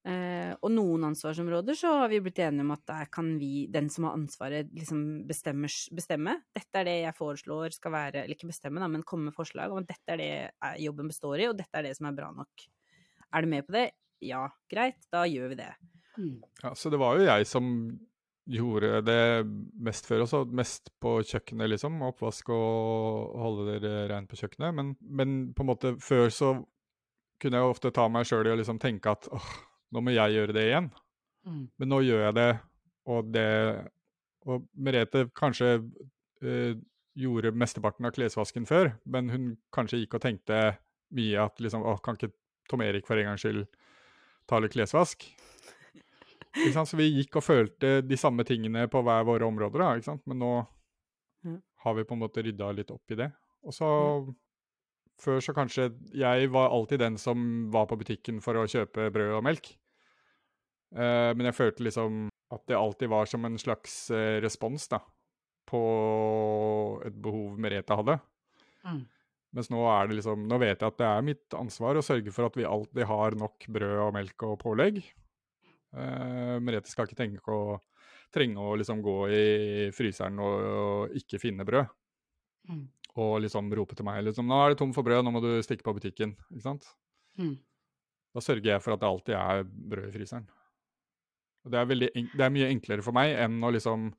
Eh, 0.00 0.52
og 0.64 0.70
noen 0.72 1.02
ansvarsområder 1.10 1.76
så 1.76 1.90
har 2.00 2.08
vi 2.08 2.22
blitt 2.24 2.38
enige 2.40 2.64
om 2.64 2.72
at 2.72 2.84
der 2.88 3.08
kan 3.12 3.34
vi, 3.40 3.66
den 3.68 3.90
som 3.92 4.06
har 4.08 4.16
ansvaret, 4.16 4.70
liksom 4.72 5.26
bestemme. 5.28 6.38
Dette 6.56 6.80
er 6.80 6.88
det 6.88 6.96
jeg 7.02 7.18
foreslår 7.18 7.76
skal 7.76 7.94
være, 7.96 8.24
eller 8.24 8.38
ikke 8.38 8.48
bestemme, 8.48 8.80
da, 8.80 8.88
men 8.88 9.04
komme 9.04 9.28
med 9.28 9.36
forslag 9.36 9.72
om 9.72 9.82
at 9.82 9.90
dette 9.92 10.16
er 10.16 10.22
det 10.22 10.34
eh, 10.48 10.78
jobben 10.86 11.10
består 11.12 11.42
i, 11.42 11.50
og 11.50 11.58
dette 11.60 11.76
er 11.76 11.90
det 11.90 11.96
som 11.98 12.08
er 12.08 12.16
bra 12.16 12.30
nok. 12.32 12.68
Er 13.30 13.44
du 13.44 13.52
med 13.52 13.66
på 13.68 13.76
det? 13.76 13.90
Ja, 14.24 14.46
greit, 14.72 15.00
da 15.12 15.26
gjør 15.28 15.52
vi 15.52 15.60
det. 15.60 15.72
Mm. 16.16 16.38
Ja, 16.64 16.74
så 16.76 16.92
det 16.92 17.00
var 17.00 17.16
jo 17.16 17.28
jeg 17.28 17.46
som 17.48 17.68
gjorde 18.50 18.98
det 19.04 19.46
mest 19.78 20.08
før 20.08 20.24
også, 20.24 20.42
mest 20.56 20.90
på 21.00 21.18
kjøkkenet, 21.22 21.70
liksom. 21.74 22.00
Oppvask 22.08 22.48
og 22.56 23.36
holde 23.38 23.78
det 23.84 23.96
rent 24.10 24.30
på 24.30 24.38
kjøkkenet. 24.40 24.74
Men, 24.76 24.94
men 25.00 25.40
på 25.54 25.64
en 25.64 25.70
måte 25.70 25.94
før 26.02 26.32
så 26.34 26.54
kunne 27.40 27.60
jeg 27.60 27.72
ofte 27.72 27.92
ta 27.94 28.08
meg 28.12 28.26
sjøl 28.28 28.48
i 28.48 28.52
å 28.52 28.58
liksom 28.58 28.80
tenke 28.82 29.12
at 29.12 29.28
åh, 29.32 29.52
nå 29.90 30.02
må 30.04 30.14
jeg 30.14 30.36
gjøre 30.36 30.56
det 30.56 30.66
igjen. 30.68 30.90
Mm. 31.48 31.64
Men 31.80 31.90
nå 31.92 32.00
gjør 32.04 32.26
jeg 32.28 32.36
det, 32.36 32.50
og 33.10 33.32
det 33.32 33.48
Og 34.48 34.64
Merete 34.72 35.26
kanskje 35.36 35.82
øh, 36.40 36.76
gjorde 37.20 37.52
mesteparten 37.52 38.06
av 38.08 38.14
klesvasken 38.16 38.64
før, 38.68 38.94
men 39.04 39.28
hun 39.28 39.50
kanskje 39.74 40.00
gikk 40.00 40.16
og 40.16 40.22
tenkte 40.24 40.60
mye 41.12 41.42
at 41.42 41.60
liksom 41.60 41.84
Å, 41.84 41.98
kan 42.00 42.16
ikke 42.16 42.32
Tom 42.70 42.80
Erik 42.80 43.08
for 43.08 43.20
en 43.20 43.28
gangs 43.28 43.44
skyld 43.44 43.66
ta 44.48 44.60
litt 44.62 44.72
klesvask? 44.72 45.26
Ikke 46.56 46.72
sant? 46.74 46.88
Så 46.88 46.98
vi 46.98 47.10
gikk 47.12 47.36
og 47.36 47.44
følte 47.44 48.00
de 48.02 48.16
samme 48.18 48.46
tingene 48.48 48.86
på 48.90 49.02
hver 49.04 49.26
våre 49.28 49.46
områder, 49.46 49.82
da, 49.82 49.90
ikke 49.98 50.08
sant? 50.08 50.24
men 50.30 50.40
nå 50.40 50.54
har 51.84 51.94
vi 51.94 52.04
på 52.04 52.16
en 52.16 52.20
måte 52.20 52.42
rydda 52.44 52.72
litt 52.76 52.90
opp 52.92 53.12
i 53.12 53.18
det. 53.20 53.30
Og 53.64 53.74
så 53.74 53.88
Før 55.20 55.42
så 55.44 55.52
kanskje 55.56 55.90
Jeg 56.16 56.48
var 56.52 56.72
alltid 56.72 57.02
den 57.02 57.18
som 57.20 57.68
var 57.72 57.86
på 57.90 57.98
butikken 58.00 58.40
for 58.44 58.56
å 58.56 58.68
kjøpe 58.70 59.10
brød 59.12 59.36
og 59.38 59.46
melk. 59.46 59.72
Eh, 60.96 61.30
men 61.36 61.46
jeg 61.50 61.58
følte 61.58 61.86
liksom 61.86 62.26
at 62.50 62.66
det 62.66 62.78
alltid 62.78 63.10
var 63.12 63.28
som 63.30 63.44
en 63.46 63.58
slags 63.60 63.94
eh, 64.14 64.40
respons 64.42 64.88
da, 64.90 64.98
på 65.70 65.80
et 67.06 67.14
behov 67.14 67.58
Merete 67.62 67.98
hadde. 68.00 68.16
Mm. 68.82 69.04
Mens 69.54 69.70
nå 69.70 69.82
er 69.90 70.08
det 70.08 70.18
liksom, 70.20 70.46
nå 70.50 70.58
vet 70.62 70.78
jeg 70.78 70.92
at 70.92 70.98
det 70.98 71.06
er 71.06 71.26
mitt 71.26 71.58
ansvar 71.58 71.98
å 71.98 72.04
sørge 72.06 72.34
for 72.34 72.46
at 72.46 72.58
vi 72.58 72.66
alltid 72.66 73.06
har 73.10 73.36
nok 73.38 73.66
brød 73.70 73.96
og 74.06 74.12
melk 74.18 74.46
og 74.46 74.58
pålegg. 74.62 75.02
Eh, 75.94 76.56
Merete 76.62 76.90
skal 76.90 77.06
ikke 77.06 77.18
tenke 77.18 77.54
å 77.54 77.78
trenge 78.34 78.62
å 78.62 78.76
liksom 78.78 79.02
gå 79.02 79.16
i 79.34 79.44
fryseren 79.94 80.38
og, 80.42 80.66
og 80.82 81.18
ikke 81.18 81.42
finne 81.42 81.66
brød. 81.66 81.90
Mm. 82.70 82.84
Og 83.18 83.40
liksom 83.42 83.72
rope 83.74 83.96
til 83.98 84.06
meg 84.06 84.22
liksom, 84.24 84.46
'Nå 84.46 84.58
er 84.60 84.70
det 84.70 84.78
tom 84.78 84.92
for 84.94 85.02
brød, 85.02 85.24
nå 85.24 85.32
må 85.34 85.42
du 85.42 85.50
stikke 85.62 85.82
på 85.82 85.96
butikken.' 85.96 86.36
Ikke 86.52 86.62
sant? 86.62 86.86
Mm. 87.38 87.58
Da 88.34 88.40
sørger 88.40 88.76
jeg 88.76 88.82
for 88.82 88.94
at 88.94 89.00
det 89.00 89.08
alltid 89.08 89.34
er 89.34 89.64
brød 89.64 90.08
i 90.08 90.14
fryseren. 90.14 90.46
Og 91.64 91.72
det 91.72 91.78
er, 91.80 91.86
veldig, 91.86 92.10
det 92.14 92.44
er 92.44 92.54
mye 92.54 92.70
enklere 92.70 93.02
for 93.02 93.12
meg 93.12 93.34
enn 93.36 93.58
å 93.62 93.72
liksom 93.74 94.12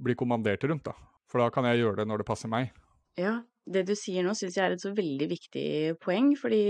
bli 0.00 0.16
kommandert 0.18 0.64
rundt, 0.64 0.84
da. 0.84 0.94
For 1.30 1.40
da 1.40 1.48
kan 1.54 1.64
jeg 1.64 1.80
gjøre 1.80 2.02
det 2.02 2.08
når 2.10 2.20
det 2.20 2.28
passer 2.28 2.50
meg. 2.52 2.72
Ja, 3.16 3.38
det 3.64 3.86
du 3.88 3.94
sier 3.96 4.24
nå 4.26 4.34
syns 4.34 4.58
jeg 4.58 4.66
er 4.66 4.74
et 4.74 4.82
så 4.82 4.92
veldig 4.96 5.28
viktig 5.30 5.68
poeng, 6.02 6.34
fordi 6.36 6.62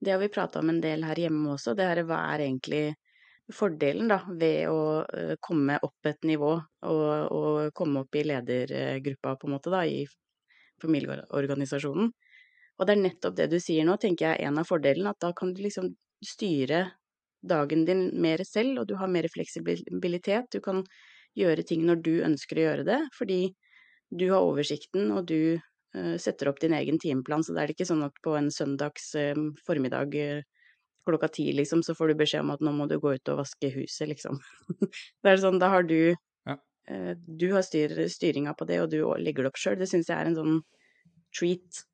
det 0.00 0.12
har 0.12 0.20
vi 0.20 0.28
prata 0.32 0.60
om 0.60 0.70
en 0.72 0.80
del 0.80 1.04
her 1.04 1.18
hjemme 1.18 1.54
også, 1.56 1.74
det 1.76 1.86
er 1.88 2.02
hva 2.08 2.20
er 2.34 2.44
egentlig 2.46 2.84
fordelen 3.52 4.08
da, 4.10 4.20
ved 4.28 4.68
å 4.70 4.80
eh, 5.04 5.34
komme 5.42 5.78
opp 5.82 6.06
et 6.06 6.22
nivå 6.28 6.52
og, 6.54 7.06
og 7.34 7.72
komme 7.76 8.04
opp 8.04 8.14
i 8.14 8.24
ledergruppa 8.28 9.34
på 9.40 9.48
en 9.48 9.56
måte 9.56 9.72
da, 9.72 9.82
i 9.84 10.04
familieorganisasjonen. 10.82 12.10
Og 12.80 12.88
det 12.88 12.94
er 12.94 13.02
nettopp 13.02 13.36
det 13.36 13.50
du 13.52 13.58
sier 13.60 13.84
nå, 13.84 13.98
tenker 14.00 14.30
jeg 14.30 14.40
er 14.40 14.48
en 14.48 14.60
av 14.62 14.68
fordelene, 14.68 15.12
at 15.12 15.20
da 15.20 15.34
kan 15.36 15.52
du 15.54 15.60
liksom 15.64 15.92
styre 16.24 16.86
dagen 17.40 17.86
din 17.88 18.06
mer 18.20 18.42
selv, 18.44 18.82
og 18.82 18.88
du 18.88 18.94
har 19.00 19.08
mer 19.08 19.28
fleksibilitet, 19.32 20.48
du 20.52 20.60
kan 20.64 20.84
gjøre 21.38 21.64
ting 21.66 21.84
når 21.88 22.00
du 22.04 22.14
ønsker 22.26 22.58
å 22.58 22.64
gjøre 22.66 22.86
det, 22.88 23.00
fordi 23.16 23.40
du 24.10 24.26
har 24.32 24.44
oversikten, 24.44 25.12
og 25.14 25.28
du 25.30 25.56
uh, 25.56 26.16
setter 26.20 26.50
opp 26.50 26.60
din 26.62 26.74
egen 26.76 26.98
timeplan, 27.00 27.44
så 27.44 27.54
det 27.56 27.62
er 27.62 27.74
ikke 27.74 27.88
sånn 27.88 28.04
at 28.06 28.16
på 28.24 28.34
en 28.38 28.50
søndags 28.52 29.12
uh, 29.16 29.36
formiddag 29.66 30.16
uh, 30.16 30.42
klokka 31.06 31.30
ti, 31.32 31.50
liksom, 31.56 31.84
så 31.86 31.94
får 31.96 32.10
du 32.10 32.20
beskjed 32.20 32.44
om 32.44 32.52
at 32.54 32.64
nå 32.64 32.74
må 32.76 32.88
du 32.90 32.98
gå 33.00 33.14
ut 33.16 33.32
og 33.32 33.40
vaske 33.40 33.70
huset, 33.76 34.08
liksom. 34.10 34.40
det 35.22 35.32
er 35.32 35.40
sånn, 35.40 35.60
da 35.62 35.70
har 35.72 35.86
du 35.88 36.14
Du 36.88 37.46
har 37.52 37.62
styr, 37.62 37.92
styringa 38.10 38.54
på 38.58 38.66
det, 38.66 38.80
og 38.82 38.90
du 38.90 38.98
legger 39.20 39.46
det 39.46 39.52
opp 39.52 39.60
sjøl. 39.60 39.76
Det 39.78 39.86
syns 39.90 40.08
jeg 40.10 40.16
er 40.16 40.30
en 40.30 40.38
sånn 40.38 40.56
treat 41.36 41.84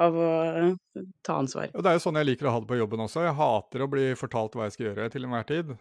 av 0.00 0.16
å 0.18 0.28
eh, 0.44 1.02
ta 1.26 1.38
ansvar. 1.40 1.70
Og 1.74 1.84
det 1.84 1.92
er 1.92 1.98
jo 1.98 2.04
sånn 2.06 2.18
jeg 2.18 2.30
liker 2.30 2.48
å 2.48 2.54
ha 2.54 2.62
det 2.62 2.70
på 2.70 2.78
jobben 2.78 3.04
også. 3.04 3.26
Jeg 3.26 3.36
hater 3.38 3.84
å 3.84 3.90
bli 3.90 4.06
fortalt 4.18 4.56
hva 4.58 4.68
jeg 4.68 4.76
skal 4.76 4.88
gjøre 4.90 5.10
til 5.12 5.28
enhver 5.28 5.46
tid. 5.50 5.74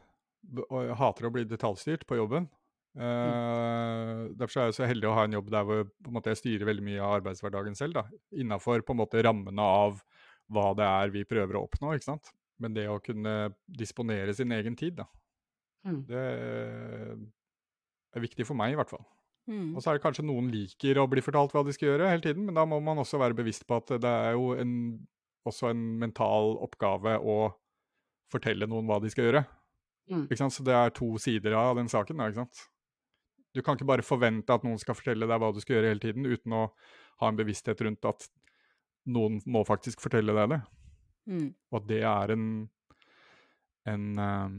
Og 0.67 0.77
jeg 0.83 0.99
hater 0.99 1.27
å 1.27 1.33
bli 1.33 1.45
detaljstyrt 1.49 2.05
på 2.09 2.19
jobben. 2.19 2.49
Eh, 2.93 4.11
Derfor 4.37 4.61
er 4.61 4.69
jeg 4.69 4.77
så 4.77 4.89
heldig 4.89 5.09
å 5.09 5.15
ha 5.17 5.25
en 5.25 5.37
jobb 5.39 5.49
der 5.53 5.65
hvor 5.67 5.87
måte, 6.13 6.33
jeg 6.33 6.43
styrer 6.43 6.69
veldig 6.69 6.85
mye 6.85 7.01
av 7.01 7.17
arbeidshverdagen 7.21 7.77
selv. 7.79 8.03
Innafor 8.37 8.85
rammene 8.85 9.65
av 9.65 10.03
hva 10.53 10.69
det 10.77 10.85
er 10.85 11.13
vi 11.13 11.25
prøver 11.25 11.57
å 11.57 11.65
oppnå. 11.65 11.95
Men 12.61 12.75
det 12.75 12.85
å 12.91 13.01
kunne 13.01 13.53
disponere 13.65 14.33
sin 14.37 14.51
egen 14.53 14.75
tid, 14.77 14.99
da, 15.01 15.07
Mm. 15.83 15.97
det 16.07 16.19
er 18.15 18.23
viktig 18.23 18.45
for 18.47 18.55
meg 18.55 18.73
i 18.73 18.77
hvert 18.79 18.91
fall. 18.93 19.03
Mm. 19.49 19.73
Og 19.75 19.83
så 19.83 19.91
er 19.91 19.97
det 19.97 20.03
kanskje 20.05 20.23
noen 20.23 20.47
liker 20.53 21.01
å 21.01 21.07
bli 21.11 21.23
fortalt 21.23 21.51
hva 21.51 21.65
de 21.67 21.73
skal 21.75 21.89
gjøre 21.89 22.11
hele 22.13 22.23
tiden, 22.23 22.45
men 22.47 22.55
da 22.55 22.63
må 22.69 22.79
man 22.83 23.01
også 23.01 23.19
være 23.19 23.35
bevisst 23.35 23.65
på 23.67 23.81
at 23.81 23.91
det 24.03 24.13
er 24.29 24.37
jo 24.37 24.53
en, 24.55 24.75
også 25.49 25.73
en 25.73 25.81
mental 25.99 26.55
oppgave 26.63 27.17
å 27.19 27.37
fortelle 28.31 28.69
noen 28.69 28.87
hva 28.87 29.01
de 29.03 29.11
skal 29.11 29.27
gjøre. 29.27 29.43
Mm. 30.11 30.27
Så 30.31 30.63
det 30.65 30.75
er 30.75 30.93
to 30.95 31.09
sider 31.21 31.55
av 31.59 31.77
den 31.79 31.89
saken. 31.91 32.19
Da, 32.19 32.29
ikke 32.31 32.43
sant? 32.43 32.63
Du 33.53 33.61
kan 33.61 33.77
ikke 33.77 33.87
bare 33.87 34.05
forvente 34.05 34.55
at 34.55 34.63
noen 34.65 34.79
skal 34.81 34.97
fortelle 34.97 35.27
deg 35.29 35.41
hva 35.41 35.51
du 35.53 35.59
skal 35.63 35.77
gjøre 35.77 35.91
hele 35.91 36.03
tiden, 36.03 36.25
uten 36.25 36.55
å 36.57 36.63
ha 37.21 37.29
en 37.29 37.37
bevissthet 37.37 37.83
rundt 37.85 38.07
at 38.09 38.25
noen 39.13 39.41
må 39.51 39.63
faktisk 39.67 40.01
fortelle 40.03 40.35
deg 40.35 40.55
det. 40.55 40.61
Mm. 41.29 41.49
Og 41.71 41.79
at 41.79 41.89
det 41.91 41.99
er 42.07 42.33
en, 42.33 42.47
en, 43.91 44.07
ehm, 44.25 44.57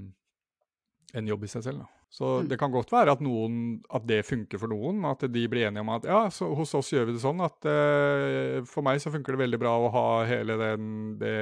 en 1.15 1.27
jobb 1.31 1.45
i 1.47 1.49
seg 1.51 1.63
selv. 1.63 1.79
Da. 1.85 1.87
Så 2.11 2.27
Mm. 2.43 2.49
det 2.49 2.59
kan 2.59 2.73
godt 2.73 2.91
være 2.91 3.13
at, 3.13 3.21
noen, 3.23 3.83
at 3.91 4.05
det 4.07 4.25
funker 4.27 4.59
for 4.59 4.69
noen, 4.71 5.05
at 5.07 5.21
de 5.31 5.49
blir 5.49 5.67
enige 5.69 5.81
om 5.81 5.89
at 5.95 6.05
ja, 6.05 6.29
så 6.31 6.49
hos 6.55 6.75
oss 6.75 6.91
gjør 6.91 7.07
vi 7.07 7.13
det 7.17 7.23
sånn 7.23 7.41
at 7.45 7.65
eh, 7.71 8.63
for 8.67 8.83
meg 8.83 8.99
så 9.03 9.11
funker 9.15 9.35
det 9.35 9.43
veldig 9.45 9.59
bra 9.63 9.73
å 9.79 9.91
ha 9.95 10.25
hele 10.27 10.57
den, 10.59 11.19
det 11.19 11.35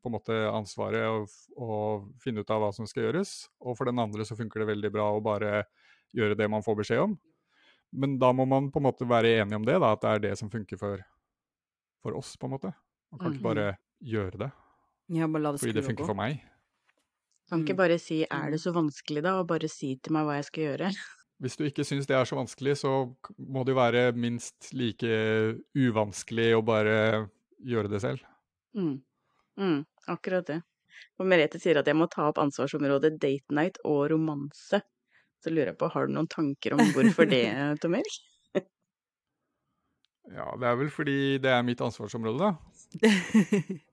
på 0.00 0.08
en 0.10 0.12
måte 0.16 0.32
ansvaret 0.52 1.04
og, 1.08 1.28
og 1.56 2.08
finne 2.20 2.40
ut 2.40 2.50
av 2.50 2.60
hva 2.64 2.72
som 2.74 2.86
skal 2.88 3.04
gjøres, 3.08 3.48
og 3.60 3.76
for 3.76 3.84
den 3.88 3.98
andre 4.00 4.24
så 4.24 4.36
funker 4.36 4.60
det 4.64 4.70
veldig 4.74 4.92
bra 4.92 5.10
å 5.16 5.22
bare 5.24 5.64
gjøre 6.16 6.36
det 6.36 6.48
man 6.50 6.62
får 6.64 6.76
beskjed 6.82 7.04
om. 7.04 7.18
Men 7.92 8.18
da 8.18 8.32
må 8.32 8.46
man 8.46 8.70
på 8.70 8.78
en 8.80 8.86
måte 8.88 9.06
være 9.08 9.40
enig 9.42 9.56
om 9.56 9.64
det, 9.66 9.78
da, 9.80 9.92
at 9.96 10.00
det 10.04 10.10
er 10.10 10.24
det 10.30 10.36
som 10.38 10.50
funker 10.50 10.78
for, 10.78 11.00
for 12.02 12.16
oss, 12.16 12.36
på 12.36 12.46
en 12.46 12.56
måte. 12.56 12.74
Man 13.12 13.18
kan 13.20 13.32
ikke 13.32 13.42
Mhm. 13.42 13.48
bare 13.54 13.78
gjøre 14.02 14.38
det 14.38 14.50
Ja, 15.10 15.26
bare 15.26 15.42
la 15.42 15.52
det 15.52 15.60
fordi 15.60 15.72
det 15.74 15.84
funker 15.84 16.04
gå. 16.04 16.06
for 16.06 16.14
meg. 16.14 16.40
Kan 17.50 17.64
ikke 17.64 17.74
Mm. 17.74 17.82
bare 17.82 17.98
si 17.98 18.24
'er 18.24 18.50
det 18.50 18.60
så 18.62 18.72
vanskelig', 18.72 19.22
da, 19.22 19.38
og 19.40 19.46
bare 19.48 19.68
si 19.68 19.96
til 19.96 20.12
meg 20.12 20.24
hva 20.26 20.36
jeg 20.38 20.44
skal 20.44 20.62
gjøre. 20.64 20.88
hvis 21.42 21.56
du 21.56 21.64
ikke 21.64 21.84
syns 21.84 22.06
det 22.06 22.14
er 22.16 22.24
så 22.24 22.36
vanskelig, 22.36 22.76
så 22.78 23.16
må 23.38 23.64
det 23.64 23.72
jo 23.74 23.80
være 23.80 24.12
minst 24.14 24.72
like 24.72 25.08
uvanskelig 25.74 26.54
å 26.54 26.64
bare 26.64 27.28
gjøre 27.64 27.90
det 27.90 28.00
selv. 28.00 28.20
Mm. 28.76 29.02
Mm, 29.58 29.86
akkurat 30.08 30.46
det. 30.46 30.62
Og 31.18 31.26
Merete 31.26 31.58
sier 31.60 31.78
at 31.78 31.86
jeg 31.86 31.96
må 31.96 32.08
ta 32.10 32.28
opp 32.28 32.38
ansvarsområdet 32.38 33.18
date 33.18 33.50
night 33.50 33.78
og 33.84 34.10
romanse. 34.12 34.82
Så 35.42 35.50
lurer 35.50 35.72
jeg 35.72 35.78
på, 35.78 35.90
har 35.90 36.06
du 36.06 36.12
noen 36.12 36.28
tanker 36.28 36.74
om 36.76 36.78
hvorfor 36.92 37.28
det, 37.28 37.44
Tom 37.80 37.94
Erik? 37.94 38.20
Ja, 40.30 40.46
det 40.60 40.66
er 40.68 40.76
vel 40.76 40.90
fordi 40.90 41.38
det 41.42 41.50
er 41.50 41.62
mitt 41.66 41.80
ansvarsområde, 41.80 42.38
da. 42.38 42.52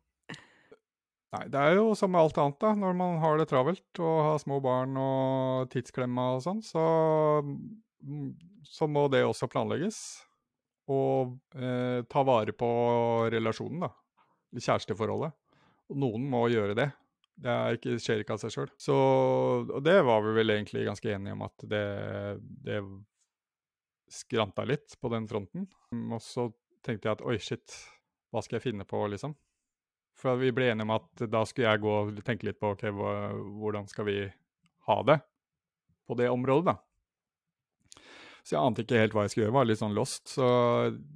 Nei, 1.36 1.44
det 1.52 1.60
er 1.60 1.74
jo 1.76 1.92
som 1.98 2.14
med 2.14 2.24
alt 2.24 2.38
annet, 2.40 2.60
da. 2.64 2.72
Når 2.80 2.94
man 2.96 3.18
har 3.20 3.40
det 3.40 3.50
travelt 3.52 4.00
og 4.00 4.20
har 4.24 4.38
små 4.40 4.62
barn 4.64 4.96
og 5.02 5.68
tidsklemma 5.74 6.30
og 6.38 6.46
sånn, 6.46 6.62
så, 6.64 6.84
mm, 7.44 8.30
så 8.64 8.88
må 8.88 9.08
det 9.12 9.26
også 9.28 9.50
planlegges. 9.52 10.00
Og 10.88 11.36
eh, 11.60 12.00
ta 12.08 12.24
vare 12.24 12.56
på 12.56 12.70
relasjonen, 13.34 13.84
da. 13.84 13.92
Kjæresteforholdet. 14.56 15.36
Og 15.92 16.00
noen 16.00 16.30
må 16.32 16.46
gjøre 16.52 16.78
det. 16.80 16.88
Det 17.38 17.56
ikke, 17.78 17.98
skjer 18.02 18.24
ikke 18.24 18.38
av 18.38 18.42
seg 18.42 18.54
sjøl. 18.56 18.72
Og 18.96 19.82
det 19.86 19.98
var 20.08 20.24
vi 20.26 20.32
vel 20.40 20.56
egentlig 20.56 20.88
ganske 20.88 21.12
enige 21.12 21.36
om 21.36 21.44
at 21.46 21.68
det, 21.70 21.84
det 22.66 22.80
skranta 24.10 24.66
litt 24.66 24.96
på 25.00 25.12
den 25.14 25.28
fronten. 25.30 25.68
Og 25.94 26.24
så 26.24 26.48
tenkte 26.88 27.10
jeg 27.12 27.20
at 27.20 27.26
oi, 27.28 27.36
shit, 27.44 27.76
hva 28.32 28.42
skal 28.42 28.58
jeg 28.58 28.70
finne 28.70 28.88
på, 28.88 29.04
liksom? 29.12 29.36
For 30.18 30.40
vi 30.42 30.52
ble 30.56 30.72
enige 30.72 30.88
om 30.88 30.96
at 30.96 31.26
da 31.30 31.44
skulle 31.46 31.70
jeg 31.70 31.84
gå 31.84 31.94
og 31.94 32.20
tenke 32.26 32.48
litt 32.48 32.60
på 32.62 32.74
ok, 32.74 32.88
hvordan 32.90 33.88
skal 33.90 34.08
vi 34.08 34.20
ha 34.88 34.98
det 35.06 35.20
på 36.08 36.16
det 36.18 36.30
området, 36.32 36.74
da. 36.74 36.78
Så 38.48 38.56
jeg 38.56 38.64
ante 38.64 38.84
ikke 38.86 39.00
helt 39.02 39.16
hva 39.16 39.26
jeg 39.26 39.34
skulle 39.34 39.46
gjøre, 39.50 39.58
var 39.58 39.68
litt 39.68 39.82
sånn 39.82 39.96
lost. 39.98 40.30
Så 40.38 40.46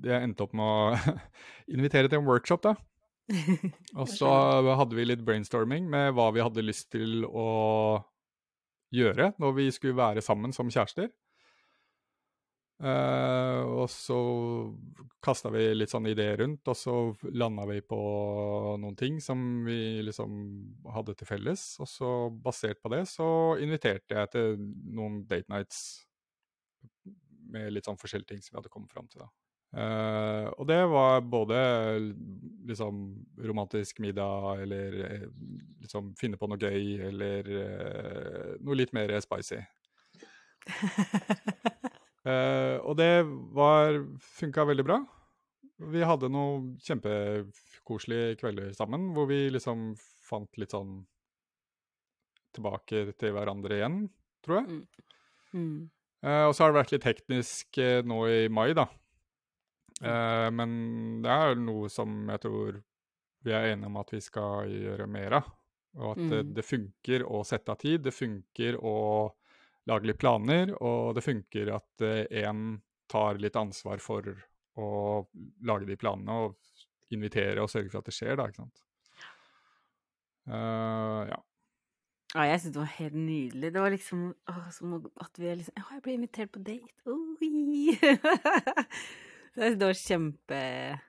jeg 0.03 0.17
endte 0.19 0.43
opp 0.43 0.55
med 0.57 0.67
å 0.67 1.13
invitere 1.77 2.11
til 2.11 2.19
en 2.19 2.27
workshop, 2.27 2.65
da. 2.65 2.75
Og 4.01 4.09
så 4.11 4.29
hadde 4.75 4.97
vi 4.97 5.07
litt 5.07 5.23
brainstorming 5.23 5.87
med 5.89 6.11
hva 6.17 6.27
vi 6.35 6.43
hadde 6.43 6.65
lyst 6.65 6.89
til 6.91 7.23
å 7.25 7.47
gjøre 8.91 9.31
når 9.39 9.55
vi 9.55 9.69
skulle 9.71 9.95
være 9.95 10.23
sammen 10.25 10.51
som 10.51 10.67
kjærester. 10.67 11.07
Eh, 12.81 13.61
og 13.69 13.85
så 13.93 14.17
kasta 15.21 15.51
vi 15.53 15.67
litt 15.75 15.91
sånn 15.93 16.07
ideer 16.09 16.39
rundt, 16.41 16.65
og 16.71 16.77
så 16.77 16.95
landa 17.29 17.67
vi 17.69 17.77
på 17.85 17.99
noen 18.81 18.97
ting 18.97 19.19
som 19.21 19.61
vi 19.67 20.01
liksom 20.01 20.31
hadde 20.95 21.13
til 21.19 21.29
felles. 21.29 21.65
Og 21.83 21.89
så 21.89 22.09
basert 22.33 22.81
på 22.81 22.89
det 22.93 23.03
så 23.11 23.27
inviterte 23.61 24.17
jeg 24.17 24.33
til 24.33 24.57
noen 24.97 25.21
date 25.29 25.53
nights 25.53 25.83
med 27.51 27.69
litt 27.75 27.85
sånn 27.85 27.99
forskjellige 28.01 28.33
ting 28.33 28.41
som 28.41 28.55
vi 28.55 28.61
hadde 28.61 28.73
kommet 28.73 28.93
fram 28.93 29.09
til, 29.11 29.25
da. 29.25 29.29
Uh, 29.71 30.49
og 30.59 30.65
det 30.67 30.81
var 30.91 31.21
både 31.23 31.55
liksom 32.67 33.05
romantisk 33.47 34.01
middag, 34.03 34.65
eller 34.65 34.97
eh, 35.05 35.23
liksom 35.79 36.11
finne 36.19 36.35
på 36.39 36.49
noe 36.51 36.59
gøy, 36.59 36.97
eller 37.07 37.47
uh, 37.55 38.49
noe 38.59 38.75
litt 38.81 38.91
mer 38.95 39.15
spicy. 39.23 39.61
Eh, 42.27 42.77
og 42.85 42.97
det 42.99 43.23
var 43.57 43.97
funka 44.37 44.65
veldig 44.69 44.85
bra. 44.85 44.99
Vi 45.91 46.03
hadde 46.05 46.29
noen 46.29 46.75
kjempekoselige 46.85 48.35
kvelder 48.41 48.75
sammen, 48.77 49.09
hvor 49.15 49.25
vi 49.31 49.47
liksom 49.49 49.95
fant 50.27 50.59
litt 50.61 50.75
sånn 50.75 50.99
tilbake 52.53 53.07
til 53.17 53.33
hverandre 53.33 53.79
igjen, 53.79 53.97
tror 54.45 54.61
jeg. 54.61 54.81
Mm. 55.55 55.89
Eh, 56.21 56.43
og 56.45 56.53
så 56.53 56.65
har 56.65 56.73
det 56.73 56.81
vært 56.81 56.93
litt 56.93 57.05
teknisk 57.07 57.79
uh, 57.81 58.01
nå 58.05 58.19
i 58.29 58.41
mai, 58.53 58.69
da. 58.77 58.85
Eh, 60.01 60.47
men 60.53 60.71
det 61.23 61.33
er 61.33 61.59
noe 61.61 61.89
som 61.93 62.29
jeg 62.29 62.43
tror 62.45 62.79
vi 63.45 63.53
er 63.53 63.71
enige 63.71 63.89
om 63.89 63.99
at 64.01 64.13
vi 64.13 64.21
skal 64.21 64.69
gjøre 64.69 65.09
mer 65.09 65.39
av. 65.39 65.49
Og 65.97 66.13
at 66.13 66.21
det, 66.29 66.41
Mm. 66.45 66.53
det 66.55 66.63
funker 66.63 67.23
å 67.27 67.41
sette 67.43 67.73
av 67.73 67.79
tid, 67.81 68.03
det 68.05 68.13
funker 68.15 68.77
å 68.79 69.31
lage 69.91 70.09
litt 70.09 70.21
planer, 70.21 70.73
og 70.79 71.13
det 71.17 71.25
funker 71.25 71.75
at 71.75 72.05
én 72.07 72.79
tar 73.11 73.39
litt 73.43 73.59
ansvar 73.59 74.01
for 74.03 74.31
å 74.79 74.89
lage 75.67 75.87
de 75.89 75.97
planene 75.99 76.37
og 76.45 76.55
invitere 77.11 77.59
og 77.61 77.71
sørge 77.71 77.91
for 77.91 78.01
at 78.01 78.07
det 78.07 78.15
skjer, 78.15 78.37
da, 78.39 78.47
ikke 78.47 78.63
sant. 78.63 78.83
Uh, 80.49 81.27
ja. 81.29 81.39
Ja, 82.31 82.45
jeg 82.47 82.61
syntes 82.61 82.77
det 82.77 82.79
var 82.79 82.93
helt 82.95 83.17
nydelig. 83.17 83.73
Det 83.75 83.81
var 83.83 83.91
liksom 83.91 84.21
å, 84.31 84.53
som 84.71 84.93
at 85.19 85.39
vi 85.39 85.49
er 85.51 85.57
liksom 85.59 85.75
Å, 85.75 85.89
jeg 85.97 86.03
ble 86.05 86.13
invitert 86.15 86.53
på 86.53 86.63
date! 86.63 86.95
Oi! 87.11 87.97
Det 89.51 89.83
var 89.83 89.97
kjempe 89.99 90.57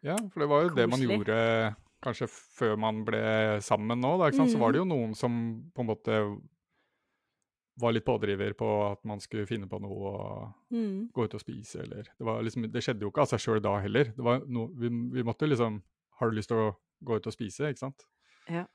Ja, 0.03 0.17
for 0.33 0.43
det 0.43 0.47
var 0.51 0.65
jo 0.65 0.71
det 0.75 0.89
man 0.91 1.03
gjorde 1.05 1.37
kanskje 2.03 2.27
før 2.27 2.73
man 2.83 3.05
ble 3.07 3.21
sammen 3.63 4.01
nå, 4.03 4.17
da, 4.19 4.27
ikke 4.27 4.41
sant? 4.41 4.51
Så 4.51 4.59
var 4.59 4.75
det 4.75 4.81
jo 4.81 4.89
noen 4.91 5.13
som 5.15 5.37
på 5.71 5.85
en 5.85 5.89
måte 5.93 6.17
var 7.81 7.95
litt 7.95 8.05
pådriver 8.05 8.53
på 8.59 8.69
at 8.91 9.01
man 9.09 9.21
skulle 9.23 9.47
finne 9.49 9.69
på 9.71 9.79
noe 9.81 10.11
og 10.13 10.75
mm. 10.75 11.09
gå 11.15 11.25
ut 11.25 11.37
og 11.39 11.43
spise, 11.43 11.83
eller 11.87 12.05
Det, 12.11 12.27
var 12.27 12.43
liksom, 12.45 12.67
det 12.73 12.83
skjedde 12.85 13.07
jo 13.07 13.13
ikke 13.13 13.25
av 13.25 13.31
seg 13.33 13.45
sjøl 13.45 13.63
da 13.65 13.79
heller. 13.81 14.13
Det 14.17 14.27
var 14.27 14.45
noe, 14.45 14.69
vi, 14.77 14.93
vi 15.17 15.25
måtte 15.27 15.49
liksom 15.49 15.81
Har 16.21 16.31
du 16.31 16.37
lyst 16.37 16.53
til 16.53 16.61
å 16.61 16.73
gå 17.03 17.17
ut 17.19 17.27
og 17.27 17.35
spise, 17.35 17.73
ikke 17.73 17.83
sant? 17.83 18.05
Ja. 18.47 18.67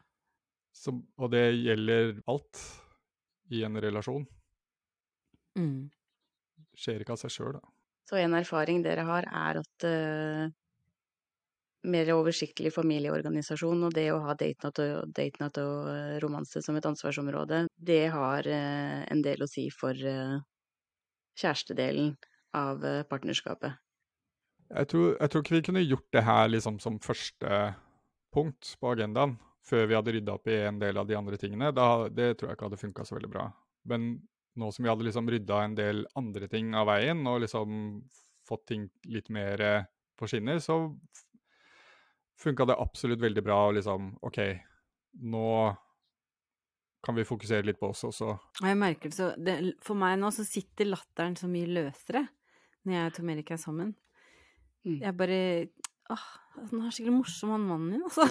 Så, 0.76 0.92
og 1.18 1.32
det 1.32 1.46
gjelder 1.56 2.18
alt 2.28 2.64
i 3.54 3.62
en 3.64 3.80
relasjon. 3.82 4.26
Mm. 5.58 5.88
Det 6.58 6.82
skjer 6.82 7.04
ikke 7.04 7.16
av 7.16 7.22
seg 7.22 7.34
sjøl, 7.34 7.56
da. 7.56 7.64
Så 8.08 8.20
en 8.20 8.36
erfaring 8.38 8.82
dere 8.84 9.04
har, 9.08 9.28
er 9.28 9.62
at 9.62 9.86
eh, 9.88 10.50
mer 11.92 12.10
oversiktlig 12.16 12.72
familieorganisasjon 12.76 13.88
og 13.88 13.96
det 13.96 14.08
å 14.14 14.20
ha 14.26 14.36
datenat 14.38 14.82
og, 14.84 15.10
datenat 15.16 15.60
og 15.62 15.90
eh, 15.92 16.14
romanse 16.24 16.62
som 16.64 16.78
et 16.78 16.88
ansvarsområde, 16.90 17.66
det 17.76 18.06
har 18.14 18.48
eh, 18.50 19.02
en 19.08 19.24
del 19.26 19.44
å 19.44 19.50
si 19.50 19.68
for 19.74 19.96
eh, 19.96 20.38
kjærestedelen 21.38 22.16
av 22.58 22.82
partnerskapet. 23.10 23.76
Jeg 24.68 24.90
tror, 24.92 25.12
jeg 25.14 25.30
tror 25.32 25.44
ikke 25.44 25.56
vi 25.56 25.66
kunne 25.68 25.84
gjort 25.86 26.08
det 26.16 26.24
her 26.26 26.48
liksom 26.50 26.80
som 26.84 26.98
første 27.04 27.60
punkt 28.34 28.72
på 28.82 28.94
agendaen, 28.96 29.36
før 29.68 29.86
vi 29.88 29.96
hadde 29.98 30.16
rydda 30.16 30.34
opp 30.34 30.50
i 30.50 30.58
en 30.66 30.80
del 30.82 30.98
av 30.98 31.08
de 31.08 31.18
andre 31.20 31.38
tingene. 31.40 31.70
Da, 31.76 32.08
det 32.10 32.32
tror 32.40 32.50
jeg 32.50 32.58
ikke 32.58 32.70
hadde 32.70 32.82
funka 32.82 33.06
så 33.06 33.18
veldig 33.18 33.30
bra. 33.32 33.46
Men 33.88 34.10
nå 34.58 34.72
som 34.74 34.88
vi 34.88 34.90
hadde 34.90 35.06
liksom 35.06 35.30
rydda 35.30 35.60
en 35.64 35.78
del 35.78 36.02
andre 36.18 36.50
ting 36.50 36.74
av 36.76 36.90
veien, 36.90 37.22
og 37.30 37.44
liksom 37.44 37.78
fått 38.48 38.66
ting 38.72 38.88
litt 39.12 39.30
mer 39.30 39.62
på 40.18 40.28
skinner, 40.32 40.60
så 40.64 40.80
funka 42.38 42.68
det 42.70 42.78
absolutt 42.80 43.22
veldig 43.22 43.44
bra 43.46 43.58
Og 43.68 43.78
liksom 43.80 44.12
OK, 44.26 44.40
nå 45.26 45.50
kan 47.08 47.16
vi 47.16 47.28
fokusere 47.28 47.64
litt 47.64 47.80
på 47.80 47.92
oss 47.94 48.04
også. 48.08 48.34
Jeg 48.66 48.78
merker 48.80 49.12
det 49.12 49.16
så 49.16 49.30
det, 49.40 49.56
For 49.86 50.00
meg 50.00 50.18
nå 50.20 50.32
så 50.34 50.44
sitter 50.48 50.90
latteren 50.90 51.38
så 51.40 51.50
mye 51.50 51.70
løsere 51.70 52.26
når 52.88 52.96
jeg 52.96 53.10
og 53.10 53.16
Tom 53.18 53.30
Erik 53.34 53.50
er 53.52 53.60
sammen. 53.60 53.90
Mm. 54.88 55.00
Jeg 55.04 55.14
bare 55.20 55.40
Åh, 56.08 56.28
han 56.56 56.86
er 56.88 56.94
skikkelig 56.96 57.18
morsom, 57.18 57.52
han 57.52 57.66
mannen 57.68 57.90
min, 57.92 58.04
altså. 58.08 58.24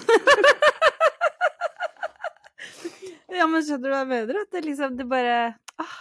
ja, 3.37 3.45
men 3.45 3.61
skjønner 3.61 3.85
du 3.85 3.93
hva 3.93 4.01
jeg 4.01 4.09
mener? 4.09 4.39
At 4.41 4.55
det 4.55 4.63
liksom 4.65 4.97
Det 4.97 5.05
bare 5.09 5.35
ah, 5.77 5.99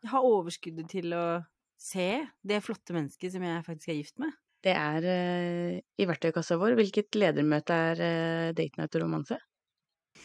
Jeg 0.00 0.08
har 0.14 0.30
overskuddet 0.30 0.88
til 0.88 1.12
å 1.12 1.44
se 1.78 2.08
det 2.48 2.64
flotte 2.64 2.96
mennesket 2.96 3.34
som 3.34 3.44
jeg 3.44 3.66
faktisk 3.66 3.92
er 3.92 4.00
gift 4.00 4.16
med. 4.22 4.32
Det 4.64 4.74
er 4.74 5.04
eh, 5.06 5.78
i 5.98 6.06
verktøykassa 6.08 6.58
vår. 6.58 6.74
Hvilket 6.78 7.14
ledermøte 7.18 7.76
er 7.92 8.02
uh, 8.50 8.62
night 8.78 8.96
og 8.98 9.04
romanse? 9.04 9.38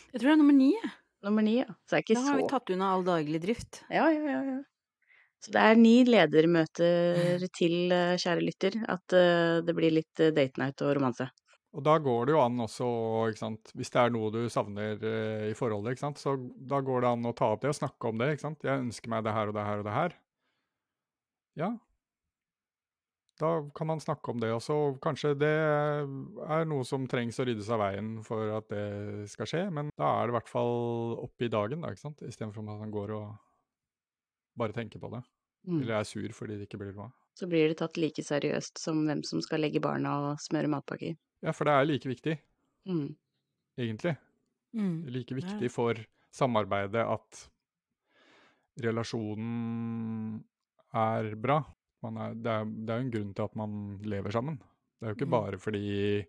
Jeg 0.09 0.19
tror 0.19 0.31
det 0.31 0.35
er 0.35 0.41
nummer 0.41 0.57
ni. 0.57 0.71
jeg. 0.73 0.93
Nummer 1.23 1.45
ni, 1.45 1.59
ja. 1.61 1.69
Så 1.85 1.95
det 1.95 1.99
er 1.99 2.05
ikke 2.05 2.19
Da 2.19 2.25
har 2.27 2.39
vi 2.39 2.45
så 2.45 2.51
tatt 2.51 2.71
unna 2.75 2.93
all 2.95 3.05
daglig 3.07 3.41
drift. 3.45 3.83
Ja, 3.87 4.09
ja, 4.11 4.23
ja. 4.27 4.41
ja. 4.49 4.59
Så 5.43 5.51
det 5.51 5.61
er 5.61 5.79
ni 5.79 5.95
ledermøter 6.07 7.45
til, 7.59 7.77
eh, 7.91 8.15
kjære 8.19 8.43
lytter, 8.43 8.77
at 8.91 9.15
eh, 9.17 9.61
det 9.65 9.75
blir 9.75 9.91
litt 9.91 10.23
uh, 10.23 10.31
date 10.35 10.59
night 10.61 10.83
og 10.85 10.93
romanse. 10.97 11.27
Og 11.73 11.81
da 11.83 11.95
går 11.97 12.27
det 12.29 12.35
jo 12.35 12.41
an 12.43 12.61
også, 12.61 12.87
ikke 13.31 13.41
sant, 13.41 13.71
hvis 13.73 13.89
det 13.95 14.01
er 14.03 14.11
noe 14.13 14.29
du 14.33 14.43
savner 14.53 14.99
eh, 15.09 15.47
i 15.49 15.55
forholdet, 15.57 15.95
ikke 15.95 16.05
sant, 16.05 16.21
så 16.21 16.35
da 16.69 16.79
går 16.85 17.03
det 17.03 17.09
an 17.15 17.31
å 17.31 17.33
ta 17.35 17.49
opp 17.55 17.63
det 17.63 17.71
og 17.73 17.79
snakke 17.79 18.11
om 18.11 18.21
det, 18.21 18.29
ikke 18.35 18.45
sant. 18.45 18.67
Jeg 18.67 18.83
ønsker 18.85 19.11
meg 19.11 19.25
det 19.25 19.33
her 19.35 19.49
og 19.49 19.57
det 19.57 19.65
her 19.67 19.81
og 19.81 19.87
det 19.87 19.95
her. 19.95 20.15
Ja. 21.59 21.71
Da 23.41 23.49
kan 23.75 23.87
man 23.89 23.99
snakke 23.99 24.29
om 24.31 24.39
det 24.39 24.51
også. 24.53 24.75
Kanskje 25.01 25.31
det 25.41 25.49
er 25.49 26.67
noe 26.69 26.85
som 26.85 27.07
trengs 27.09 27.39
å 27.41 27.45
ryddes 27.49 27.69
av 27.73 27.81
veien 27.81 28.11
for 28.27 28.51
at 28.59 28.67
det 28.69 29.29
skal 29.31 29.49
skje, 29.49 29.63
men 29.73 29.89
da 29.97 30.11
er 30.19 30.27
det 30.29 30.35
i 30.35 30.37
hvert 30.37 30.51
fall 30.51 31.15
oppe 31.23 31.47
i 31.47 31.51
dagen, 31.51 31.81
da, 31.81 31.89
ikke 31.89 32.03
sant, 32.05 32.21
istedenfor 32.27 32.61
at 32.61 32.83
man 32.83 32.93
går 32.93 33.15
og 33.17 33.31
bare 34.61 34.75
tenker 34.77 35.01
på 35.01 35.09
det. 35.15 35.23
Mm. 35.65 35.79
Eller 35.81 35.95
er 35.97 36.05
sur 36.07 36.29
fordi 36.35 36.59
det 36.59 36.67
ikke 36.67 36.77
blir 36.83 36.93
noe 36.93 37.07
av. 37.09 37.13
Så 37.33 37.47
blir 37.49 37.71
det 37.71 37.79
tatt 37.79 37.97
like 37.97 38.21
seriøst 38.21 38.77
som 38.77 38.99
hvem 39.07 39.23
som 39.25 39.41
skal 39.41 39.63
legge 39.63 39.81
barna 39.81 40.11
og 40.27 40.41
smøre 40.43 40.69
matpakker. 40.69 41.15
Ja, 41.41 41.51
for 41.57 41.65
det 41.65 41.73
er 41.73 41.89
like 41.89 42.09
viktig, 42.11 42.37
Mm. 42.85 43.15
egentlig. 43.79 44.17
Mm. 44.75 45.05
Like 45.09 45.33
viktig 45.33 45.71
for 45.71 45.97
samarbeidet 46.35 47.01
at 47.01 47.47
relasjonen 48.83 50.43
er 50.93 51.35
bra. 51.39 51.61
Er, 52.03 52.33
det, 52.35 52.51
er, 52.51 52.65
det 52.65 52.89
er 52.93 52.99
jo 53.01 53.05
en 53.07 53.13
grunn 53.17 53.33
til 53.37 53.43
at 53.47 53.55
man 53.55 53.77
lever 54.03 54.31
sammen. 54.35 54.57
Det 54.99 55.07
er 55.07 55.13
jo 55.13 55.17
ikke 55.19 55.29
Mm. 55.29 55.35
bare 55.37 55.57
fordi 55.59 56.25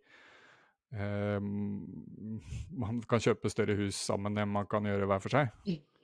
eh, 0.94 1.40
man 1.40 3.00
kan 3.08 3.22
kjøpe 3.22 3.50
større 3.50 3.74
hus 3.78 3.96
sammen 3.98 4.38
enn 4.38 4.50
man 4.54 4.66
kan 4.70 4.86
gjøre 4.86 5.08
hver 5.10 5.22
for 5.22 5.34
seg. 5.34 5.50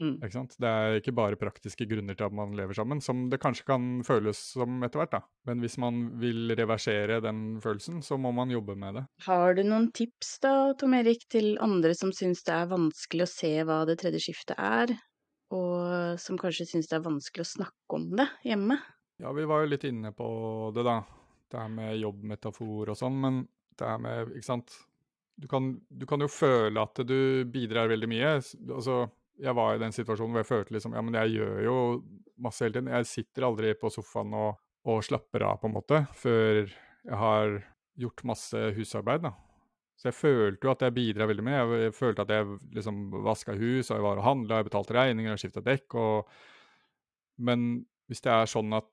Mm. 0.00 0.14
Ikke 0.24 0.32
sant? 0.32 0.54
Det 0.58 0.66
er 0.68 0.96
ikke 0.96 1.12
bare 1.14 1.36
praktiske 1.36 1.84
grunner 1.90 2.16
til 2.16 2.24
at 2.24 2.32
man 2.34 2.54
lever 2.56 2.72
sammen, 2.74 3.02
som 3.04 3.26
det 3.30 3.38
kanskje 3.42 3.66
kan 3.68 3.88
føles 4.06 4.38
som 4.56 4.78
etter 4.86 5.02
hvert. 5.02 5.12
da. 5.12 5.20
Men 5.46 5.60
hvis 5.60 5.76
man 5.82 5.98
vil 6.22 6.54
reversere 6.56 7.20
den 7.22 7.60
følelsen, 7.60 8.00
så 8.02 8.16
må 8.18 8.32
man 8.32 8.50
jobbe 8.50 8.76
med 8.80 8.96
det. 8.96 9.04
Har 9.26 9.54
du 9.54 9.62
noen 9.62 9.90
tips 9.92 10.38
da, 10.40 10.72
Tom 10.80 10.94
Erik, 10.96 11.26
til 11.30 11.52
andre 11.60 11.92
som 11.94 12.14
syns 12.16 12.42
det 12.48 12.54
er 12.56 12.70
vanskelig 12.72 13.26
å 13.28 13.32
se 13.34 13.52
hva 13.68 13.82
det 13.86 13.98
tredje 14.00 14.22
skiftet 14.24 14.56
er, 14.58 14.94
og 15.52 16.16
som 16.22 16.38
kanskje 16.40 16.66
syns 16.72 16.88
det 16.88 16.96
er 16.96 17.04
vanskelig 17.04 17.44
å 17.44 17.52
snakke 17.58 17.98
om 18.00 18.08
det 18.16 18.28
hjemme? 18.46 18.78
Ja, 19.20 19.32
vi 19.36 19.44
var 19.44 19.64
jo 19.64 19.72
litt 19.72 19.84
inne 19.84 20.12
på 20.16 20.28
det, 20.74 20.84
da. 20.86 21.00
Det 21.50 21.58
her 21.58 21.72
med 21.72 21.98
jobbmetafor 21.98 22.92
og 22.92 22.96
sånn, 22.96 23.18
men 23.20 23.42
det 23.76 23.88
her 23.88 24.00
med 24.00 24.32
Ikke 24.36 24.48
sant. 24.48 24.76
Du 25.40 25.48
kan, 25.48 25.72
du 25.88 26.04
kan 26.08 26.20
jo 26.20 26.28
føle 26.28 26.82
at 26.82 27.00
du 27.08 27.44
bidrar 27.48 27.88
veldig 27.88 28.08
mye. 28.10 28.32
Altså, 28.36 29.02
jeg 29.40 29.56
var 29.56 29.74
i 29.74 29.80
den 29.80 29.94
situasjonen 29.96 30.34
hvor 30.34 30.44
jeg 30.44 30.50
følte 30.50 30.74
liksom 30.76 30.96
Ja, 30.96 31.02
men 31.04 31.16
jeg 31.16 31.38
gjør 31.38 31.60
jo 31.64 31.76
masse 32.44 32.64
hele 32.64 32.76
tiden. 32.76 32.92
Jeg 32.92 33.08
sitter 33.08 33.48
aldri 33.48 33.72
på 33.80 33.90
sofaen 33.92 34.34
og, 34.36 34.60
og 34.88 35.04
slapper 35.04 35.46
av, 35.48 35.60
på 35.60 35.70
en 35.70 35.76
måte, 35.76 36.02
før 36.16 36.66
jeg 36.68 37.20
har 37.22 37.56
gjort 38.00 38.26
masse 38.28 38.60
husarbeid, 38.76 39.24
da. 39.24 39.32
Så 40.00 40.08
jeg 40.08 40.16
følte 40.16 40.64
jo 40.64 40.72
at 40.72 40.82
jeg 40.84 40.96
bidrar 40.96 41.28
veldig 41.28 41.44
mye. 41.44 41.64
Jeg, 41.84 41.92
følte 41.96 42.24
at 42.24 42.30
jeg 42.32 42.46
liksom 42.76 43.02
vaska 43.24 43.52
hus, 43.52 43.90
og 43.90 43.98
jeg 43.98 44.04
var 44.06 44.20
og 44.20 44.24
handla, 44.24 44.60
jeg 44.60 44.70
betalte 44.70 44.96
regninger 44.96 45.34
og 45.34 45.42
skifta 45.42 45.60
dekk. 45.64 45.96
og 46.00 46.30
Men 47.44 47.66
hvis 48.08 48.24
det 48.24 48.32
er 48.32 48.48
sånn 48.48 48.72
at 48.76 48.88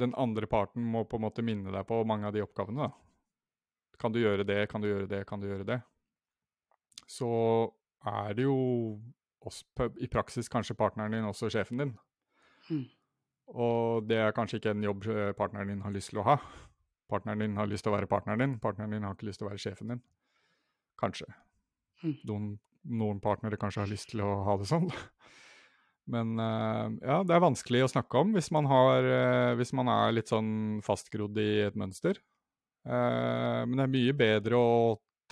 den 0.00 0.14
andre 0.14 0.48
parten 0.48 0.84
må 0.88 1.04
på 1.04 1.18
en 1.18 1.26
måte 1.26 1.44
minne 1.44 1.72
deg 1.74 1.86
på 1.88 2.00
mange 2.08 2.28
av 2.28 2.36
de 2.36 2.44
oppgavene, 2.44 2.88
da. 2.88 2.92
Kan 4.00 4.14
du 4.14 4.22
gjøre 4.22 4.46
det, 4.48 4.64
kan 4.70 4.82
du 4.82 4.88
gjøre 4.88 5.08
det, 5.10 5.24
kan 5.28 5.40
du 5.40 5.46
gjøre 5.46 5.68
det? 5.68 5.78
Så 7.10 7.28
er 8.08 8.34
det 8.34 8.46
jo 8.46 8.56
oss, 9.46 9.62
i 10.00 10.08
praksis 10.10 10.48
kanskje 10.50 10.78
partneren 10.78 11.14
din 11.14 11.28
også 11.28 11.50
sjefen 11.52 11.82
din. 11.82 11.94
Mm. 12.70 12.84
Og 13.52 14.08
det 14.08 14.18
er 14.22 14.34
kanskje 14.34 14.60
ikke 14.60 14.72
en 14.72 14.86
jobb 14.86 15.06
eh, 15.12 15.32
partneren 15.36 15.74
din 15.74 15.84
har 15.84 15.94
lyst 15.94 16.12
til 16.12 16.22
å 16.22 16.26
ha. 16.26 16.38
Partneren 17.12 17.44
din 17.44 17.56
har 17.58 17.68
lyst 17.68 17.84
til 17.84 17.92
å 17.92 17.96
være 17.96 18.08
partneren 18.10 18.40
din, 18.40 18.58
partneren 18.62 18.94
din 18.94 19.06
har 19.06 19.16
ikke 19.16 19.28
lyst 19.28 19.42
til 19.42 19.48
å 19.48 19.52
være 19.52 19.62
sjefen 19.62 19.92
din. 19.92 20.02
Kanskje. 21.00 21.28
Mm. 22.02 22.16
Noen, 22.30 22.48
noen 23.02 23.20
partnere 23.22 23.60
kanskje 23.60 23.84
har 23.84 23.92
lyst 23.92 24.12
til 24.14 24.24
å 24.24 24.32
ha 24.46 24.56
det 24.58 24.70
sånn. 24.70 24.88
Men 26.10 26.34
eh, 26.38 26.88
ja, 27.06 27.20
det 27.26 27.36
er 27.36 27.44
vanskelig 27.44 27.84
å 27.84 27.92
snakke 27.92 28.22
om 28.22 28.32
hvis 28.34 28.50
man, 28.54 28.66
har, 28.70 29.06
eh, 29.06 29.52
hvis 29.58 29.72
man 29.76 29.90
er 29.92 30.16
litt 30.16 30.32
sånn 30.32 30.80
fastgrodd 30.84 31.38
i 31.38 31.50
et 31.68 31.78
mønster. 31.78 32.18
Eh, 32.82 33.60
men 33.68 33.76
det 33.78 33.84
er 33.86 33.92
mye 33.92 34.16
bedre 34.18 34.58
å 34.58 34.72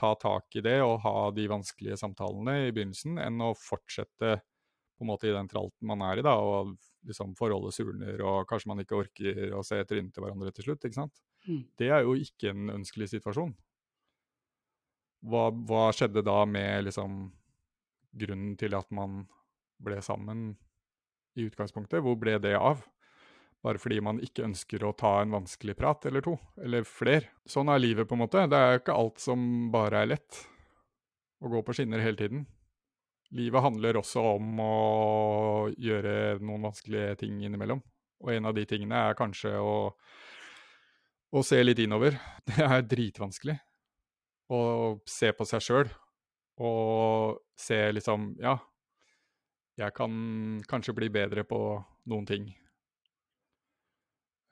ta 0.00 0.14
tak 0.16 0.54
i 0.56 0.62
det 0.64 0.78
og 0.84 1.00
ha 1.04 1.16
de 1.34 1.48
vanskelige 1.50 1.98
samtalene 2.00 2.68
i 2.68 2.70
begynnelsen, 2.72 3.18
enn 3.20 3.42
å 3.44 3.50
fortsette 3.58 4.38
på 4.40 5.04
en 5.04 5.10
måte 5.10 5.28
i 5.28 5.34
den 5.34 5.48
tralten 5.50 5.90
man 5.90 6.04
er 6.06 6.20
i, 6.20 6.24
da, 6.24 6.36
og 6.38 6.76
liksom 7.08 7.34
forholdet 7.38 7.74
surner, 7.74 8.20
og 8.20 8.46
kanskje 8.48 8.70
man 8.70 8.82
ikke 8.82 8.98
orker 8.98 9.56
å 9.56 9.64
se 9.64 9.80
trynet 9.88 10.12
til 10.14 10.24
hverandre 10.24 10.52
til 10.54 10.68
slutt. 10.68 10.84
ikke 10.84 11.00
sant? 11.00 11.20
Mm. 11.48 11.62
Det 11.80 11.88
er 11.88 12.04
jo 12.04 12.14
ikke 12.20 12.52
en 12.52 12.72
ønskelig 12.78 13.10
situasjon. 13.14 13.54
Hva, 15.30 15.48
hva 15.68 15.88
skjedde 15.96 16.24
da 16.24 16.38
med 16.48 16.86
liksom 16.86 17.22
grunnen 18.20 18.56
til 18.60 18.76
at 18.76 18.88
man 18.92 19.24
ble 19.84 20.00
sammen 20.04 20.50
i 21.38 21.46
utgangspunktet? 21.48 22.02
Hvor 22.04 22.18
ble 22.20 22.38
det 22.42 22.56
av? 22.58 22.82
Bare 23.60 23.80
fordi 23.80 23.98
man 24.00 24.20
ikke 24.24 24.46
ønsker 24.46 24.84
å 24.88 24.94
ta 24.96 25.18
en 25.20 25.34
vanskelig 25.34 25.74
prat 25.76 26.06
eller 26.08 26.24
to, 26.24 26.36
eller 26.64 26.86
fler. 26.88 27.26
Sånn 27.48 27.68
er 27.68 27.82
livet, 27.82 28.08
på 28.08 28.16
en 28.16 28.22
måte. 28.22 28.46
Det 28.48 28.56
er 28.56 28.72
jo 28.72 28.80
ikke 28.80 28.96
alt 28.96 29.20
som 29.20 29.42
bare 29.72 30.00
er 30.00 30.14
lett. 30.14 30.40
Å 31.40 31.52
gå 31.52 31.60
på 31.64 31.76
skinner 31.76 32.00
hele 32.00 32.16
tiden. 32.16 32.46
Livet 33.36 33.62
handler 33.62 34.00
også 34.00 34.24
om 34.32 34.62
å 34.64 34.74
gjøre 35.78 36.40
noen 36.42 36.70
vanskelige 36.70 37.20
ting 37.20 37.36
innimellom. 37.44 37.82
Og 38.24 38.32
en 38.34 38.48
av 38.48 38.56
de 38.56 38.64
tingene 38.68 39.04
er 39.10 39.18
kanskje 39.18 39.52
å, 39.60 39.92
å 41.30 41.42
se 41.46 41.60
litt 41.62 41.84
innover. 41.84 42.16
Det 42.48 42.64
er 42.64 42.88
dritvanskelig. 42.88 43.58
Å 44.50 44.60
se 45.06 45.30
på 45.36 45.46
seg 45.46 45.62
sjøl 45.62 45.92
og 46.60 47.38
se 47.56 47.78
liksom 47.94 48.34
Ja, 48.42 48.58
jeg 49.80 49.94
kan 49.96 50.12
kanskje 50.68 50.94
bli 50.96 51.08
bedre 51.12 51.44
på 51.48 51.60
noen 52.12 52.26
ting. 52.28 52.48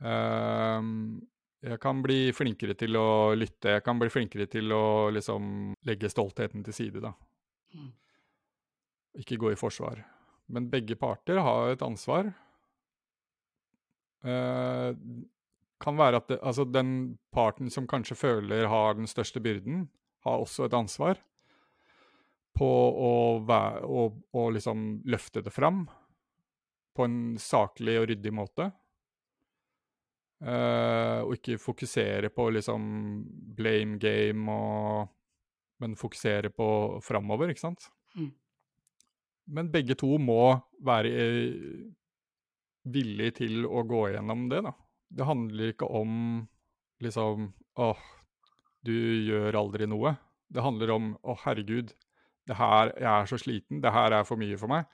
Ehm, 0.00 1.20
jeg 1.64 1.80
kan 1.82 2.02
bli 2.04 2.30
flinkere 2.32 2.76
til 2.78 2.96
å 2.96 3.34
lytte, 3.36 3.76
jeg 3.76 3.84
kan 3.84 3.98
bli 4.00 4.10
flinkere 4.12 4.46
til 4.50 4.72
å 4.72 5.10
liksom 5.12 5.72
legge 5.88 6.10
stoltheten 6.12 6.64
til 6.64 6.76
side, 6.76 7.02
da. 7.04 7.12
Mm. 7.74 7.90
Ikke 9.24 9.40
gå 9.40 9.52
i 9.52 9.58
forsvar. 9.58 10.04
Men 10.48 10.70
begge 10.72 10.96
parter 10.96 11.42
har 11.44 11.74
et 11.74 11.82
ansvar. 11.84 12.30
Eh, 14.24 14.92
kan 15.78 15.98
være 15.98 16.22
at 16.22 16.30
det, 16.30 16.38
altså 16.42 16.64
den 16.64 17.18
parten 17.34 17.70
som 17.70 17.86
kanskje 17.90 18.16
føler 18.18 18.70
har 18.70 18.96
den 18.98 19.10
største 19.10 19.42
byrden, 19.42 19.88
har 20.26 20.40
også 20.42 20.66
et 20.66 20.74
ansvar 20.74 21.20
på 22.58 22.68
å, 22.68 23.14
å, 23.38 24.02
å 24.34 24.44
liksom 24.54 24.88
løfte 25.08 25.42
det 25.46 25.52
fram 25.54 25.86
på 26.98 27.06
en 27.06 27.20
saklig 27.40 27.94
og 28.00 28.08
ryddig 28.10 28.32
måte. 28.34 28.70
Uh, 30.38 31.26
og 31.26 31.34
ikke 31.34 31.58
fokusere 31.58 32.30
på 32.30 32.48
liksom 32.54 32.82
blame 33.58 33.98
game, 34.02 34.46
og, 34.50 35.08
men 35.82 35.96
fokusere 35.98 36.50
på 36.54 36.68
framover, 37.02 37.50
ikke 37.50 37.64
sant? 37.64 37.88
Mm. 38.14 38.30
Men 39.58 39.70
begge 39.72 39.96
to 39.98 40.18
må 40.20 40.58
være 40.84 41.10
eh, 41.10 41.86
villig 42.92 43.30
til 43.38 43.64
å 43.66 43.82
gå 43.88 44.04
gjennom 44.12 44.46
det, 44.52 44.60
da. 44.66 44.74
Det 45.08 45.24
handler 45.24 45.72
ikke 45.72 45.88
om 45.88 46.12
liksom 47.00 47.48
åh, 47.80 48.02
du 48.84 48.94
gjør 49.24 49.56
aldri 49.56 49.88
noe. 49.88 50.14
Det 50.52 50.64
handler 50.64 50.92
om 50.92 51.08
å 51.24 51.36
herregud, 51.46 51.94
det 52.48 52.56
her, 52.56 52.92
jeg 52.96 53.08
er 53.12 53.28
så 53.28 53.38
sliten, 53.40 53.82
det 53.84 53.92
her 53.92 54.14
er 54.18 54.26
for 54.28 54.40
mye 54.40 54.56
for 54.60 54.72
meg. 54.72 54.88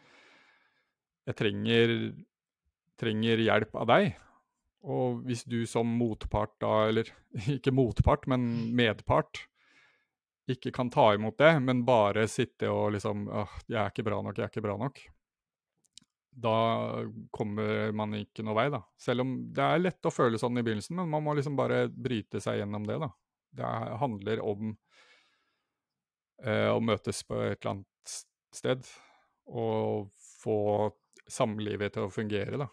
Jeg 1.28 1.38
trenger, 1.38 1.94
trenger 3.00 3.42
hjelp 3.46 3.78
av 3.80 3.88
deg. 3.92 4.12
Og 4.84 5.22
hvis 5.24 5.46
du 5.48 5.62
som 5.70 5.88
motpart 5.98 6.52
da, 6.60 6.74
eller 6.90 7.08
ikke 7.56 7.72
motpart, 7.72 8.26
men 8.30 8.74
medpart, 8.76 9.46
ikke 10.50 10.74
kan 10.76 10.90
ta 10.92 11.14
imot 11.16 11.38
det, 11.40 11.54
men 11.64 11.86
bare 11.88 12.26
sitte 12.28 12.68
og 12.68 12.90
liksom 12.98 13.28
åh, 13.32 13.52
jeg 13.64 13.80
er 13.80 13.92
ikke 13.94 14.04
bra 14.04 14.18
nok, 14.20 14.36
jeg 14.36 14.44
er 14.44 14.52
ikke 14.52 14.64
bra 14.66 14.74
nok. 14.82 15.00
Da 16.44 16.56
kommer 17.32 17.94
man 17.96 18.16
ikke 18.18 18.44
noe 18.44 18.56
vei, 18.58 18.66
da. 18.74 18.82
Selv 19.00 19.22
om 19.24 19.36
det 19.54 19.64
er 19.64 19.80
lett 19.86 20.08
å 20.08 20.12
føle 20.12 20.40
sånn 20.40 20.58
i 20.58 20.64
begynnelsen, 20.66 20.98
men 20.98 21.08
man 21.14 21.24
må 21.24 21.36
liksom 21.38 21.56
bare 21.56 21.86
bryte 21.88 22.42
seg 22.42 22.58
gjennom 22.60 22.84
det, 22.90 22.98
da. 23.00 23.08
Det 23.54 23.64
er- 23.64 23.96
handler 24.02 24.42
om 24.42 24.74
eh, 26.42 26.68
å 26.72 26.80
møtes 26.82 27.22
på 27.26 27.38
et 27.44 27.58
eller 27.58 27.76
annet 27.76 28.14
sted 28.54 28.86
og 29.44 30.10
få 30.42 30.90
samlivet 31.30 31.94
til 31.94 32.06
å 32.06 32.12
fungere, 32.12 32.58
da. 32.60 32.68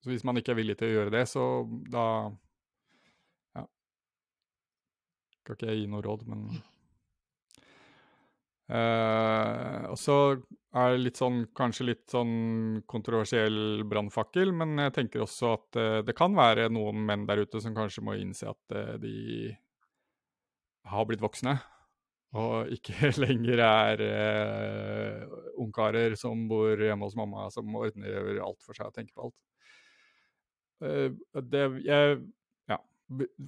Så 0.00 0.12
hvis 0.12 0.24
man 0.24 0.40
ikke 0.40 0.54
er 0.54 0.60
villig 0.62 0.78
til 0.80 0.90
å 0.90 0.94
gjøre 0.98 1.14
det, 1.18 1.26
så 1.28 1.44
da 1.92 2.06
Ja. 3.58 3.66
Skal 5.42 5.56
ikke 5.56 5.72
jeg 5.72 5.82
gi 5.82 5.90
noe 5.92 6.04
råd, 6.06 6.26
men 6.30 6.46
Eh, 8.70 9.84
og 9.90 9.96
så 9.98 10.16
er 10.78 10.92
det 10.92 11.00
litt 11.02 11.18
sånn, 11.18 11.40
kanskje 11.58 11.88
litt 11.88 12.04
sånn 12.12 12.82
kontroversiell 12.90 13.82
brannfakkel, 13.90 14.52
men 14.54 14.78
jeg 14.78 14.94
tenker 14.94 15.24
også 15.24 15.54
at 15.56 15.78
eh, 15.80 15.96
det 16.06 16.14
kan 16.18 16.36
være 16.38 16.68
noen 16.70 17.02
menn 17.08 17.24
der 17.26 17.42
ute 17.42 17.58
som 17.62 17.74
kanskje 17.74 18.04
må 18.06 18.14
innse 18.20 18.46
at 18.52 18.76
eh, 18.78 18.94
de 19.02 19.14
har 20.86 21.08
blitt 21.08 21.24
voksne, 21.24 21.56
og 22.38 22.70
ikke 22.70 23.10
lenger 23.24 23.62
er 23.66 24.02
eh, 24.06 25.38
ungkarer 25.58 26.14
som 26.18 26.46
bor 26.50 26.78
hjemme 26.78 27.08
hos 27.08 27.16
mamma, 27.18 27.48
som 27.50 27.74
ordner 27.74 28.38
alt 28.38 28.60
for 28.62 28.76
seg 28.76 28.90
og 28.90 28.94
tenker 28.94 29.14
på 29.16 29.28
alt. 29.28 29.38
Eh, 30.86 31.08
det, 31.50 31.64
jeg, 31.88 32.20
ja, 32.70 32.78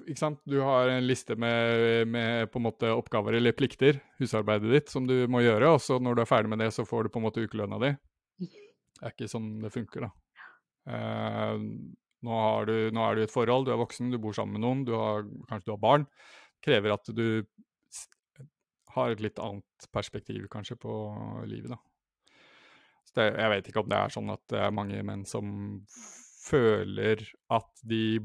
ikke 0.02 0.18
sant? 0.18 0.42
Du 0.50 0.58
har 0.66 0.90
en 0.90 1.06
liste 1.06 1.38
med, 1.38 2.08
med 2.10 2.50
en 2.50 2.90
oppgaver 2.96 3.38
eller 3.38 3.54
plikter, 3.54 4.02
husarbeidet 4.18 4.74
ditt, 4.74 4.90
som 4.90 5.06
du 5.06 5.28
må 5.30 5.44
gjøre, 5.46 5.76
og 5.76 5.80
så 5.84 6.00
når 6.02 6.18
du 6.18 6.24
er 6.24 6.32
ferdig 6.32 6.50
med 6.50 6.64
det, 6.64 6.72
så 6.74 6.86
får 6.88 7.06
du 7.06 7.14
på 7.14 7.22
en 7.22 7.28
måte 7.28 7.46
ukelønna 7.46 7.78
di. 7.86 7.94
Det 8.42 9.06
er 9.06 9.14
ikke 9.14 9.30
sånn 9.30 9.52
det 9.62 9.70
funker, 9.74 10.08
da. 10.08 10.12
Eh, 10.90 11.58
nå, 12.22 12.38
du, 12.66 12.76
nå 12.94 13.06
er 13.06 13.14
du 13.14 13.22
i 13.22 13.26
et 13.28 13.34
forhold, 13.34 13.66
du 13.66 13.74
er 13.74 13.78
voksen, 13.78 14.10
du 14.10 14.18
bor 14.22 14.34
sammen 14.34 14.58
med 14.58 14.66
noen, 14.66 14.86
du 14.86 14.96
har, 14.98 15.22
kanskje 15.46 15.70
du 15.70 15.76
har 15.76 15.84
barn. 15.86 16.10
Krever 16.62 16.94
at 16.94 17.10
du 17.14 17.26
har 18.94 19.12
et 19.12 19.22
litt 19.24 19.40
annet 19.42 19.88
perspektiv 19.94 20.46
kanskje 20.52 20.76
på 20.80 20.94
livet, 21.48 21.72
da. 21.74 21.80
Så 23.08 23.16
det, 23.18 23.28
jeg 23.36 23.52
vet 23.52 23.70
ikke 23.70 23.82
om 23.82 23.88
det 23.90 23.98
er 23.98 24.12
sånn 24.14 24.32
at 24.32 24.42
det 24.52 24.60
er 24.62 24.74
mange 24.74 25.00
menn 25.06 25.24
som 25.28 25.48
føler 26.42 27.22
at 27.52 27.82
de 27.88 28.20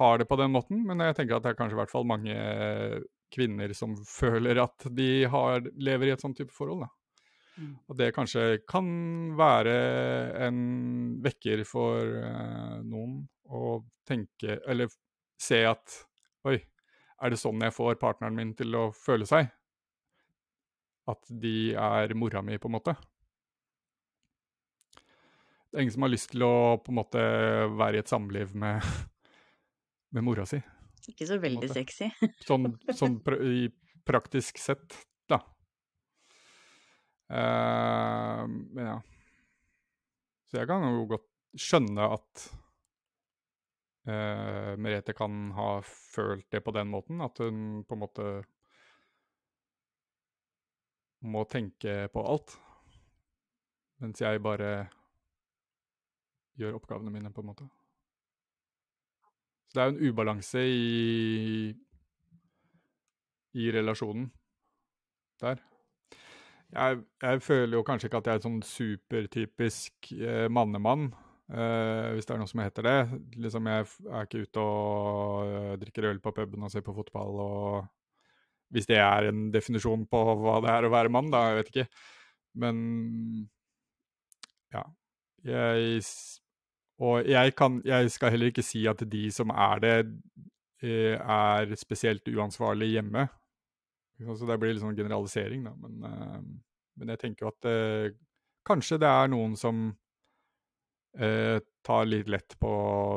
har 0.00 0.20
det 0.20 0.28
på 0.30 0.38
den 0.40 0.52
måten, 0.54 0.84
men 0.86 1.02
jeg 1.04 1.18
tenker 1.18 1.36
at 1.36 1.44
det 1.44 1.52
er 1.52 1.58
kanskje 1.58 1.76
i 1.76 1.80
hvert 1.82 1.92
fall 1.92 2.06
mange 2.08 2.36
kvinner 3.30 3.72
som 3.76 3.94
føler 4.08 4.58
at 4.62 4.88
de 4.96 5.26
har, 5.30 5.62
lever 5.78 6.10
i 6.10 6.14
et 6.14 6.22
sånt 6.22 6.38
type 6.38 6.54
forhold. 6.54 6.86
da. 6.86 6.90
Mm. 7.60 7.74
Og 7.90 7.98
det 7.98 8.12
kanskje 8.16 8.44
kan 8.70 8.88
være 9.38 9.76
en 10.46 10.60
vekker 11.22 11.64
for 11.68 12.06
uh, 12.22 12.78
noen 12.86 13.24
å 13.50 13.80
tenke 14.06 14.60
Eller 14.70 14.86
se 15.40 15.58
at 15.66 15.96
Oi, 16.46 16.54
er 17.20 17.32
det 17.32 17.40
sånn 17.40 17.60
jeg 17.60 17.74
får 17.74 17.98
partneren 18.00 18.38
min 18.38 18.54
til 18.56 18.76
å 18.78 18.84
føle 18.96 19.26
seg? 19.28 19.50
At 21.08 21.30
de 21.42 21.72
er 21.72 22.12
mora 22.18 22.42
mi, 22.44 22.58
på 22.60 22.68
en 22.68 22.76
måte. 22.76 22.94
Det 25.70 25.78
er 25.78 25.84
ingen 25.84 25.94
som 25.94 26.04
har 26.04 26.10
lyst 26.12 26.32
til 26.32 26.42
å 26.42 26.52
på 26.82 26.90
en 26.90 26.98
måte 26.98 27.22
være 27.78 28.00
i 28.00 28.02
et 28.02 28.10
samliv 28.10 28.52
med, 28.58 28.82
med 30.14 30.26
mora 30.26 30.46
si. 30.48 30.58
Ikke 31.08 31.28
så 31.28 31.38
veldig 31.40 31.70
sexy. 31.70 32.10
Sånn, 32.44 32.74
sånn 32.92 33.20
pra 33.24 33.38
i 33.38 33.68
praktisk 34.06 34.58
sett, 34.58 34.96
da. 35.30 35.38
Uh, 37.30 38.42
men 38.74 38.88
ja. 38.88 38.96
Så 40.50 40.58
jeg 40.58 40.66
kan 40.66 40.82
jo 40.82 41.04
godt 41.12 41.28
skjønne 41.60 42.08
at 42.16 42.46
uh, 44.10 44.74
Merete 44.82 45.14
kan 45.14 45.52
ha 45.54 45.68
følt 45.86 46.48
det 46.50 46.64
på 46.66 46.74
den 46.74 46.90
måten, 46.90 47.22
at 47.22 47.38
hun 47.38 47.84
på 47.86 47.94
en 47.94 48.02
måte 48.02 48.26
må 51.20 51.44
tenke 51.48 52.08
på 52.12 52.24
alt. 52.24 52.56
Mens 54.00 54.20
jeg 54.22 54.40
bare 54.42 54.88
gjør 56.60 56.78
oppgavene 56.78 57.12
mine, 57.12 57.32
på 57.32 57.44
en 57.44 57.50
måte. 57.52 57.68
Så 59.70 59.76
det 59.76 59.82
er 59.82 59.90
jo 59.90 59.96
en 59.96 60.08
ubalanse 60.10 60.64
i 60.66 61.74
i 63.58 63.70
relasjonen 63.74 64.28
der. 65.42 65.58
Jeg, 66.70 67.00
jeg 67.22 67.42
føler 67.42 67.78
jo 67.78 67.82
kanskje 67.82 68.06
ikke 68.06 68.20
at 68.20 68.28
jeg 68.30 68.38
er 68.38 68.44
sånn 68.44 68.60
supertypisk 68.62 70.12
eh, 70.14 70.46
mannemann, 70.52 71.08
eh, 71.50 72.12
hvis 72.14 72.28
det 72.28 72.36
er 72.36 72.42
noe 72.42 72.50
som 72.50 72.62
heter 72.62 72.86
det. 72.86 72.98
Liksom 73.42 73.70
Jeg 73.72 73.88
er 74.06 74.28
ikke 74.28 74.44
ute 74.44 74.62
og 74.62 75.48
eh, 75.48 75.72
drikker 75.82 76.12
øl 76.12 76.20
på 76.22 76.34
puben 76.36 76.66
og 76.66 76.70
ser 76.70 76.84
på 76.86 76.94
fotball 76.94 77.42
og 77.42 77.90
Hvis 78.70 78.86
det 78.86 79.00
er 79.02 79.28
en 79.30 79.48
definisjon 79.54 80.04
på 80.10 80.18
hva 80.42 80.60
det 80.62 80.70
er 80.72 80.86
å 80.86 80.92
være 80.92 81.12
mann, 81.12 81.30
da, 81.32 81.48
jeg 81.50 81.58
vet 81.60 81.72
ikke. 81.72 81.86
Men 82.62 82.76
ja. 84.74 84.84
Jeg 85.46 86.02
Og 87.00 87.28
jeg 87.28 87.54
kan 87.56 87.80
Jeg 87.84 88.10
skal 88.10 88.30
heller 88.30 88.50
ikke 88.52 88.66
si 88.66 88.84
at 88.86 89.02
de 89.12 89.30
som 89.32 89.50
er 89.50 89.78
det, 89.80 89.94
eh, 90.82 91.16
er 91.16 91.74
spesielt 91.76 92.28
uansvarlig 92.28 92.92
hjemme. 92.92 93.28
Så 94.20 94.46
det 94.46 94.58
blir 94.60 94.74
litt 94.74 94.82
sånn 94.82 94.96
generalisering, 94.96 95.64
da. 95.64 95.72
Men, 95.80 96.04
eh, 96.04 96.40
men 96.96 97.08
jeg 97.08 97.18
tenker 97.18 97.46
jo 97.46 97.48
at 97.48 97.60
det, 97.62 98.16
kanskje 98.66 98.98
det 99.00 99.08
er 99.08 99.28
noen 99.32 99.56
som 99.56 99.96
eh, 101.16 101.58
tar 101.82 102.04
litt 102.04 102.28
lett 102.28 102.58
på 102.60 102.72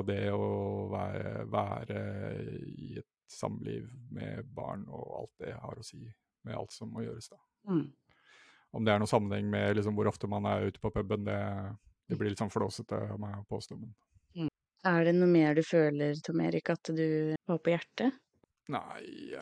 det 0.07 0.31
å 0.31 0.87
være, 0.91 1.45
være 1.51 1.99
i 2.71 2.95
et 3.01 3.12
samliv 3.33 3.89
med 4.13 4.47
barn 4.55 4.85
og 4.89 5.17
alt 5.19 5.33
det 5.43 5.55
har 5.59 5.79
å 5.79 5.85
si, 5.85 6.05
med 6.47 6.57
alt 6.57 6.73
som 6.75 6.91
må 6.93 7.05
gjøres, 7.05 7.29
da. 7.33 7.39
Mm. 7.69 7.85
Om 8.73 8.85
det 8.85 8.93
er 8.93 9.01
noen 9.01 9.11
sammenheng 9.11 9.49
med 9.53 9.77
liksom, 9.77 9.93
hvor 9.97 10.09
ofte 10.09 10.29
man 10.29 10.47
er 10.49 10.65
ute 10.69 10.81
på 10.81 10.91
puben, 10.93 11.27
det, 11.27 11.39
det 12.09 12.17
blir 12.17 12.33
litt 12.33 12.41
sånn 12.41 12.53
flåsete 12.53 12.97
av 13.13 13.19
meg 13.21 13.37
å 13.37 13.45
påstå. 13.49 13.77
Men 13.77 14.49
Er 14.89 15.05
det 15.07 15.13
noe 15.15 15.29
mer 15.29 15.53
du 15.55 15.61
føler, 15.63 16.17
Tom 16.25 16.41
Erik, 16.43 16.73
at 16.73 16.89
du 16.91 17.35
har 17.47 17.61
på 17.61 17.71
hjertet? 17.71 18.17
Nei, 18.73 19.35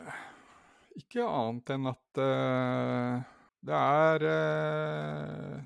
ikke 0.98 1.24
annet 1.24 1.72
enn 1.72 1.88
at 1.90 2.20
uh, 2.20 3.22
det 3.62 3.78
er 3.78 4.24
uh, 4.26 5.58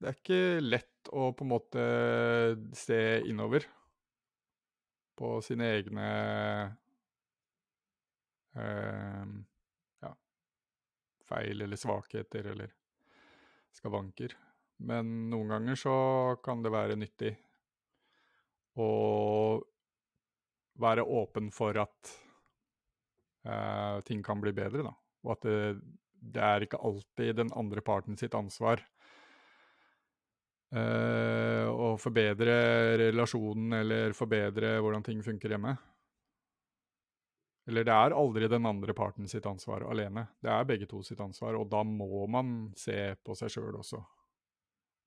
Det 0.00 0.10
er 0.10 0.16
ikke 0.18 0.40
lett 0.64 1.10
å 1.14 1.30
på 1.32 1.46
en 1.46 1.52
måte 1.54 1.84
se 2.76 3.00
innover 3.30 3.64
på 5.20 5.36
sine 5.44 5.66
egne 5.76 6.06
eh, 8.56 9.32
ja, 10.00 10.12
feil 11.28 11.66
eller 11.66 11.76
svakheter 11.76 12.48
eller 12.54 12.72
skavanker. 13.76 14.32
Men 14.80 15.28
noen 15.28 15.52
ganger 15.52 15.76
så 15.76 15.96
kan 16.44 16.64
det 16.64 16.72
være 16.72 16.96
nyttig 16.96 17.34
å 18.80 18.90
være 20.80 21.04
åpen 21.04 21.50
for 21.52 21.76
at 21.82 22.14
eh, 23.44 24.00
ting 24.08 24.24
kan 24.24 24.40
bli 24.40 24.54
bedre, 24.56 24.86
da. 24.88 24.94
Og 25.26 25.34
at 25.34 25.44
det, 25.44 25.58
det 26.16 26.46
er 26.46 26.64
ikke 26.64 26.80
alltid 26.80 27.42
den 27.42 27.52
andre 27.60 27.84
parten 27.84 28.16
sitt 28.16 28.32
ansvar 28.38 28.80
eh, 30.74 31.66
å 31.70 31.94
forbedre 32.00 32.56
relasjonen 33.00 33.78
eller 33.80 34.14
forbedre 34.16 34.76
hvordan 34.80 35.06
ting 35.06 35.22
funker 35.24 35.56
hjemme. 35.56 35.74
Eller 37.70 37.86
det 37.86 37.94
er 37.94 38.16
aldri 38.16 38.48
den 38.50 38.66
andre 38.66 38.94
parten 38.96 39.28
sitt 39.30 39.46
ansvar 39.46 39.84
alene. 39.86 40.26
Det 40.42 40.50
er 40.50 40.66
begge 40.66 40.88
to 40.90 41.02
sitt 41.06 41.20
ansvar, 41.22 41.58
og 41.58 41.68
da 41.70 41.84
må 41.86 42.24
man 42.30 42.70
se 42.78 43.14
på 43.22 43.36
seg 43.38 43.52
sjøl 43.52 43.78
også. 43.82 44.00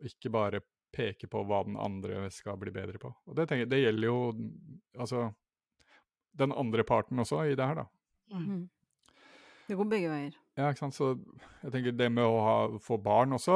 Ikke 0.07 0.31
bare 0.31 0.61
peke 0.93 1.27
på 1.27 1.41
hva 1.49 1.63
den 1.65 1.75
andre 1.81 2.27
skal 2.31 2.59
bli 2.61 2.71
bedre 2.71 3.01
på. 3.01 3.09
Og 3.27 3.35
det, 3.35 3.47
tenker, 3.49 3.67
det 3.67 3.81
gjelder 3.81 4.07
jo 4.07 4.19
altså 4.93 5.25
den 6.37 6.53
andre 6.53 6.85
parten 6.87 7.19
også 7.21 7.43
i 7.49 7.57
det 7.57 7.67
her, 7.67 7.83
da. 7.83 7.89
Mm. 8.33 8.69
Det 9.67 9.77
går 9.79 9.89
begge 9.89 10.11
veier. 10.11 10.37
Ja, 10.57 10.69
ikke 10.69 10.83
sant. 10.83 10.95
Så 10.95 11.13
jeg 11.63 11.73
tenker 11.73 11.95
det 11.97 12.09
med 12.13 12.25
å 12.27 12.39
ha, 12.45 12.55
få 12.83 12.99
barn 13.01 13.33
også 13.37 13.55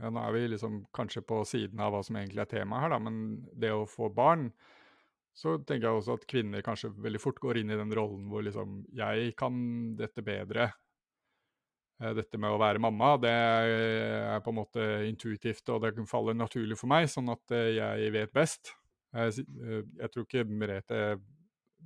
ja, 0.00 0.10
Nå 0.10 0.20
er 0.24 0.34
vi 0.34 0.44
liksom 0.54 0.82
kanskje 0.96 1.22
på 1.26 1.42
siden 1.48 1.80
av 1.84 1.94
hva 1.94 2.02
som 2.06 2.16
egentlig 2.16 2.44
er 2.44 2.52
temaet 2.54 2.86
her, 2.86 2.94
da, 2.94 3.00
men 3.04 3.18
det 3.60 3.72
å 3.74 3.88
få 3.88 4.08
barn 4.14 4.48
så 5.36 5.54
tenker 5.62 5.86
jeg 5.86 6.00
også 6.00 6.16
at 6.18 6.28
kvinner 6.28 6.64
kanskje 6.64 6.90
veldig 7.00 7.20
fort 7.22 7.38
går 7.40 7.60
inn 7.60 7.70
i 7.72 7.78
den 7.78 7.92
rollen 7.94 8.26
hvor 8.32 8.42
liksom 8.44 8.80
Jeg 8.96 9.34
kan 9.38 9.54
dette 9.98 10.24
bedre. 10.26 10.72
Eh, 12.00 12.14
Dette 12.16 12.40
med 12.40 12.54
å 12.54 12.60
være 12.60 12.82
mamma, 12.82 13.14
det 13.20 13.30
er 13.30 14.42
på 14.44 14.52
en 14.52 14.58
måte 14.58 14.86
intuitivt, 15.08 15.68
og 15.70 15.84
det 15.84 16.08
faller 16.10 16.36
naturlig 16.36 16.78
for 16.80 16.90
meg, 16.90 17.08
sånn 17.12 17.30
at 17.32 17.56
eh, 17.56 17.76
jeg 17.78 18.14
vet 18.16 18.34
best. 18.36 18.74
Jeg, 19.14 19.46
eh, 19.60 19.82
jeg 20.02 20.12
tror 20.12 20.26
ikke 20.26 20.46
Merete 20.48 21.00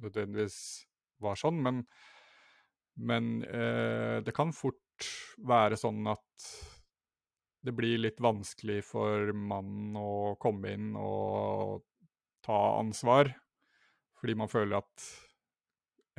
nødvendigvis 0.02 0.58
var 1.22 1.38
sånn, 1.38 1.60
men, 1.62 1.84
men 2.98 3.36
det 4.26 4.32
kan 4.34 4.50
fort 4.52 5.06
være 5.46 5.78
sånn 5.78 6.02
at 6.10 6.48
det 7.64 7.72
blir 7.72 8.00
litt 8.02 8.20
vanskelig 8.20 8.82
for 8.84 9.32
mannen 9.32 9.96
å 9.96 10.36
komme 10.40 10.74
inn 10.76 10.92
og 11.00 11.84
ta 12.44 12.58
ansvar, 12.76 13.30
fordi 14.20 14.36
man 14.36 14.50
føler 14.52 14.82
at 14.82 15.06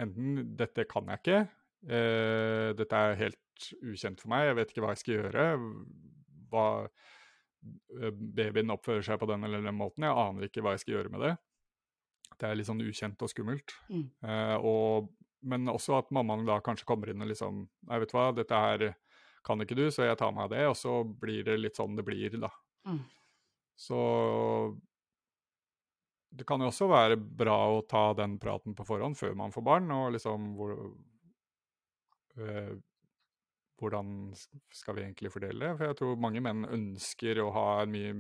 enten 0.02 0.56
'dette 0.58 0.88
kan 0.90 1.08
jeg 1.12 1.22
ikke', 1.22 1.44
eh, 1.90 2.74
'dette 2.74 3.02
er 3.02 3.20
helt 3.22 3.70
ukjent 3.82 4.22
for 4.22 4.34
meg, 4.34 4.48
jeg 4.50 4.56
vet 4.56 4.72
ikke 4.74 4.86
hva 4.86 4.94
jeg 4.96 5.04
skal 5.04 5.16
gjøre', 5.16 5.46
hva, 6.50 6.68
eh, 8.02 8.12
babyen 8.12 8.74
oppfører 8.74 9.06
seg 9.06 9.20
på 9.20 9.30
den 9.30 9.44
eller 9.44 9.62
den 9.62 9.78
måten, 9.78 10.04
jeg 10.04 10.18
aner 10.26 10.50
ikke 10.50 10.66
hva 10.66 10.74
jeg 10.74 10.84
skal 10.86 10.98
gjøre 10.98 11.14
med 11.14 11.22
det. 11.22 11.38
Det 12.36 12.50
er 12.50 12.56
litt 12.56 12.68
sånn 12.68 12.84
ukjent 12.84 13.22
og 13.22 13.30
skummelt. 13.32 13.72
Mm. 13.88 14.10
Eh, 14.26 14.58
og, 14.58 15.14
men 15.46 15.70
også 15.70 16.00
at 16.00 16.12
mammaen 16.12 16.46
da 16.46 16.60
kanskje 16.60 16.90
kommer 16.90 17.10
inn 17.10 17.22
og 17.22 17.30
liksom 17.30 17.70
Nei, 17.86 18.00
vet 18.02 18.10
du 18.10 18.18
hva, 18.18 18.32
dette 18.36 18.52
her 18.66 18.96
kan 19.46 19.62
ikke 19.62 19.78
du, 19.78 19.86
så 19.94 20.08
jeg 20.08 20.18
tar 20.20 20.34
meg 20.36 20.48
av 20.48 20.56
det. 20.56 20.64
Og 20.72 20.78
så 20.80 20.98
blir 21.06 21.46
det 21.48 21.60
litt 21.62 21.80
sånn 21.80 21.98
det 21.98 22.06
blir, 22.08 22.38
da. 22.42 22.52
Mm. 22.90 23.02
Så 23.76 24.00
det 26.36 26.48
kan 26.48 26.64
jo 26.64 26.72
også 26.72 26.88
være 26.92 27.18
bra 27.18 27.58
å 27.78 27.84
ta 27.88 28.10
den 28.18 28.38
praten 28.42 28.76
på 28.76 28.86
forhånd 28.88 29.18
før 29.20 29.36
man 29.40 29.54
får 29.56 29.66
barn, 29.66 29.88
og 29.96 30.12
liksom 30.18 30.52
hvor, 30.60 30.76
øh, 32.42 32.76
Hvordan 33.76 34.32
skal 34.72 34.96
vi 34.96 35.02
egentlig 35.04 35.34
fordele 35.34 35.66
det? 35.66 35.74
For 35.76 35.90
jeg 35.90 35.96
tror 36.00 36.22
mange 36.24 36.40
menn 36.40 36.62
ønsker 36.64 37.42
å 37.44 37.50
ha 37.52 37.66
en 37.82 37.92
mye 37.92 38.14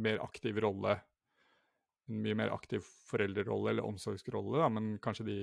mer 0.00 0.22
aktiv 0.24 0.56
rolle. 0.64 0.94
En 2.08 2.22
mye 2.24 2.38
mer 2.38 2.52
aktiv 2.54 2.80
foreldrerolle 3.10 3.74
eller 3.74 3.84
omsorgsrolle, 3.84 4.62
da, 4.62 4.70
men 4.72 4.94
kanskje 5.04 5.26
de 5.28 5.36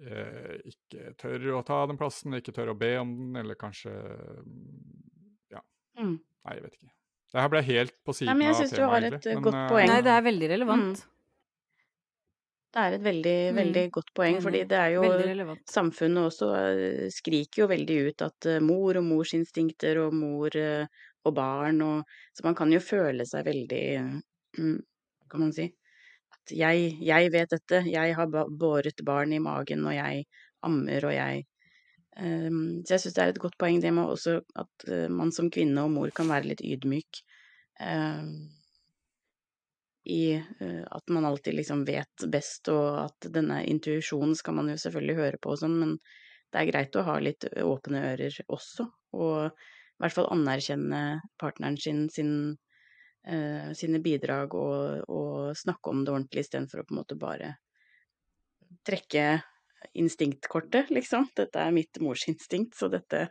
eh, 0.00 0.56
ikke 0.72 1.14
tør 1.20 1.46
å 1.58 1.62
ta 1.66 1.86
den 1.90 1.98
plassen, 2.00 2.34
ikke 2.38 2.54
tør 2.56 2.72
å 2.74 2.78
be 2.78 2.92
om 3.00 3.14
den, 3.18 3.36
eller 3.44 3.54
kanskje 3.60 3.92
Ja, 5.50 5.60
Mm. 5.98 6.18
nei, 6.44 6.54
jeg 6.58 6.62
vet 6.66 6.74
ikke. 6.78 6.90
Det 7.34 7.40
her 7.42 7.48
ble 7.50 7.62
helt 7.66 7.96
på 8.06 8.14
siden 8.14 8.28
Nei, 8.30 8.34
siden 8.34 8.38
men 8.38 8.46
jeg 8.46 8.54
av 8.54 8.60
synes 8.60 8.70
du 8.76 8.82
har 8.82 9.02
et, 9.02 9.12
egentlig. 9.12 9.32
eh, 9.32 9.40
godt 9.48 9.54
eh, 9.58 9.68
poeng. 9.72 9.88
Nei, 9.90 10.00
det 10.06 10.12
er 10.14 10.22
veldig 10.30 10.48
relevant. 10.54 11.04
Det 12.74 12.82
er 12.82 12.92
et 12.96 13.02
veldig, 13.06 13.34
Mm. 13.50 13.56
veldig 13.56 13.82
godt 13.94 14.08
poeng, 14.18 14.40
fordi 14.42 14.60
det 14.66 14.78
er 14.78 14.90
jo 14.96 15.02
Samfunnet 15.70 16.26
også 16.26 16.48
eh, 16.58 17.08
skriker 17.14 17.62
jo 17.62 17.66
veldig 17.70 17.98
ut 18.08 18.22
at 18.26 18.46
eh, 18.50 18.58
mor 18.60 18.96
og 18.98 19.04
morsinstinkter 19.06 20.00
og 20.02 20.14
mor 20.14 20.50
og 21.24 21.34
barn 21.34 21.80
og 21.82 22.04
Så 22.34 22.44
man 22.44 22.54
kan 22.58 22.72
jo 22.74 22.80
føle 22.82 23.24
seg 23.26 23.46
veldig 23.46 23.84
mm, 24.58 24.78
Hva 25.22 25.28
kan 25.30 25.40
man 25.40 25.52
si? 25.52 25.68
Jeg, 26.52 26.96
jeg 27.00 27.32
vet 27.32 27.50
dette, 27.54 27.82
jeg 27.88 28.14
har 28.18 28.28
båret 28.50 29.00
barn 29.06 29.32
i 29.32 29.40
magen, 29.42 29.86
og 29.88 29.94
jeg 29.96 30.24
ammer, 30.64 31.08
og 31.08 31.14
jeg 31.14 31.44
Um, 32.14 32.84
Så 32.86 32.94
jeg 32.94 33.02
syns 33.02 33.14
det 33.16 33.22
er 33.24 33.32
et 33.32 33.40
godt 33.42 33.56
poeng 33.58 33.80
det 33.82 33.90
med 33.94 34.06
også 34.06 34.36
at 34.62 34.84
uh, 34.86 35.06
man 35.10 35.32
som 35.34 35.50
kvinne 35.50 35.82
og 35.82 35.90
mor 35.90 36.12
kan 36.14 36.28
være 36.30 36.52
litt 36.52 36.62
ydmyk. 36.62 37.22
ehm, 37.82 38.28
I 40.06 40.36
uh, 40.38 40.84
at 40.94 41.10
man 41.10 41.24
alltid 41.26 41.56
liksom 41.58 41.82
vet 41.88 42.26
best, 42.30 42.68
og 42.70 43.00
at 43.08 43.28
denne 43.34 43.64
intuisjonen 43.66 44.36
skal 44.38 44.54
man 44.60 44.70
jo 44.70 44.76
selvfølgelig 44.78 45.16
høre 45.18 45.40
på 45.42 45.54
og 45.56 45.62
sånn, 45.64 45.74
men 45.80 45.96
det 46.52 46.60
er 46.60 46.70
greit 46.70 46.96
å 47.00 47.06
ha 47.08 47.18
litt 47.18 47.48
åpne 47.50 48.04
ører 48.12 48.36
også, 48.46 48.86
og 49.18 49.38
i 49.48 50.02
hvert 50.04 50.14
fall 50.14 50.30
anerkjenne 50.30 51.00
partneren 51.42 51.80
sin, 51.82 52.04
sin 52.14 52.34
eh, 53.26 53.72
sine 53.76 54.00
bidrag 54.04 54.54
og, 54.58 55.08
og 55.08 55.56
snakke 55.58 55.90
om 55.90 56.04
det 56.04 56.14
ordentlig 56.14 56.44
istedenfor 56.44 56.82
å 56.82 56.86
på 56.88 56.94
en 56.94 57.00
måte 57.02 57.18
bare 57.18 57.54
trekke 58.84 59.42
instinktkortet, 60.00 60.90
liksom. 60.94 61.28
Dette 61.36 61.60
er 61.60 61.74
mitt 61.74 62.00
morsinstinkt, 62.02 62.76
så 62.78 62.88
dette 62.92 63.28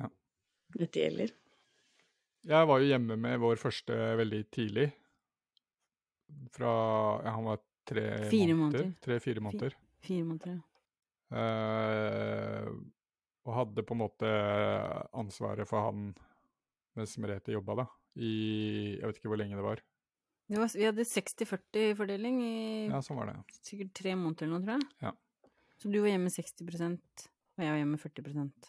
Ja. 0.00 0.08
Dette 0.76 1.02
gjelder. 1.04 1.34
Jeg 2.48 2.68
var 2.70 2.80
jo 2.80 2.88
hjemme 2.88 3.18
med 3.20 3.40
vår 3.42 3.60
første 3.60 3.96
veldig 4.16 4.40
tidlig. 4.50 4.86
Fra 6.54 6.72
ja, 7.24 7.34
han 7.34 7.44
var 7.44 7.60
tre 7.84 8.06
Fire 8.30 8.54
måneder. 8.54 8.86
måneder. 8.86 8.92
Tre-fire 9.04 9.44
måneder. 9.44 9.76
Fire 10.00 10.24
måneder, 10.24 10.56
ja. 10.56 10.66
Uh, 11.30 12.66
og 13.46 13.54
hadde 13.54 13.84
på 13.86 13.94
en 13.94 14.00
måte 14.00 14.30
ansvaret 15.14 15.68
for 15.68 15.86
han 15.86 16.08
mens 16.98 17.14
Merete 17.22 17.54
jobba, 17.54 17.84
da. 17.84 17.86
I 18.20 18.32
Jeg 18.98 19.06
vet 19.08 19.20
ikke 19.20 19.32
hvor 19.32 19.40
lenge 19.40 19.56
det 19.56 19.64
var. 19.64 19.82
Det 20.50 20.58
var, 20.58 20.70
vi 20.74 20.86
hadde 20.88 21.06
60-40-fordeling 21.06 22.40
i 22.42 22.54
Ja, 22.90 22.98
sånn 23.06 23.20
var 23.20 23.30
det. 23.30 23.58
sikkert 23.62 23.92
tre 23.94 24.16
måneder 24.18 24.48
eller 24.48 24.58
noe, 24.58 24.64
tror 24.66 24.80
jeg. 24.80 24.88
Ja. 25.06 25.12
Så 25.80 25.92
du 25.92 26.00
var 26.02 26.10
hjemme 26.10 26.32
60% 26.34 27.28
og 27.60 27.64
jeg 27.64 27.74
var 27.74 27.80
hjemme 27.80 28.00
40% 28.00 28.68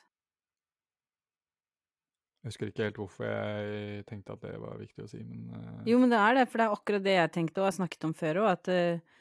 Jeg 2.42 2.50
husker 2.50 2.70
ikke 2.72 2.86
helt 2.88 3.00
hvorfor 3.00 3.28
jeg 3.28 4.06
tenkte 4.10 4.36
at 4.36 4.46
det 4.46 4.54
var 4.62 4.80
viktig 4.82 5.06
å 5.06 5.10
si, 5.10 5.22
men 5.24 5.50
uh... 5.54 5.82
Jo, 5.90 6.00
men 6.02 6.10
det 6.14 6.20
er 6.22 6.40
det, 6.40 6.46
for 6.50 6.62
det 6.62 6.68
er 6.68 6.76
akkurat 6.78 7.04
det 7.06 7.18
jeg 7.18 7.34
tenkte 7.36 7.62
og 7.62 7.68
har 7.68 7.76
snakket 7.76 8.08
om 8.08 8.16
før 8.18 8.40
òg, 8.44 8.48
at 8.56 8.72
uh, 8.74 9.20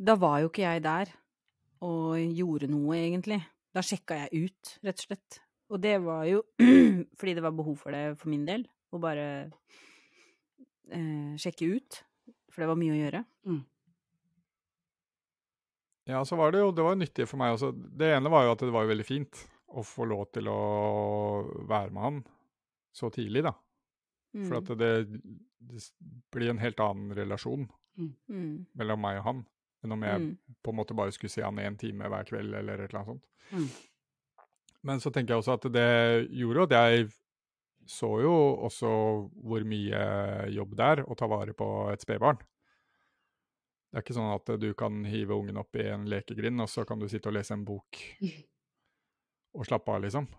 da 0.00 0.16
var 0.18 0.38
jo 0.40 0.48
ikke 0.48 0.64
jeg 0.64 0.84
der 0.86 1.12
og 1.84 2.16
gjorde 2.32 2.70
noe, 2.72 2.94
egentlig. 2.96 3.40
Da 3.74 3.82
sjekka 3.84 4.16
jeg 4.22 4.46
ut, 4.46 4.72
rett 4.86 5.02
og 5.02 5.06
slett. 5.08 5.38
Og 5.72 5.82
det 5.82 5.96
var 6.04 6.24
jo 6.30 6.40
fordi 7.18 7.34
det 7.36 7.44
var 7.44 7.56
behov 7.58 7.76
for 7.80 7.92
det 7.92 8.16
for 8.20 8.32
min 8.32 8.46
del, 8.48 8.64
å 8.92 9.00
bare 9.00 9.26
eh, 10.92 11.34
sjekke 11.40 11.68
ut. 11.76 12.02
For 12.52 12.62
det 12.62 12.68
var 12.68 12.76
mye 12.80 12.92
å 12.94 13.00
gjøre. 13.00 13.24
Ja, 16.10 16.24
så 16.26 16.36
var 16.36 16.52
det 16.52 16.58
jo 16.60 16.72
Det 16.74 16.82
var 16.84 16.96
nyttig 16.98 17.28
for 17.30 17.38
meg 17.40 17.54
også. 17.54 17.70
Det 17.72 18.10
ene 18.16 18.30
var 18.32 18.44
jo 18.46 18.54
at 18.56 18.64
det 18.66 18.72
var 18.74 18.88
veldig 18.90 19.06
fint 19.06 19.44
å 19.72 19.84
få 19.86 20.04
lov 20.10 20.26
til 20.34 20.48
å 20.52 20.58
være 21.70 21.92
med 21.94 22.02
han 22.04 22.18
så 22.92 23.08
tidlig, 23.14 23.44
da. 23.46 23.54
For 24.48 24.58
at 24.58 24.68
det, 24.80 24.90
det 25.60 25.80
blir 26.32 26.50
en 26.52 26.60
helt 26.62 26.80
annen 26.80 27.14
relasjon 27.16 27.68
Mm. 27.92 28.64
mellom 28.72 29.00
meg 29.04 29.18
og 29.18 29.24
han 29.26 29.40
enn 29.84 29.92
om 29.92 30.02
jeg 30.02 30.20
Mm. 30.20 30.38
på 30.64 30.70
en 30.72 30.76
måte 30.78 30.94
bare 30.96 31.12
skulle 31.12 31.28
se 31.30 31.42
han 31.44 31.56
én 31.60 31.76
time 31.76 32.08
hver 32.08 32.24
kveld 32.24 32.54
eller 32.54 32.80
et 32.80 32.88
eller 32.90 33.00
annet 33.02 33.10
sånt. 33.10 33.24
Mm. 33.52 33.66
Men 34.82 34.98
så 35.00 35.10
tenker 35.12 35.34
jeg 35.34 35.42
også 35.42 35.52
at 35.58 35.66
det 35.72 36.30
gjorde 36.32 36.62
at 36.62 36.70
jeg 36.72 37.10
så 37.88 38.08
jo 38.22 38.32
også 38.68 38.90
hvor 39.42 39.64
mye 39.68 40.02
jobb 40.54 40.76
det 40.78 40.88
er 40.94 41.02
å 41.04 41.16
ta 41.18 41.28
vare 41.30 41.54
på 41.56 41.68
et 41.92 42.04
spedbarn. 42.04 42.38
Det 43.92 43.98
er 43.98 44.04
ikke 44.06 44.16
sånn 44.16 44.30
at 44.32 44.54
du 44.62 44.70
kan 44.78 45.02
hive 45.04 45.36
ungen 45.36 45.58
opp 45.60 45.76
i 45.76 45.84
en 45.92 46.06
lekegrind, 46.08 46.62
og 46.64 46.70
så 46.70 46.86
kan 46.88 47.02
du 47.02 47.08
sitte 47.12 47.28
og 47.28 47.36
lese 47.36 47.52
en 47.56 47.66
bok 47.68 47.98
og 49.58 49.66
slappe 49.68 49.92
av, 49.92 50.06
liksom. 50.06 50.30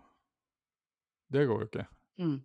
Det 1.30 1.44
går 1.46 1.62
jo 1.62 1.68
ikke. 1.68 1.86
Mm. 2.18 2.40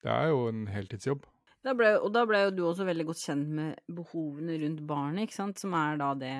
Det 0.00 0.14
er 0.14 0.30
jo 0.32 0.46
en 0.48 0.64
heltidsjobb. 0.72 1.26
Da 1.60 1.74
ble, 1.76 1.90
og 2.00 2.08
da 2.14 2.24
ble 2.28 2.40
jo 2.46 2.54
du 2.56 2.62
også 2.70 2.86
veldig 2.88 3.04
godt 3.10 3.20
kjent 3.20 3.52
med 3.52 3.82
behovene 3.92 4.56
rundt 4.62 4.80
barnet, 4.88 5.26
ikke 5.26 5.36
sant, 5.36 5.60
som 5.60 5.76
er 5.76 6.00
da 6.00 6.14
det 6.16 6.34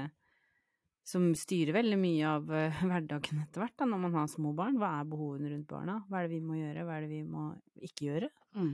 som 1.10 1.30
styrer 1.38 1.74
veldig 1.74 1.98
mye 2.00 2.28
av 2.36 2.52
eh, 2.54 2.82
hverdagen 2.86 3.42
etter 3.42 3.64
hvert, 3.64 3.76
da, 3.80 3.88
når 3.90 4.04
man 4.06 4.16
har 4.20 4.30
små 4.30 4.54
barn. 4.56 4.78
Hva 4.80 4.92
er 5.00 5.10
behovene 5.10 5.50
rundt 5.54 5.68
barna? 5.70 5.98
Hva 6.08 6.20
er 6.20 6.28
det 6.28 6.36
vi 6.36 6.44
må 6.46 6.60
gjøre, 6.60 6.86
hva 6.86 6.96
er 6.96 7.06
det 7.06 7.12
vi 7.12 7.24
må 7.26 7.50
ikke 7.90 8.08
gjøre? 8.08 8.30
Mm. 8.56 8.72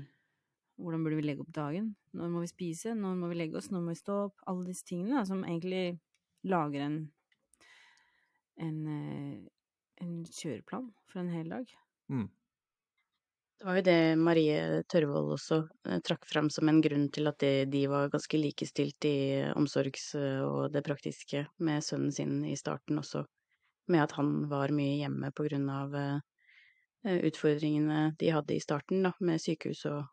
Hvordan 0.76 1.04
burde 1.06 1.18
vi 1.18 1.24
legge 1.24 1.44
opp 1.46 1.52
dagen? 1.56 1.94
Når 2.16 2.32
må 2.34 2.44
vi 2.44 2.52
spise? 2.52 2.92
Når 2.96 3.16
må 3.16 3.30
vi 3.32 3.38
legge 3.40 3.56
oss? 3.60 3.70
Når 3.72 3.84
må 3.84 3.94
vi 3.94 4.00
stå 4.02 4.18
opp? 4.26 4.40
Alle 4.50 4.66
disse 4.68 4.84
tingene 4.84 5.16
da, 5.16 5.24
som 5.28 5.44
egentlig 5.46 5.96
lager 6.46 6.84
en 6.84 6.98
en, 8.56 8.86
eh, 8.88 9.48
en 10.04 10.24
kjøreplan 10.24 10.90
for 11.10 11.20
en 11.20 11.32
hel 11.32 11.48
dag. 11.52 11.72
Mm. 12.08 12.28
Det 13.56 13.64
var 13.64 13.78
jo 13.78 13.84
det 13.86 14.00
Marie 14.20 14.82
Tørvold 14.92 15.32
også 15.38 15.62
eh, 15.88 16.00
trakk 16.04 16.26
fram 16.28 16.50
som 16.52 16.68
en 16.68 16.82
grunn 16.84 17.08
til 17.14 17.30
at 17.30 17.40
de, 17.40 17.64
de 17.72 17.86
var 17.88 18.12
ganske 18.12 18.40
likestilt 18.40 19.08
i 19.08 19.16
omsorgs- 19.56 20.12
og 20.44 20.68
det 20.74 20.84
praktiske 20.84 21.46
med 21.64 21.84
sønnen 21.84 22.12
sin 22.12 22.42
i 22.44 22.56
starten 22.60 23.00
også, 23.00 23.24
med 23.88 24.04
at 24.04 24.16
han 24.18 24.44
var 24.52 24.74
mye 24.76 24.98
hjemme 25.00 25.32
på 25.32 25.48
grunn 25.48 25.70
av 25.72 25.96
eh, 25.96 27.16
utfordringene 27.16 28.12
de 28.20 28.32
hadde 28.34 28.58
i 28.58 28.62
starten, 28.62 29.06
da, 29.08 29.14
med 29.24 29.40
sykehus 29.40 29.86
og, 29.88 30.04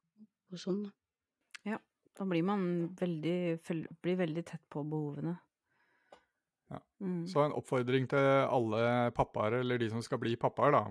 og 0.53 0.63
sånn. 0.63 0.83
Da 2.13 2.25
blir 2.29 2.45
man 2.45 2.65
veldig, 2.99 3.57
blir 4.01 4.19
veldig 4.19 4.43
tett 4.45 4.61
på 4.69 4.83
behovene. 4.85 5.33
Ja. 6.69 6.79
Mm. 7.01 7.23
Så 7.29 7.41
en 7.41 7.55
oppfordring 7.57 8.05
til 8.09 8.27
alle 8.43 8.83
pappaer, 9.17 9.59
eller 9.61 9.81
de 9.81 9.89
som 9.89 10.03
skal 10.05 10.21
bli 10.21 10.35
pappaer, 10.39 10.75
da. 10.75 10.83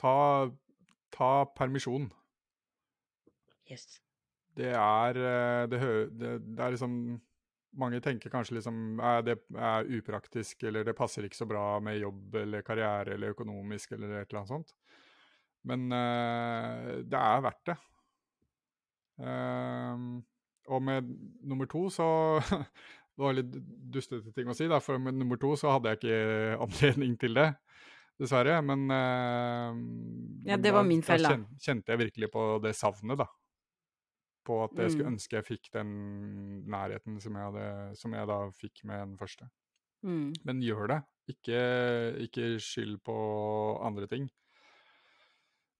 Ta, 0.00 0.14
ta 1.14 1.46
permisjon. 1.56 2.08
Yes. 3.70 3.98
Det 4.58 4.70
er 4.74 5.18
eh, 5.22 5.64
det, 5.70 5.80
det, 6.18 6.36
det 6.56 6.64
er 6.64 6.74
liksom 6.74 6.94
Mange 7.78 8.00
tenker 8.02 8.32
kanskje 8.32 8.56
liksom 8.56 8.98
er 9.04 9.20
det 9.26 9.34
er 9.52 9.90
upraktisk, 9.98 10.62
eller 10.64 10.86
det 10.88 10.96
passer 10.96 11.26
ikke 11.26 11.36
så 11.36 11.46
bra 11.46 11.76
med 11.84 11.98
jobb 12.00 12.38
eller 12.40 12.64
karriere 12.64 13.12
eller 13.14 13.34
økonomisk 13.36 13.92
eller 13.92 14.14
et 14.16 14.30
eller 14.30 14.38
annet 14.40 14.54
sånt. 14.54 14.72
Men 15.68 15.84
uh, 15.92 17.04
det 17.04 17.20
er 17.20 17.44
verdt 17.44 17.68
det. 17.68 17.76
Uh, 19.20 20.16
og 20.72 20.82
med 20.82 21.12
nummer 21.44 21.68
to 21.68 21.84
så 21.92 22.08
Det 23.18 23.24
var 23.26 23.34
litt 23.34 23.54
dustete 23.92 24.32
ting 24.32 24.48
å 24.48 24.54
si, 24.54 24.68
da, 24.70 24.78
for 24.78 24.98
med 25.02 25.16
nummer 25.18 25.38
to 25.42 25.52
så 25.58 25.72
hadde 25.74 25.90
jeg 25.92 26.00
ikke 26.00 26.18
anledning 26.64 27.16
til 27.20 27.36
det. 27.36 27.48
Dessverre. 28.18 28.56
Men 28.64 28.86
uh, 28.90 30.48
Ja, 30.48 30.56
det 30.56 30.72
var 30.74 30.82
da- 30.82 30.88
min 30.88 31.02
feil, 31.02 31.22
da. 31.22 31.28
kjen- 31.36 31.46
kjente 31.60 31.92
jeg 31.94 31.98
virkelig 32.06 32.30
på 32.32 32.46
det 32.62 32.74
savnet, 32.74 33.18
da. 33.18 33.26
På 34.48 34.64
at 34.64 34.72
jeg 34.80 34.90
skulle 34.94 35.10
Mm. 35.10 35.14
ønske 35.18 35.36
jeg 35.36 35.44
fikk 35.44 35.70
den 35.72 36.64
nærheten 36.66 37.20
som 37.20 37.34
jeg, 37.36 37.44
hadde, 37.52 37.96
som 37.96 38.12
jeg 38.14 38.26
da 38.26 38.38
fikk 38.50 38.84
med 38.84 38.98
den 39.06 39.16
første. 39.18 39.48
Mm. 40.02 40.32
Men 40.44 40.60
gjør 40.62 40.88
det. 40.88 41.02
Ikke, 41.28 41.58
ikke 42.24 42.58
skyld 42.58 43.02
på 43.04 43.16
andre 43.84 44.06
ting. 44.08 44.30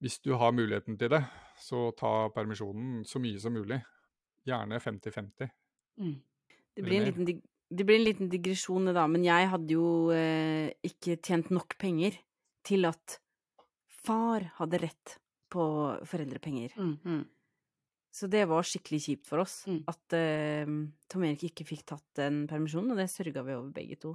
Hvis 0.02 0.20
du 0.22 0.34
har 0.36 0.52
muligheten 0.52 0.98
til 0.98 1.08
det, 1.08 1.24
så 1.58 1.90
ta 1.96 2.28
permisjonen 2.28 3.04
så 3.08 3.18
mye 3.18 3.40
som 3.40 3.52
mulig. 3.56 3.80
Gjerne 4.46 4.78
50-50. 4.78 5.48
Mm. 5.98 6.20
Det 6.76 6.84
blir, 6.84 7.00
en 7.00 7.08
liten, 7.08 7.42
det 7.74 7.86
blir 7.86 7.96
en 7.98 8.04
liten 8.06 8.28
digresjon, 8.30 8.92
da, 8.94 9.06
men 9.10 9.24
jeg 9.24 9.48
hadde 9.50 9.72
jo 9.74 10.10
eh, 10.14 10.70
ikke 10.86 11.16
tjent 11.20 11.50
nok 11.50 11.74
penger 11.78 12.12
til 12.68 12.88
at 12.88 13.18
far 14.04 14.44
hadde 14.60 14.80
rett 14.84 15.16
på 15.52 15.64
foreldrepenger. 16.08 16.74
Mm. 16.76 16.94
Mm. 17.04 17.26
Så 18.18 18.28
det 18.30 18.46
var 18.48 18.64
skikkelig 18.66 19.00
kjipt 19.04 19.28
for 19.28 19.42
oss 19.44 19.60
Mm. 19.68 19.82
at 19.90 20.16
uh, 20.16 20.72
Tom 21.12 21.24
Erik 21.28 21.44
ikke 21.50 21.66
fikk 21.68 21.84
tatt 21.92 22.06
den 22.18 22.46
permisjonen, 22.50 22.92
og 22.92 23.00
det 23.00 23.08
sørga 23.12 23.44
vi 23.46 23.56
over 23.56 23.70
begge 23.74 23.98
to. 24.00 24.14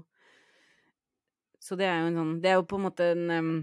Så 1.63 1.77
det 1.79 1.87
er 1.87 2.01
jo 2.01 2.09
en 2.09 2.17
sånn 2.19 2.33
Det 2.43 2.49
er 2.51 2.57
jo 2.59 2.65
på 2.67 2.75
en 2.79 2.85
måte 2.89 3.05
en 3.13 3.29
um, 3.31 3.53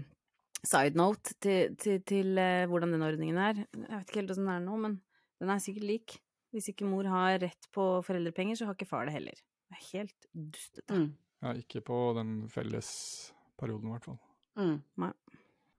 side 0.65 0.97
note 0.97 1.35
til, 1.43 1.75
til, 1.77 1.99
til 2.07 2.39
uh, 2.39 2.65
hvordan 2.71 2.95
den 2.95 3.05
ordningen 3.05 3.37
er. 3.37 3.61
Jeg 3.75 3.91
vet 3.91 4.09
ikke 4.09 4.21
helt 4.23 4.33
åssen 4.33 4.47
den 4.47 4.55
er 4.55 4.63
nå, 4.65 4.79
men 4.87 4.97
den 5.41 5.53
er 5.53 5.61
sikkert 5.61 5.87
lik. 5.89 6.17
Hvis 6.51 6.71
ikke 6.71 6.89
mor 6.89 7.07
har 7.07 7.37
rett 7.43 7.69
på 7.71 7.85
foreldrepenger, 8.03 8.57
så 8.57 8.67
har 8.67 8.75
ikke 8.75 8.89
far 8.89 9.05
det 9.07 9.15
heller. 9.15 9.37
Det 9.69 9.77
er 9.77 9.85
helt 9.93 10.27
dustete. 10.33 10.97
Mm. 10.97 11.11
Ja, 11.41 11.53
ikke 11.57 11.81
på 11.85 11.99
den 12.17 12.33
felles 12.51 12.89
perioden, 13.59 13.87
i 13.87 13.95
hvert 13.95 14.09
fall. 14.09 14.19
Mm. 14.59 14.81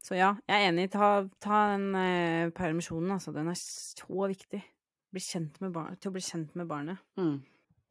Så 0.02 0.16
ja, 0.18 0.32
jeg 0.48 0.58
er 0.58 0.72
enig. 0.72 0.88
Ta, 0.92 1.08
ta 1.42 1.62
den 1.74 1.94
eh, 1.98 2.50
permisjonen, 2.56 3.14
altså. 3.14 3.34
Den 3.34 3.52
er 3.52 3.58
så 3.58 4.26
viktig. 4.32 4.62
Bli 5.12 5.22
kjent 5.22 5.60
med 5.62 5.74
bar 5.76 5.94
til 6.00 6.10
å 6.10 6.16
bli 6.16 6.24
kjent 6.24 6.54
med 6.58 6.68
barnet. 6.70 7.02
Mm. 7.20 7.40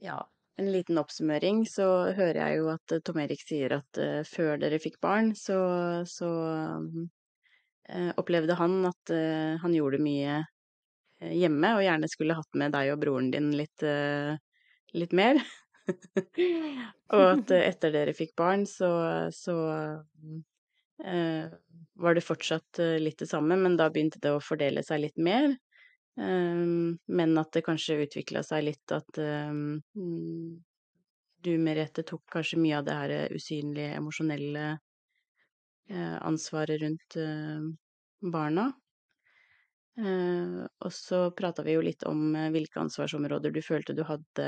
Ja. 0.02 0.20
en 0.60 0.68
liten 0.74 1.00
oppsummering, 1.00 1.64
så 1.66 1.86
hører 2.14 2.38
jeg 2.38 2.58
jo 2.60 2.68
at 2.74 2.94
Tom 3.06 3.20
Erik 3.24 3.40
sier 3.42 3.78
at 3.80 3.98
uh, 3.98 4.20
før 4.28 4.60
dere 4.62 4.78
fikk 4.82 5.00
barn, 5.02 5.32
så, 5.38 5.58
så 6.06 6.28
uh, 6.28 8.12
opplevde 8.20 8.58
han 8.60 8.76
at 8.90 9.14
uh, 9.16 9.56
han 9.64 9.74
gjorde 9.74 10.02
mye 10.04 10.42
hjemme, 11.22 11.72
og 11.78 11.86
gjerne 11.86 12.10
skulle 12.12 12.38
hatt 12.38 12.60
med 12.60 12.76
deg 12.76 12.92
og 12.94 13.02
broren 13.02 13.32
din 13.34 13.50
litt, 13.54 13.84
litt 14.98 15.12
mer. 15.14 15.38
og 17.14 17.26
at 17.26 17.54
etter 17.58 17.94
dere 17.94 18.16
fikk 18.18 18.34
barn, 18.42 18.66
så, 18.70 18.90
så 19.30 19.56
var 21.02 22.16
det 22.16 22.22
fortsatt 22.22 22.80
litt 23.02 23.20
det 23.22 23.28
samme, 23.30 23.56
men 23.58 23.78
da 23.78 23.88
begynte 23.90 24.20
det 24.22 24.32
å 24.36 24.42
fordele 24.44 24.84
seg 24.86 25.02
litt 25.04 25.18
mer. 25.18 25.48
Um, 26.20 26.98
men 27.08 27.38
at 27.40 27.54
det 27.56 27.64
kanskje 27.64 28.02
utvikla 28.04 28.42
seg 28.44 28.66
litt 28.68 28.92
at 28.92 29.18
um, 29.18 29.80
du, 31.42 31.52
Merete, 31.58 32.04
tok 32.04 32.26
kanskje 32.30 32.60
mye 32.60 32.82
av 32.82 32.86
det 32.86 32.98
her 32.98 33.34
usynlige, 33.34 33.96
emosjonelle 33.98 34.66
ansvaret 35.92 36.80
rundt 36.80 37.16
barna. 38.32 38.68
Og 39.98 40.94
så 40.96 41.18
prata 41.36 41.66
vi 41.66 41.74
jo 41.74 41.82
litt 41.84 42.06
om 42.08 42.38
hvilke 42.54 42.80
ansvarsområder 42.80 43.52
du 43.52 43.60
følte 43.66 43.96
du 43.98 44.06
hadde, 44.08 44.46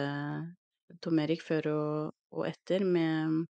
Tom 1.04 1.20
Erik, 1.20 1.44
før 1.44 1.68
og 1.74 2.46
etter, 2.48 2.86
med 2.86 3.44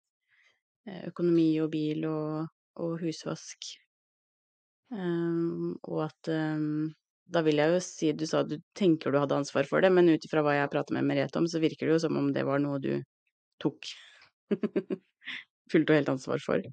økonomi 1.09 1.49
og 1.65 1.73
bil 1.73 2.07
og, 2.13 2.53
og 2.81 2.99
husvask. 3.05 3.71
Um, 4.91 5.77
og 5.87 6.07
at 6.09 6.31
um, 6.35 6.91
da 7.31 7.45
vil 7.47 7.61
jeg 7.63 7.71
jo 7.71 7.83
si 7.85 8.09
Du 8.19 8.25
sa 8.27 8.41
du 8.43 8.57
tenker 8.75 9.13
du 9.15 9.21
hadde 9.23 9.37
ansvar 9.39 9.69
for 9.71 9.85
det, 9.85 9.93
men 9.95 10.11
ut 10.11 10.25
ifra 10.27 10.43
hva 10.43 10.57
jeg 10.57 10.73
prater 10.73 10.97
med 10.97 11.07
Merete 11.07 11.39
om, 11.39 11.47
så 11.47 11.63
virker 11.63 11.87
det 11.87 11.95
jo 11.95 12.05
som 12.07 12.19
om 12.19 12.33
det 12.35 12.43
var 12.49 12.63
noe 12.63 12.81
du 12.83 12.93
tok 13.63 13.93
fullt 15.71 15.93
og 15.93 15.99
helt 16.01 16.15
ansvar 16.17 16.43
for. 16.43 16.65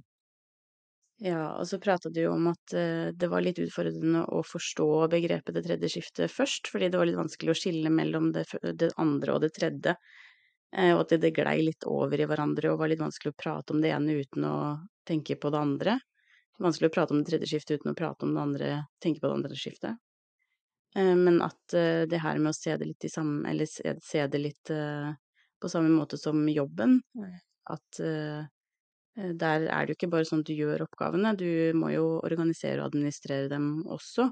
Ja, 1.22 1.58
og 1.58 1.66
så 1.66 1.80
prata 1.82 2.10
du 2.14 2.20
jo 2.22 2.36
om 2.36 2.50
at 2.52 2.74
uh, 2.78 3.10
det 3.14 3.30
var 3.30 3.46
litt 3.46 3.62
utfordrende 3.62 4.24
å 4.34 4.44
forstå 4.46 4.90
begrepet 5.14 5.58
det 5.58 5.66
tredje 5.66 5.94
skiftet 5.94 6.34
først, 6.34 6.70
fordi 6.74 6.92
det 6.94 7.02
var 7.02 7.10
litt 7.10 7.20
vanskelig 7.22 7.54
å 7.54 7.58
skille 7.58 7.94
mellom 7.94 8.32
det, 8.34 8.46
det 8.78 8.92
andre 9.02 9.38
og 9.38 9.46
det 9.46 9.54
tredje, 9.58 9.96
og 10.76 11.00
at 11.00 11.14
det, 11.14 11.18
det 11.24 11.32
glei 11.38 11.62
litt 11.64 11.86
over 11.88 12.20
i 12.20 12.26
hverandre 12.28 12.74
og 12.74 12.82
var 12.82 12.92
litt 12.92 13.00
vanskelig 13.00 13.32
å 13.32 13.38
prate 13.40 13.74
om 13.74 13.80
det 13.82 13.94
ene 13.96 14.18
uten 14.20 14.44
å 14.46 14.58
tenke 15.08 15.38
på 15.40 15.52
det 15.54 15.62
andre. 15.64 15.94
Vanskelig 16.60 16.90
å 16.90 16.96
prate 16.98 17.16
om 17.16 17.22
det 17.22 17.30
tredje 17.30 17.48
skiftet 17.54 17.80
uten 17.80 17.94
å 17.94 17.98
prate 17.98 18.28
om 18.28 18.34
det 18.36 18.44
andre, 18.44 18.70
tenke 19.04 19.24
på 19.24 19.30
det 19.30 19.38
andre 19.38 19.58
skiftet. 19.58 19.96
Eh, 20.96 21.16
men 21.16 21.42
at 21.46 21.74
eh, 21.74 22.04
det 22.10 22.22
her 22.24 22.40
med 22.42 22.54
å 22.54 22.58
se 22.58 22.76
det 22.78 22.88
litt 22.88 23.06
i 23.06 23.12
samme 23.12 23.50
Eller 23.50 23.68
se 23.68 24.28
det 24.28 24.40
litt 24.42 24.72
eh, 24.74 25.12
på 25.62 25.70
samme 25.70 25.90
måte 25.90 26.20
som 26.22 26.44
jobben, 26.50 27.00
at 27.66 27.98
der 27.98 29.64
er 29.66 29.88
det 29.88 29.90
jo 29.90 29.96
ikke 29.96 30.10
bare 30.12 30.28
sånn 30.30 30.44
at 30.44 30.50
du 30.52 30.54
gjør 30.54 30.84
oppgavene, 30.86 31.32
du 31.34 31.74
må 31.74 31.90
jo 31.90 32.04
organisere 32.22 32.84
og 32.84 32.92
administrere 32.92 33.50
dem 33.50 33.80
også. 33.90 34.28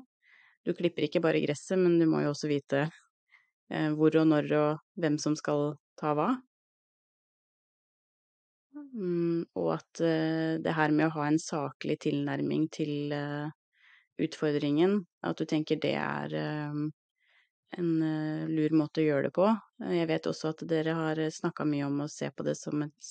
Du 0.62 0.76
klipper 0.78 1.08
ikke 1.08 1.24
bare 1.26 1.42
gresset, 1.42 1.80
men 1.82 1.98
du 1.98 2.06
må 2.06 2.22
jo 2.22 2.30
også 2.36 2.52
vite 2.52 2.84
hvor 3.70 4.16
og 4.20 4.28
når 4.30 4.52
og 4.60 5.00
hvem 5.02 5.16
som 5.22 5.34
skal 5.38 5.74
ta 5.98 6.12
hva. 6.18 6.28
Mm, 8.76 9.48
og 9.58 9.72
at 9.78 10.04
det 10.62 10.76
her 10.78 10.94
med 10.94 11.08
å 11.08 11.16
ha 11.16 11.26
en 11.30 11.40
saklig 11.42 11.98
tilnærming 12.06 12.68
til 12.76 13.16
utfordringen, 14.22 15.00
at 15.26 15.42
du 15.42 15.50
tenker 15.50 15.82
det 15.82 15.96
er 15.98 16.38
en 17.78 18.02
eh, 18.02 18.48
lur 18.50 18.76
måte 18.78 19.02
å 19.02 19.06
gjøre 19.06 19.30
det 19.30 19.36
på. 19.36 19.50
Jeg 19.92 20.10
vet 20.10 20.30
også 20.30 20.54
at 20.54 20.64
dere 20.70 20.96
har 20.98 21.22
snakka 21.34 21.66
mye 21.68 21.88
om 21.88 22.04
å 22.06 22.12
se 22.12 22.30
på 22.32 22.46
det 22.48 22.56
som 22.60 22.84
et 22.86 23.08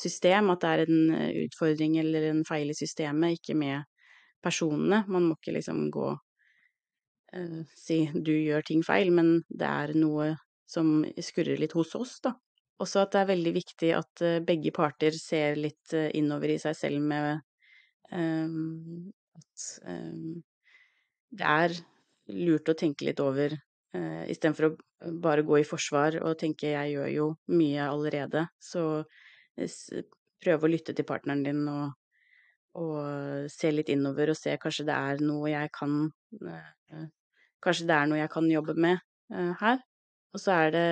system, 0.00 0.52
at 0.52 0.62
det 0.62 0.72
er 0.72 0.84
en 0.86 1.14
eh, 1.16 1.40
utfordring 1.46 1.98
eller 2.02 2.30
en 2.30 2.44
feil 2.48 2.72
i 2.72 2.78
systemet, 2.78 3.38
ikke 3.38 3.56
med 3.58 3.88
personene. 4.44 5.02
Man 5.08 5.28
må 5.28 5.38
ikke 5.38 5.56
liksom 5.58 5.88
gå 5.94 6.12
si 7.78 8.04
du 8.12 8.32
gjør 8.32 8.64
ting 8.68 8.82
feil, 8.84 9.12
men 9.14 9.38
det 9.48 9.68
er 9.68 9.94
noe 9.96 10.34
som 10.72 11.02
skurrer 11.20 11.60
litt 11.60 11.74
hos 11.76 11.94
oss, 11.98 12.18
da. 12.24 12.34
Også 12.82 13.02
at 13.02 13.12
det 13.14 13.20
er 13.20 13.30
veldig 13.30 13.52
viktig 13.54 13.90
at 13.94 14.22
uh, 14.24 14.38
begge 14.44 14.72
parter 14.74 15.14
ser 15.16 15.58
litt 15.60 15.94
uh, 15.94 16.08
innover 16.18 16.54
i 16.54 16.60
seg 16.62 16.76
selv 16.78 17.04
med 17.04 17.42
um, 18.10 19.10
at 19.38 19.66
um, 19.86 20.40
det 21.32 21.48
er 21.48 21.76
lurt 22.32 22.72
å 22.72 22.76
tenke 22.78 23.06
litt 23.06 23.20
over 23.22 23.54
uh, 23.54 24.24
istedenfor 24.32 24.70
å 24.70 24.74
bare 25.22 25.44
gå 25.46 25.60
i 25.60 25.68
forsvar 25.68 26.18
og 26.22 26.38
tenke 26.40 26.72
'jeg 26.72 26.94
gjør 26.94 27.08
jo 27.12 27.28
mye 27.54 27.88
allerede', 27.90 28.46
så 28.62 29.04
prøve 30.42 30.66
å 30.66 30.70
lytte 30.70 30.94
til 30.96 31.06
partneren 31.06 31.42
din 31.44 31.66
og, 31.68 31.90
og 32.78 33.50
se 33.52 33.70
litt 33.70 33.90
innover 33.92 34.32
og 34.32 34.38
se 34.38 34.54
kanskje 34.62 34.86
det 34.88 34.94
er 34.96 35.24
noe 35.26 35.50
jeg 35.50 35.72
kan 35.74 35.98
Kanskje 37.62 37.88
det 37.88 37.96
er 37.96 38.10
noe 38.10 38.20
jeg 38.20 38.32
kan 38.32 38.50
jobbe 38.50 38.76
med 38.78 39.00
uh, 39.34 39.52
her. 39.62 39.80
Og 40.32 40.40
så 40.40 40.54
er 40.64 40.70
det 40.72 40.86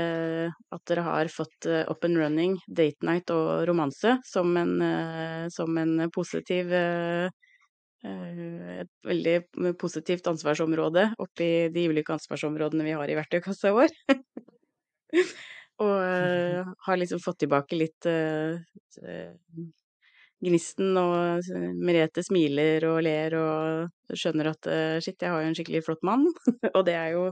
at 0.76 0.82
dere 0.90 1.04
har 1.06 1.30
fått 1.32 1.68
uh, 1.68 1.84
up 1.88 2.04
and 2.04 2.20
running 2.20 2.58
date 2.68 3.06
night 3.06 3.32
og 3.32 3.64
romanse 3.68 4.18
som 4.28 4.52
en, 4.60 4.74
som 5.52 5.78
en 5.80 6.10
positiv 6.12 6.74
Eh, 8.00 8.80
et 8.80 8.90
veldig 9.04 9.74
positivt 9.80 10.28
ansvarsområde 10.30 11.02
oppi 11.20 11.68
de 11.74 11.82
ulike 11.92 12.14
ansvarsområdene 12.14 12.86
vi 12.86 12.94
har 12.96 13.12
i 13.12 13.16
verktøykassa 13.18 13.74
vår. 13.76 13.92
og 15.84 15.96
har 16.86 17.00
liksom 17.00 17.20
fått 17.24 17.42
tilbake 17.44 17.76
litt 17.76 18.08
gnisten, 20.41 20.97
og 20.97 21.51
Merete 21.80 22.24
smiler 22.24 22.86
og 22.88 23.03
ler 23.05 23.36
og 23.38 24.16
skjønner 24.16 24.53
at 24.53 24.70
uh, 24.70 24.97
shit, 25.03 25.20
jeg 25.20 25.32
har 25.32 25.43
jo 25.43 25.51
en 25.51 25.59
skikkelig 25.59 25.84
flott 25.86 26.07
mann, 26.07 26.26
og 26.76 26.80
det 26.88 26.97
er 26.97 27.14
jo 27.16 27.26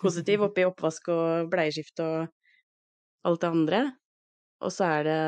positiv 0.00 0.46
oppi 0.48 0.64
oppvask 0.66 1.10
og 1.14 1.50
bleieskift 1.52 2.00
og 2.04 2.24
alt 3.28 3.44
det 3.44 3.52
andre. 3.52 3.84
Og 4.64 4.72
så 4.72 4.88
er 4.98 5.04
det 5.04 5.20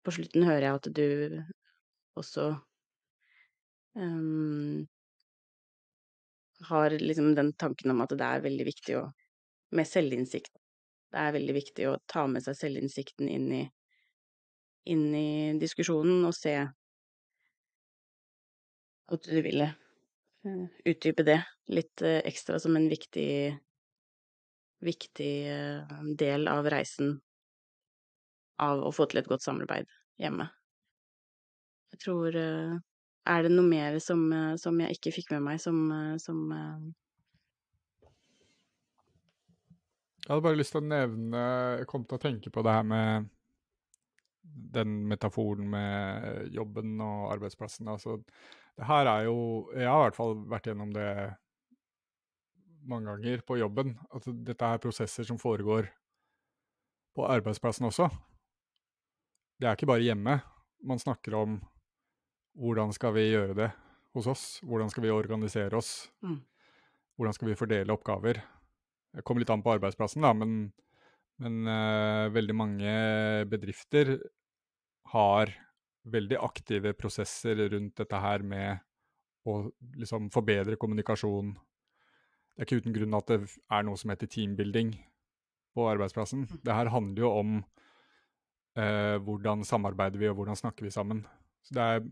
På 0.00 0.12
slutten 0.16 0.46
hører 0.48 0.64
jeg 0.64 0.78
at 0.78 0.86
du 0.96 1.06
også 2.16 2.54
Um, 3.94 4.86
har 6.60 6.90
liksom 6.90 7.34
den 7.34 7.52
tanken 7.52 7.90
om 7.90 8.00
at 8.00 8.12
det 8.14 8.26
er 8.26 8.44
veldig 8.44 8.66
viktig 8.68 8.96
å 9.00 9.08
med 9.74 9.86
selvinnsikt. 9.86 10.52
Det 11.10 11.18
er 11.18 11.34
veldig 11.34 11.54
viktig 11.56 11.86
å 11.90 11.98
ta 12.10 12.26
med 12.30 12.44
seg 12.44 12.58
selvinnsikten 12.58 13.30
inn 13.30 13.48
i 13.54 13.62
inn 14.88 15.14
i 15.14 15.58
diskusjonen 15.60 16.24
og 16.28 16.34
se 16.36 16.54
at 19.10 19.26
du 19.26 19.40
ville 19.42 19.66
uh, 20.46 20.66
utdype 20.86 21.26
det 21.26 21.40
litt 21.72 22.04
uh, 22.06 22.20
ekstra 22.24 22.60
som 22.62 22.78
en 22.78 22.88
viktig 22.90 23.30
viktig 24.80 25.32
uh, 25.52 25.98
del 26.16 26.48
av 26.48 26.70
reisen 26.72 27.18
av 28.60 28.80
å 28.84 28.92
få 28.92 29.08
til 29.10 29.20
et 29.20 29.28
godt 29.28 29.44
samarbeid 29.44 29.88
hjemme. 30.20 30.46
Jeg 31.90 32.00
tror 32.04 32.36
er 33.28 33.44
det 33.44 33.52
noe 33.52 33.66
mer 33.66 33.98
som, 34.02 34.22
eh, 34.32 34.56
som 34.56 34.78
jeg 34.80 34.96
ikke 34.96 35.14
fikk 35.14 35.34
med 35.36 35.44
meg, 35.44 35.60
som, 35.60 35.76
eh, 35.92 36.16
som 36.18 36.52
eh, 36.52 36.90
Jeg 40.20 40.34
hadde 40.36 40.44
bare 40.44 40.58
lyst 40.60 40.74
til 40.74 40.82
å 40.82 40.86
nevne 40.86 41.40
Jeg 41.80 41.86
kom 41.90 42.04
til 42.04 42.18
å 42.18 42.22
tenke 42.22 42.50
på 42.52 42.62
det 42.62 42.74
her 42.76 42.84
med 42.86 43.30
den 44.50 45.04
metaforen 45.10 45.68
med 45.70 46.50
jobben 46.54 46.98
og 47.02 47.32
arbeidsplassen. 47.34 47.88
Altså, 47.88 48.18
det 48.76 48.86
her 48.86 49.06
er 49.06 49.28
jo 49.28 49.70
Jeg 49.74 49.88
har 49.88 50.00
i 50.00 50.08
hvert 50.08 50.18
fall 50.18 50.36
vært 50.50 50.68
gjennom 50.70 50.92
det 50.94 51.10
mange 52.88 53.10
ganger 53.10 53.42
på 53.46 53.58
jobben. 53.60 53.98
Altså, 54.10 54.32
dette 54.32 54.64
er 54.64 54.82
prosesser 54.82 55.26
som 55.26 55.38
foregår 55.38 55.90
på 57.16 57.26
arbeidsplassen 57.26 57.88
også. 57.90 58.08
Det 59.60 59.68
er 59.68 59.76
ikke 59.76 59.90
bare 59.90 60.06
hjemme. 60.06 60.40
Man 60.86 60.98
snakker 61.02 61.36
om 61.36 61.58
hvordan 62.56 62.92
skal 62.96 63.14
vi 63.14 63.30
gjøre 63.30 63.54
det 63.54 63.70
hos 64.16 64.26
oss? 64.30 64.44
Hvordan 64.64 64.90
skal 64.90 65.04
vi 65.04 65.12
organisere 65.12 65.76
oss? 65.76 66.08
Mm. 66.24 66.40
Hvordan 67.16 67.36
skal 67.36 67.50
vi 67.50 67.58
fordele 67.58 67.92
oppgaver? 67.92 68.40
Det 69.12 69.24
kommer 69.26 69.42
litt 69.42 69.52
an 69.52 69.62
på 69.62 69.74
arbeidsplassen, 69.74 70.22
da, 70.24 70.30
men, 70.32 70.70
men 71.42 71.66
uh, 71.66 72.30
veldig 72.32 72.56
mange 72.56 72.92
bedrifter 73.50 74.16
har 75.12 75.52
veldig 76.10 76.38
aktive 76.40 76.92
prosesser 76.96 77.58
rundt 77.72 77.96
dette 78.00 78.20
her 78.22 78.44
med 78.46 78.80
å 79.48 79.56
liksom 80.00 80.30
forbedre 80.32 80.78
kommunikasjon. 80.80 81.52
Det 82.54 82.62
er 82.62 82.68
ikke 82.68 82.80
uten 82.84 82.96
grunn 82.96 83.16
at 83.18 83.30
det 83.30 83.38
er 83.72 83.84
noe 83.86 83.98
som 84.00 84.12
heter 84.12 84.28
teambuilding 84.30 84.94
på 85.76 85.86
arbeidsplassen. 85.90 86.46
Mm. 86.48 86.60
Det 86.66 86.76
her 86.76 86.90
handler 86.92 87.24
jo 87.24 87.30
om 87.40 87.52
eh, 88.76 89.16
hvordan 89.24 89.64
samarbeider 89.66 90.20
vi, 90.20 90.28
og 90.30 90.40
hvordan 90.40 90.58
snakker 90.58 90.86
vi 90.86 90.92
sammen. 90.94 91.22
Så 91.64 91.76
det 91.76 91.86
er 91.94 92.02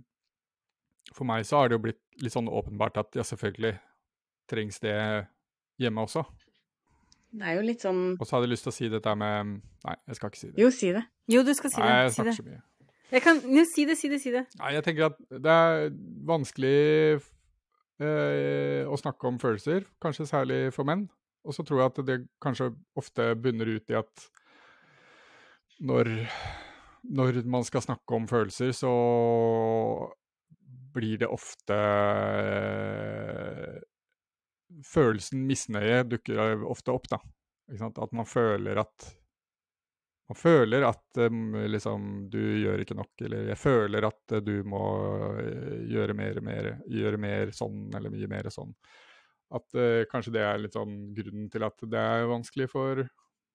for 1.16 1.24
meg 1.28 1.46
så 1.48 1.62
har 1.62 1.70
det 1.70 1.78
jo 1.78 1.84
blitt 1.86 2.00
litt 2.20 2.34
sånn 2.34 2.50
åpenbart 2.52 2.98
at 3.00 3.16
ja, 3.16 3.24
selvfølgelig 3.24 3.74
trengs 4.50 4.80
det 4.84 4.96
hjemme 5.80 6.04
også. 6.04 6.24
Det 7.28 7.44
er 7.44 7.58
jo 7.58 7.64
litt 7.64 7.82
sånn 7.84 8.02
Og 8.16 8.24
så 8.24 8.36
hadde 8.36 8.46
jeg 8.48 8.54
lyst 8.54 8.64
til 8.64 8.72
å 8.72 8.76
si 8.78 8.86
dette 8.88 9.12
med 9.20 9.50
Nei, 9.84 9.94
jeg 10.08 10.16
skal 10.16 10.30
ikke 10.32 10.40
si 10.40 10.48
det. 10.48 10.62
Jo, 10.62 10.68
si 10.72 10.92
det. 10.96 11.02
Jo, 11.28 11.42
du 11.44 11.50
skal 11.56 11.72
si 11.74 11.76
det. 11.80 11.84
Nei, 11.84 11.96
jeg 11.98 12.06
jeg 12.06 12.12
Si 12.14 12.20
snakker 12.22 12.30
det. 12.30 12.36
så 12.38 12.46
mye. 12.48 12.62
Jeg 13.08 13.24
kan, 13.24 13.40
nu, 13.48 13.62
si 13.64 13.86
det, 13.88 13.96
si 13.96 14.10
det, 14.12 14.20
si 14.20 14.32
det. 14.34 14.44
Nei, 14.60 14.74
jeg 14.76 14.84
tenker 14.84 15.08
at 15.08 15.20
det 15.32 15.52
er 15.52 15.86
vanskelig 16.28 16.80
eh, 18.04 18.82
å 18.84 18.98
snakke 19.00 19.30
om 19.30 19.38
følelser, 19.40 19.86
kanskje 20.02 20.28
særlig 20.28 20.60
for 20.76 20.88
menn. 20.88 21.06
Og 21.48 21.56
så 21.56 21.64
tror 21.64 21.80
jeg 21.80 21.92
at 21.92 22.00
det 22.04 22.18
kanskje 22.44 22.72
ofte 22.98 23.30
bunner 23.40 23.70
ut 23.78 23.92
i 23.94 23.96
at 23.96 24.26
når, 25.88 26.10
når 27.08 27.40
man 27.48 27.64
skal 27.64 27.84
snakke 27.86 28.18
om 28.18 28.26
følelser, 28.28 28.74
så 28.76 28.92
blir 30.94 31.20
det 31.22 31.30
ofte 31.30 31.78
Følelsen 34.84 35.46
misnøye 35.48 36.02
dukker 36.04 36.60
ofte 36.68 36.92
opp, 36.92 37.06
da. 37.08 37.18
At 37.88 38.12
man 38.14 38.28
føler 38.28 38.82
at 38.82 39.06
man 40.28 40.36
føler 40.36 40.84
at 40.84 41.20
um, 41.24 41.54
liksom, 41.72 42.08
du 42.28 42.40
gjør 42.60 42.82
ikke 42.82 42.96
nok, 42.98 43.12
eller 43.24 43.48
jeg 43.48 43.60
føler 43.60 44.06
at 44.10 44.34
uh, 44.36 44.42
du 44.44 44.60
må 44.68 44.80
uh, 45.40 45.76
gjøre 45.88 46.16
mer, 46.16 46.40
mer, 46.44 46.70
gjøre 46.84 47.20
mer 47.20 47.52
sånn, 47.56 47.86
eller 47.96 48.12
mye 48.12 48.28
mer 48.28 48.50
sånn. 48.52 48.74
At 49.56 49.78
uh, 49.78 50.04
kanskje 50.10 50.34
det 50.34 50.42
er 50.44 50.60
litt 50.60 50.76
sånn 50.76 50.98
grunnen 51.16 51.46
til 51.52 51.64
at 51.64 51.80
det 51.80 52.02
er 52.02 52.28
vanskelig 52.28 52.68
for 52.74 53.00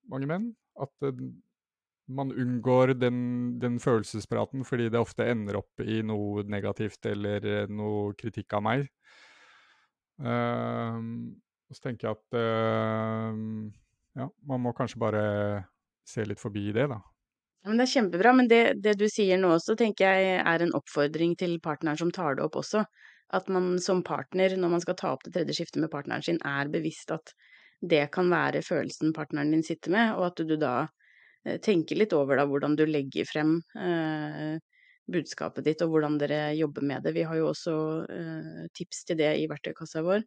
mange 0.09 0.29
menn. 0.31 0.47
At 0.81 1.05
uh, 1.05 1.19
man 2.09 2.33
unngår 2.33 2.95
den, 2.97 3.19
den 3.61 3.77
følelsespraten 3.79 4.65
fordi 4.67 4.89
det 4.91 4.99
ofte 4.99 5.27
ender 5.29 5.61
opp 5.61 5.83
i 5.85 6.01
noe 6.03 6.41
negativt 6.49 7.05
eller 7.07 7.69
noe 7.69 8.15
kritikk 8.17 8.57
av 8.57 8.65
meg. 8.65 8.87
Uh, 10.17 10.97
så 11.69 11.85
tenker 11.85 12.09
jeg 12.09 12.17
at 12.17 12.41
ja, 14.13 14.27
man 14.45 14.61
må 14.61 14.73
kanskje 14.77 14.99
bare 15.01 15.23
se 16.07 16.25
litt 16.25 16.41
forbi 16.41 16.71
det, 16.75 16.87
da. 16.91 16.99
Men 17.63 17.79
det 17.79 17.85
er 17.85 17.93
kjempebra, 17.93 18.33
men 18.35 18.49
det, 18.51 18.61
det 18.83 18.97
du 18.99 19.05
sier 19.07 19.39
nå 19.39 19.53
også, 19.55 19.77
tenker 19.79 20.17
jeg 20.19 20.39
er 20.41 20.63
en 20.65 20.73
oppfordring 20.75 21.37
til 21.39 21.55
partneren 21.63 21.99
som 21.99 22.11
tar 22.11 22.35
det 22.35 22.43
opp 22.43 22.57
også. 22.59 22.83
At 23.33 23.47
man 23.49 23.77
som 23.81 24.03
partner, 24.05 24.57
når 24.59 24.73
man 24.75 24.83
skal 24.83 24.97
ta 24.99 25.13
opp 25.15 25.23
det 25.25 25.31
tredje 25.37 25.55
skiftet 25.57 25.79
med 25.81 25.91
partneren 25.93 26.25
sin, 26.25 26.41
er 26.43 26.71
bevisst 26.73 27.13
at 27.15 27.31
det 27.83 28.03
kan 28.15 28.29
være 28.31 28.61
følelsen 28.63 29.15
partneren 29.15 29.55
din 29.55 29.63
sitter 29.63 29.95
med, 29.95 30.11
og 30.17 30.27
at 30.29 30.43
du 30.43 30.53
da 30.59 30.75
eh, 31.47 31.57
tenker 31.63 31.99
litt 31.99 32.13
over 32.15 32.39
da 32.39 32.45
hvordan 32.47 32.75
du 32.79 32.83
legger 32.87 33.27
frem 33.27 33.57
eh, 33.79 34.59
budskapet 35.11 35.65
ditt, 35.67 35.83
og 35.83 35.95
hvordan 35.95 36.19
dere 36.19 36.53
jobber 36.55 36.85
med 36.87 37.03
det. 37.03 37.15
Vi 37.15 37.25
har 37.27 37.39
jo 37.39 37.49
også 37.51 37.75
eh, 38.11 38.63
tips 38.75 39.03
til 39.07 39.19
det 39.19 39.33
i 39.39 39.47
verktøykassa 39.51 40.03
vår, 40.05 40.23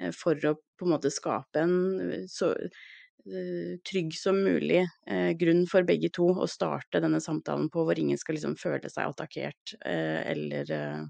eh, 0.00 0.12
for 0.16 0.40
å 0.48 0.56
på 0.56 0.88
en 0.88 0.96
måte 0.96 1.12
skape 1.12 1.64
en 1.64 1.78
eh, 2.08 2.24
så 2.32 2.54
trygg 3.84 4.14
som 4.16 4.38
mulig 4.40 4.80
eh, 5.06 5.30
grunn 5.36 5.66
for 5.68 5.84
begge 5.84 6.10
to 6.14 6.30
å 6.32 6.46
starte 6.48 7.00
denne 7.02 7.20
samtalen 7.20 7.68
på, 7.72 7.84
hvor 7.84 7.98
ingen 7.98 8.18
skal 8.20 8.38
liksom 8.38 8.56
føle 8.56 8.88
seg 8.88 9.10
attakkert, 9.10 9.74
eh, 9.84 10.22
eller 10.32 10.72
eh, 10.72 11.02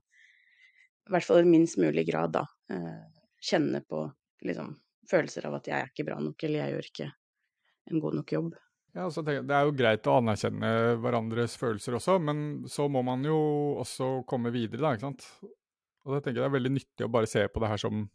i 1.09 1.15
hvert 1.15 1.25
fall 1.25 1.45
i 1.45 1.49
minst 1.49 1.79
mulig 1.81 2.07
grad, 2.09 2.35
da, 2.35 2.45
eh, 2.73 3.05
kjenne 3.41 3.83
på 3.87 4.03
liksom 4.45 4.75
følelser 5.09 5.47
av 5.49 5.59
at 5.59 5.71
jeg 5.71 5.79
er 5.79 5.93
ikke 5.93 6.09
bra 6.09 6.19
nok, 6.21 6.43
eller 6.45 6.65
jeg 6.65 6.75
gjør 6.75 6.91
ikke 6.93 7.11
en 7.89 8.03
god 8.05 8.19
nok 8.19 8.35
jobb. 8.35 8.57
Ja, 8.97 9.05
altså, 9.07 9.23
Det 9.23 9.39
er 9.55 9.65
jo 9.69 9.77
greit 9.77 10.09
å 10.09 10.19
anerkjenne 10.19 10.71
hverandres 11.03 11.57
følelser 11.61 11.97
også, 11.99 12.19
men 12.21 12.67
så 12.69 12.89
må 12.91 13.05
man 13.07 13.25
jo 13.25 13.39
også 13.81 14.27
komme 14.29 14.53
videre, 14.55 14.83
da, 14.83 14.95
ikke 14.97 15.09
sant. 15.09 15.29
Og 16.09 16.15
da 16.15 16.21
tenker 16.21 16.41
jeg 16.41 16.45
det 16.45 16.49
er 16.49 16.57
veldig 16.57 16.75
nyttig 16.75 17.07
å 17.07 17.13
bare 17.13 17.29
se 17.29 17.45
på 17.53 17.63
det 17.63 17.71
her 17.73 17.81
som 17.81 18.03
eh, 18.03 18.09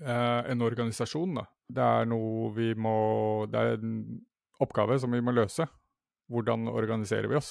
en 0.00 0.62
organisasjon, 0.64 1.34
da. 1.36 1.44
Det 1.70 1.84
er 1.84 2.06
noe 2.08 2.48
vi 2.56 2.70
må 2.74 2.94
Det 3.52 3.60
er 3.60 3.74
en 3.76 3.98
oppgave 4.60 4.96
som 5.00 5.12
vi 5.12 5.20
må 5.24 5.34
løse. 5.36 5.66
Hvordan 6.30 6.70
organiserer 6.72 7.28
vi 7.28 7.36
oss? 7.36 7.50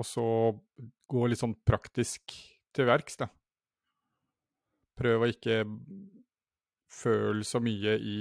Og 0.00 0.06
så 0.06 0.26
gå 1.10 1.26
litt 1.28 1.40
sånn 1.40 1.56
praktisk 1.66 2.32
til 2.72 2.88
verks, 2.88 3.18
da. 3.20 3.28
Prøv 5.00 5.24
å 5.24 5.30
ikke 5.32 5.64
føle 6.90 7.44
så 7.46 7.60
mye 7.62 7.96
i 7.98 8.20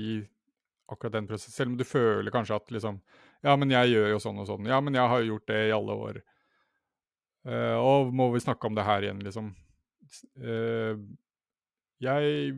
akkurat 0.90 1.16
den 1.18 1.30
prosessen. 1.30 1.56
Selv 1.56 1.74
om 1.74 1.78
du 1.80 1.86
føler 1.88 2.34
kanskje 2.34 2.58
at 2.58 2.76
liksom 2.76 3.02
Ja, 3.46 3.56
men 3.56 3.72
jeg 3.72 3.94
gjør 3.94 4.10
jo 4.12 4.20
sånn 4.20 4.42
og 4.42 4.50
sånn. 4.50 4.68
Ja, 4.68 4.82
men 4.84 4.98
jeg 4.98 5.08
har 5.08 5.22
jo 5.22 5.36
gjort 5.36 5.48
det 5.48 5.60
i 5.70 5.76
alle 5.76 5.96
år. 5.96 6.18
Uh, 7.48 7.78
og 7.80 8.10
må 8.12 8.28
vi 8.34 8.42
snakke 8.44 8.68
om 8.68 8.76
det 8.76 8.84
her 8.84 9.06
igjen, 9.06 9.22
liksom? 9.24 9.54
Eh, 10.44 10.98
jeg 12.04 12.56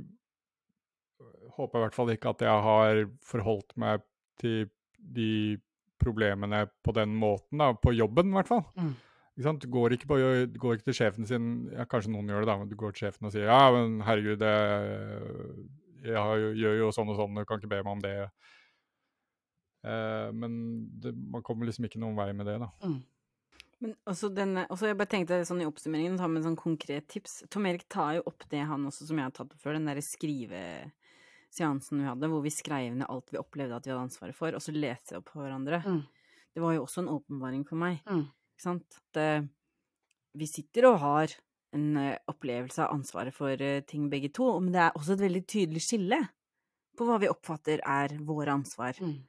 håper 1.62 1.80
i 1.80 1.86
hvert 1.86 1.98
fall 1.98 2.14
ikke 2.14 2.34
at 2.34 2.44
jeg 2.46 2.66
har 2.68 3.04
forholdt 3.26 3.76
meg 3.82 4.04
til 4.42 4.70
de 4.98 5.58
problemene 6.02 6.66
på 6.82 6.94
den 6.98 7.14
måten, 7.18 7.62
da, 7.62 7.72
på 7.78 7.94
jobben 7.94 8.32
i 8.32 8.38
hvert 8.40 8.50
fall. 8.50 8.64
Mm. 8.78 8.94
Ikke 9.32 9.46
sant? 9.46 9.64
Du 9.64 9.72
går 9.72 9.96
ikke, 9.96 10.10
på, 10.10 10.18
går 10.62 10.78
ikke 10.78 10.90
til 10.90 10.98
sjefen 10.98 11.28
sin 11.30 11.52
ja, 11.72 11.86
Kanskje 11.90 12.12
noen 12.14 12.28
gjør 12.30 12.44
det, 12.44 12.50
da, 12.50 12.58
men 12.60 12.72
du 12.72 12.76
går 12.80 12.96
til 12.96 13.06
sjefen 13.06 13.30
og 13.30 13.36
sier 13.36 13.48
ja, 13.48 13.62
men 13.74 14.02
herregud, 14.06 14.44
jeg, 14.44 16.10
jeg 16.10 16.50
gjør 16.60 16.82
jo 16.82 16.90
sånn 16.96 17.14
og 17.14 17.22
sånn, 17.22 17.40
du 17.40 17.48
kan 17.48 17.62
ikke 17.62 17.72
be 17.72 17.80
meg 17.86 17.94
om 17.94 18.04
det. 18.04 18.16
Eh, 19.88 20.28
men 20.38 20.60
det, 21.02 21.16
man 21.34 21.46
kommer 21.46 21.70
liksom 21.70 21.88
ikke 21.88 22.02
noen 22.02 22.20
vei 22.20 22.30
med 22.38 22.50
det, 22.50 22.60
da. 22.62 22.70
Mm. 22.84 23.00
Men 23.82 23.96
også 24.06 24.30
denne, 24.30 24.68
også 24.70 24.92
jeg 24.92 24.98
bare 25.00 25.10
tenkte 25.10 25.40
sånn 25.48 25.64
i 25.64 25.66
oppsummeringen, 25.66 26.20
ta 26.22 26.28
med 26.30 26.44
en 26.44 26.52
sånn 26.52 26.60
konkret 26.60 27.08
tips. 27.10 27.40
Tom 27.50 27.66
Erik 27.66 27.88
tar 27.90 28.20
jo 28.20 28.28
opp 28.30 28.46
det 28.52 28.62
han 28.70 28.84
også, 28.86 29.08
som 29.10 29.18
jeg 29.18 29.26
har 29.26 29.34
tatt 29.34 29.56
opp 29.56 29.64
før, 29.64 29.80
den 29.80 29.90
derre 29.90 30.04
skriveseansen 31.52 32.00
vi 32.00 32.08
hadde, 32.08 32.30
hvor 32.32 32.42
vi 32.44 32.52
skrev 32.52 32.96
ned 32.96 33.10
alt 33.10 33.32
vi 33.32 33.40
opplevde 33.40 33.76
at 33.76 33.86
vi 33.86 33.92
hadde 33.92 34.08
ansvaret 34.08 34.36
for, 34.36 34.54
og 34.56 34.62
så 34.62 34.72
leste 34.72 35.14
vi 35.14 35.20
opp 35.20 35.32
på 35.32 35.42
hverandre. 35.42 35.82
Mm. 35.84 36.02
Det 36.54 36.62
var 36.62 36.74
jo 36.76 36.84
også 36.84 37.02
en 37.02 37.12
åpenbaring 37.12 37.66
for 37.68 37.76
meg, 37.78 38.02
Mm. 38.06 38.28
ikke 38.56 38.64
sant? 38.64 39.02
At 39.16 39.42
uh, 39.42 39.48
vi 40.36 40.46
sitter 40.46 40.88
og 40.88 41.00
har 41.00 41.36
en 41.74 41.98
uh, 41.98 42.18
opplevelse 42.28 42.84
av 42.84 42.94
ansvaret 42.94 43.34
for 43.34 43.52
uh, 43.52 43.82
ting 43.82 44.10
begge 44.10 44.32
to, 44.32 44.60
men 44.60 44.72
det 44.72 44.82
er 44.82 44.96
også 44.96 45.14
et 45.14 45.26
veldig 45.28 45.46
tydelig 45.48 45.82
skille 45.82 46.28
på 46.98 47.06
hva 47.06 47.20
vi 47.20 47.30
oppfatter 47.32 47.80
er 47.86 48.18
våre 48.20 48.52
ansvar. 48.52 48.96
Mm. 49.00 49.22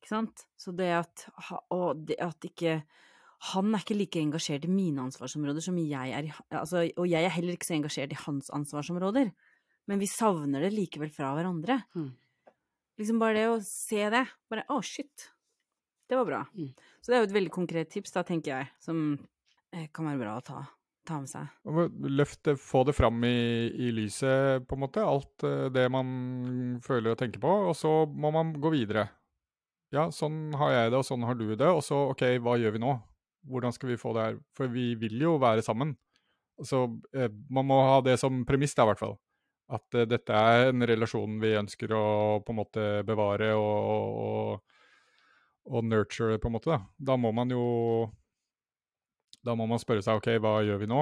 Ikke 0.00 0.08
sant? 0.08 0.46
Så 0.58 0.72
det 0.72 0.90
at, 0.92 1.28
og 1.70 1.96
det 2.06 2.18
at 2.20 2.42
ikke 2.44 2.82
Han 3.42 3.74
er 3.74 3.80
ikke 3.82 3.96
like 3.98 4.20
engasjert 4.20 4.64
i 4.64 4.68
mine 4.70 5.02
ansvarsområder 5.02 5.60
som 5.60 5.76
jeg 5.76 6.12
er 6.14 6.28
i 6.28 6.32
altså, 6.50 6.88
Og 6.96 7.08
jeg 7.10 7.24
er 7.24 7.28
heller 7.28 7.56
ikke 7.56 7.66
så 7.66 7.74
engasjert 7.74 8.12
i 8.12 8.18
hans 8.26 8.50
ansvarsområder. 8.54 9.32
Men 9.90 10.02
vi 10.02 10.08
savner 10.10 10.62
det 10.62 10.72
likevel 10.74 11.10
fra 11.14 11.32
hverandre. 11.36 11.80
Mm. 11.98 12.10
Liksom 13.00 13.22
bare 13.22 13.38
det 13.38 13.46
å 13.50 13.56
se 13.66 14.04
det. 14.12 14.26
Bare 14.50 14.66
å, 14.70 14.78
shit. 14.84 15.30
Det 16.08 16.18
var 16.18 16.28
bra. 16.28 16.42
Mm. 16.54 16.70
Så 17.00 17.10
det 17.10 17.16
er 17.16 17.22
jo 17.22 17.30
et 17.30 17.34
veldig 17.38 17.54
konkret 17.54 17.90
tips, 17.90 18.14
da, 18.14 18.22
tenker 18.26 18.52
jeg, 18.52 18.70
som 18.82 19.02
eh, 19.72 19.88
kan 19.94 20.06
være 20.10 20.20
bra 20.20 20.36
å 20.38 20.44
ta, 20.44 20.60
ta 21.08 21.18
med 21.22 21.30
seg. 21.30 21.48
Løft 22.12 22.42
det, 22.46 22.58
få 22.60 22.84
det 22.86 22.94
fram 22.94 23.24
i, 23.26 23.72
i 23.72 23.90
lyset, 23.96 24.68
på 24.68 24.76
en 24.76 24.84
måte. 24.84 25.06
Alt 25.06 25.46
eh, 25.48 25.66
det 25.72 25.88
man 25.92 26.78
føler 26.84 27.14
og 27.14 27.22
tenker 27.22 27.42
på. 27.42 27.56
Og 27.70 27.74
så 27.78 27.94
må 28.06 28.30
man 28.34 28.54
gå 28.60 28.74
videre. 28.74 29.08
Ja, 29.92 30.06
sånn 30.14 30.54
har 30.56 30.72
jeg 30.72 30.92
det, 30.92 31.00
og 31.00 31.08
sånn 31.08 31.26
har 31.28 31.36
du 31.36 31.48
det. 31.50 31.68
Og 31.68 31.82
så, 31.84 31.98
OK, 32.12 32.24
hva 32.44 32.58
gjør 32.60 32.76
vi 32.76 32.84
nå? 32.84 32.94
Hvordan 33.50 33.74
skal 33.74 33.90
vi 33.90 33.98
få 33.98 34.14
det 34.14 34.28
her? 34.28 34.38
For 34.56 34.70
vi 34.70 34.92
vil 35.00 35.18
jo 35.20 35.34
være 35.42 35.64
sammen. 35.64 35.96
Så 36.62 36.84
eh, 37.16 37.32
man 37.50 37.66
må 37.68 37.80
ha 37.82 37.98
det 38.04 38.18
som 38.20 38.44
premiss, 38.48 38.76
da, 38.76 38.86
i 38.86 38.92
hvert 38.92 39.02
fall. 39.02 39.16
At 39.72 39.96
eh, 39.96 40.06
dette 40.10 40.36
er 40.36 40.68
en 40.70 40.84
relasjon 40.88 41.38
vi 41.42 41.54
ønsker 41.58 41.94
å 41.96 42.04
på 42.44 42.52
en 42.52 42.58
måte 42.60 42.86
bevare 43.08 43.52
og, 43.56 44.18
og, 44.26 44.80
og 45.72 45.86
nurture, 45.88 46.38
på 46.42 46.50
en 46.50 46.56
måte. 46.58 46.72
Da. 46.74 46.80
da 47.12 47.16
må 47.20 47.32
man 47.36 47.52
jo 47.54 47.64
Da 49.42 49.56
må 49.58 49.66
man 49.66 49.80
spørre 49.82 50.04
seg 50.04 50.20
OK, 50.20 50.28
hva 50.38 50.60
gjør 50.62 50.82
vi 50.84 50.90
nå? 50.92 51.00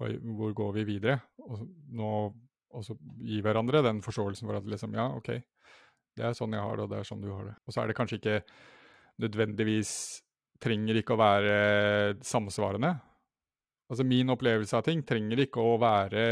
Hvor 0.00 0.54
går 0.56 0.70
vi 0.78 0.84
videre? 0.94 1.18
Og 1.44 1.58
så- 1.58 2.32
og 2.70 2.84
så 2.86 2.94
gi 3.26 3.40
hverandre 3.42 3.82
den 3.82 4.00
forståelsen 4.00 4.46
for 4.46 4.56
at 4.56 4.64
liksom, 4.64 4.94
ja, 4.94 5.08
OK, 5.16 5.26
det 6.16 6.24
er 6.24 6.36
sånn 6.38 6.52
jeg 6.54 6.62
har 6.62 6.76
det, 6.76 6.84
og 6.84 6.90
det 6.92 6.98
er 7.00 7.08
sånn 7.08 7.20
du 7.20 7.32
har 7.32 7.44
det. 7.48 7.54
Og 7.66 7.74
så 7.74 7.82
er 7.82 7.88
det 7.90 7.96
kanskje 7.98 8.18
ikke 8.20 8.36
nødvendigvis 9.20 9.90
trenger 10.62 11.00
ikke 11.00 11.16
å 11.16 11.20
være 11.20 11.56
samsvarende. 12.22 12.92
Altså 13.90 14.06
min 14.06 14.30
opplevelse 14.30 14.76
av 14.78 14.84
ting 14.86 15.02
trenger 15.02 15.42
ikke 15.42 15.60
å 15.60 15.74
være 15.82 16.24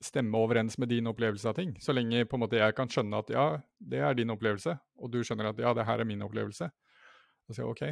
stemme 0.00 0.38
overens 0.38 0.78
med 0.80 0.88
din 0.88 1.06
opplevelse 1.10 1.48
av 1.48 1.58
ting. 1.58 1.74
Så 1.80 1.92
lenge 1.92 2.24
på 2.24 2.38
en 2.38 2.44
måte 2.44 2.60
jeg 2.60 2.76
kan 2.76 2.88
skjønne 2.90 3.20
at 3.20 3.32
ja, 3.34 3.46
det 3.78 4.00
er 4.00 4.16
din 4.16 4.32
opplevelse, 4.32 4.76
og 5.00 5.12
du 5.12 5.20
skjønner 5.24 5.50
at 5.50 5.60
ja, 5.60 5.74
det 5.76 5.84
her 5.88 6.00
er 6.00 6.08
min 6.08 6.24
opplevelse. 6.24 6.70
Da 6.70 7.56
sier 7.56 7.66
jeg 7.66 7.74
OK, 7.74 7.84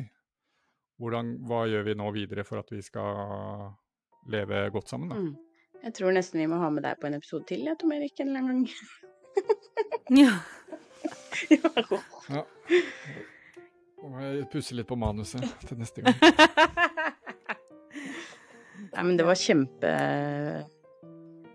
hvordan, 1.02 1.34
hva 1.48 1.66
gjør 1.68 1.84
vi 1.90 1.98
nå 1.98 2.08
videre 2.16 2.46
for 2.48 2.62
at 2.62 2.72
vi 2.72 2.80
skal 2.84 3.68
leve 4.32 4.64
godt 4.74 4.88
sammen, 4.90 5.12
da? 5.12 5.20
Mm. 5.20 5.36
Jeg 5.84 5.94
tror 5.94 6.14
nesten 6.16 6.40
vi 6.42 6.48
må 6.50 6.58
ha 6.58 6.72
med 6.74 6.82
deg 6.82 6.98
på 6.98 7.06
en 7.06 7.18
episode 7.20 7.46
til, 7.46 7.62
jeg, 7.68 7.78
Tom 7.78 7.92
Erik, 7.94 8.16
en 8.18 8.32
eller 8.32 8.40
annen 8.42 8.64
gang. 8.66 8.74
Ja. 10.08 10.32
Ja. 12.32 12.42
Nå 13.98 14.08
må 14.10 14.22
jeg 14.24 14.46
pusse 14.52 14.74
litt 14.76 14.88
på 14.88 14.96
manuset 14.98 15.44
til 15.68 15.78
neste 15.80 16.02
gang. 16.02 16.16
Nei, 18.94 19.02
men 19.04 19.18
det 19.18 19.26
var 19.28 19.38
kjempe 19.38 19.90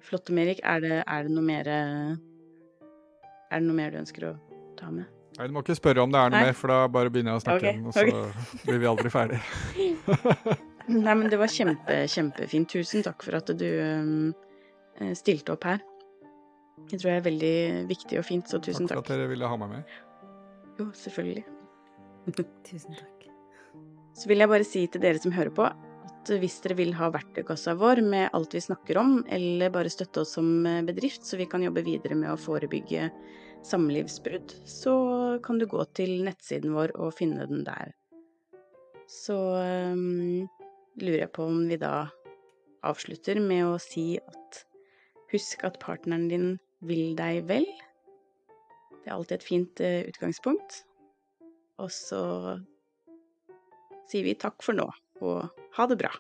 flott, 0.04 0.30
Erik. 0.30 0.62
Er 0.64 0.84
det, 0.84 1.02
er 1.04 1.28
det 1.28 1.34
noe 1.34 1.46
mer 1.46 1.70
Er 1.74 3.60
det 3.60 3.66
noe 3.66 3.78
mer 3.78 3.94
du 3.94 4.02
ønsker 4.04 4.30
å 4.30 4.34
ta 4.80 4.92
med? 4.92 5.10
Nei, 5.34 5.48
du 5.50 5.56
må 5.56 5.64
ikke 5.64 5.76
spørre 5.78 6.04
om 6.04 6.12
det 6.14 6.20
er 6.20 6.30
noe 6.30 6.38
Nei. 6.38 6.50
mer, 6.50 6.58
for 6.58 6.70
da 6.70 6.84
bare 6.94 7.10
begynner 7.14 7.34
jeg 7.34 7.42
å 7.42 7.44
snakke 7.48 7.58
Ok, 7.58 7.70
igjen, 7.72 7.88
og 7.90 7.94
så 7.96 8.66
blir 8.68 8.82
vi 8.84 8.90
aldri 8.90 9.12
ferdig. 9.14 9.40
Nei, 11.08 11.16
men 11.16 11.30
det 11.32 11.40
var 11.42 11.50
kjempe, 11.50 12.04
kjempefint. 12.12 12.70
Tusen 12.76 13.06
takk 13.06 13.24
for 13.26 13.40
at 13.40 13.50
du 13.58 13.66
um, 13.82 14.34
stilte 15.18 15.56
opp 15.56 15.66
her. 15.70 15.82
Det 16.90 17.00
tror 17.00 17.14
jeg 17.14 17.22
er 17.22 17.26
veldig 17.30 17.56
viktig 17.90 18.20
og 18.20 18.28
fint, 18.28 18.50
så 18.50 18.60
tusen 18.62 18.90
Takk 18.90 19.00
Takk 19.00 19.08
for 19.08 19.16
at 19.16 19.24
dere 19.24 19.32
ville 19.32 19.50
ha 19.50 19.58
meg 19.62 19.72
med. 19.78 19.98
Jo, 20.78 20.90
selvfølgelig. 20.98 21.46
Tusen 22.70 23.00
takk. 23.00 23.10
Så 24.18 24.30
vil 24.30 24.44
jeg 24.44 24.50
bare 24.52 24.66
si 24.68 24.84
til 24.94 25.02
dere 25.02 25.18
som 25.18 25.34
hører 25.34 25.50
på, 25.58 25.66
at 26.24 26.32
hvis 26.40 26.62
dere 26.64 26.78
vil 26.80 26.94
ha 26.96 27.10
verktøykassa 27.12 27.74
vår 27.76 28.00
med 28.08 28.30
alt 28.38 28.54
vi 28.56 28.62
snakker 28.64 29.00
om, 29.02 29.18
eller 29.28 29.72
bare 29.74 29.92
støtte 29.92 30.22
oss 30.24 30.38
som 30.38 30.64
eh, 30.70 30.84
bedrift, 30.88 31.26
så 31.28 31.36
vi 31.40 31.48
kan 31.52 31.64
jobbe 31.66 31.84
videre 31.84 32.16
med 32.16 32.32
å 32.32 32.40
forebygge 32.40 33.10
samlivsbrudd, 33.68 34.54
så 34.68 34.94
kan 35.44 35.60
du 35.60 35.68
gå 35.68 35.84
til 35.96 36.24
nettsiden 36.24 36.76
vår 36.76 36.96
og 36.96 37.12
finne 37.18 37.48
den 37.50 37.66
der. 37.68 37.92
Så 39.12 39.36
um, 39.36 40.48
lurer 41.00 41.26
jeg 41.26 41.34
på 41.36 41.48
om 41.52 41.60
vi 41.68 41.80
da 41.80 42.08
avslutter 42.88 43.40
med 43.44 43.68
å 43.68 43.78
si 43.82 44.16
at 44.20 44.64
husk 45.34 45.68
at 45.68 45.80
partneren 45.84 46.30
din 46.32 46.50
vil 46.88 47.18
deg 47.20 47.44
vel. 47.52 47.68
Det 49.04 49.12
er 49.12 49.18
alltid 49.18 49.42
et 49.42 49.48
fint 49.48 49.84
eh, 49.84 50.02
utgangspunkt. 50.08 50.84
Og 51.84 51.92
så 51.92 52.24
sier 54.08 54.28
vi 54.28 54.40
takk 54.40 54.64
for 54.64 54.78
nå, 54.78 54.88
og 55.22 55.50
ha 55.78 55.88
det 55.90 55.98
bra. 56.02 56.12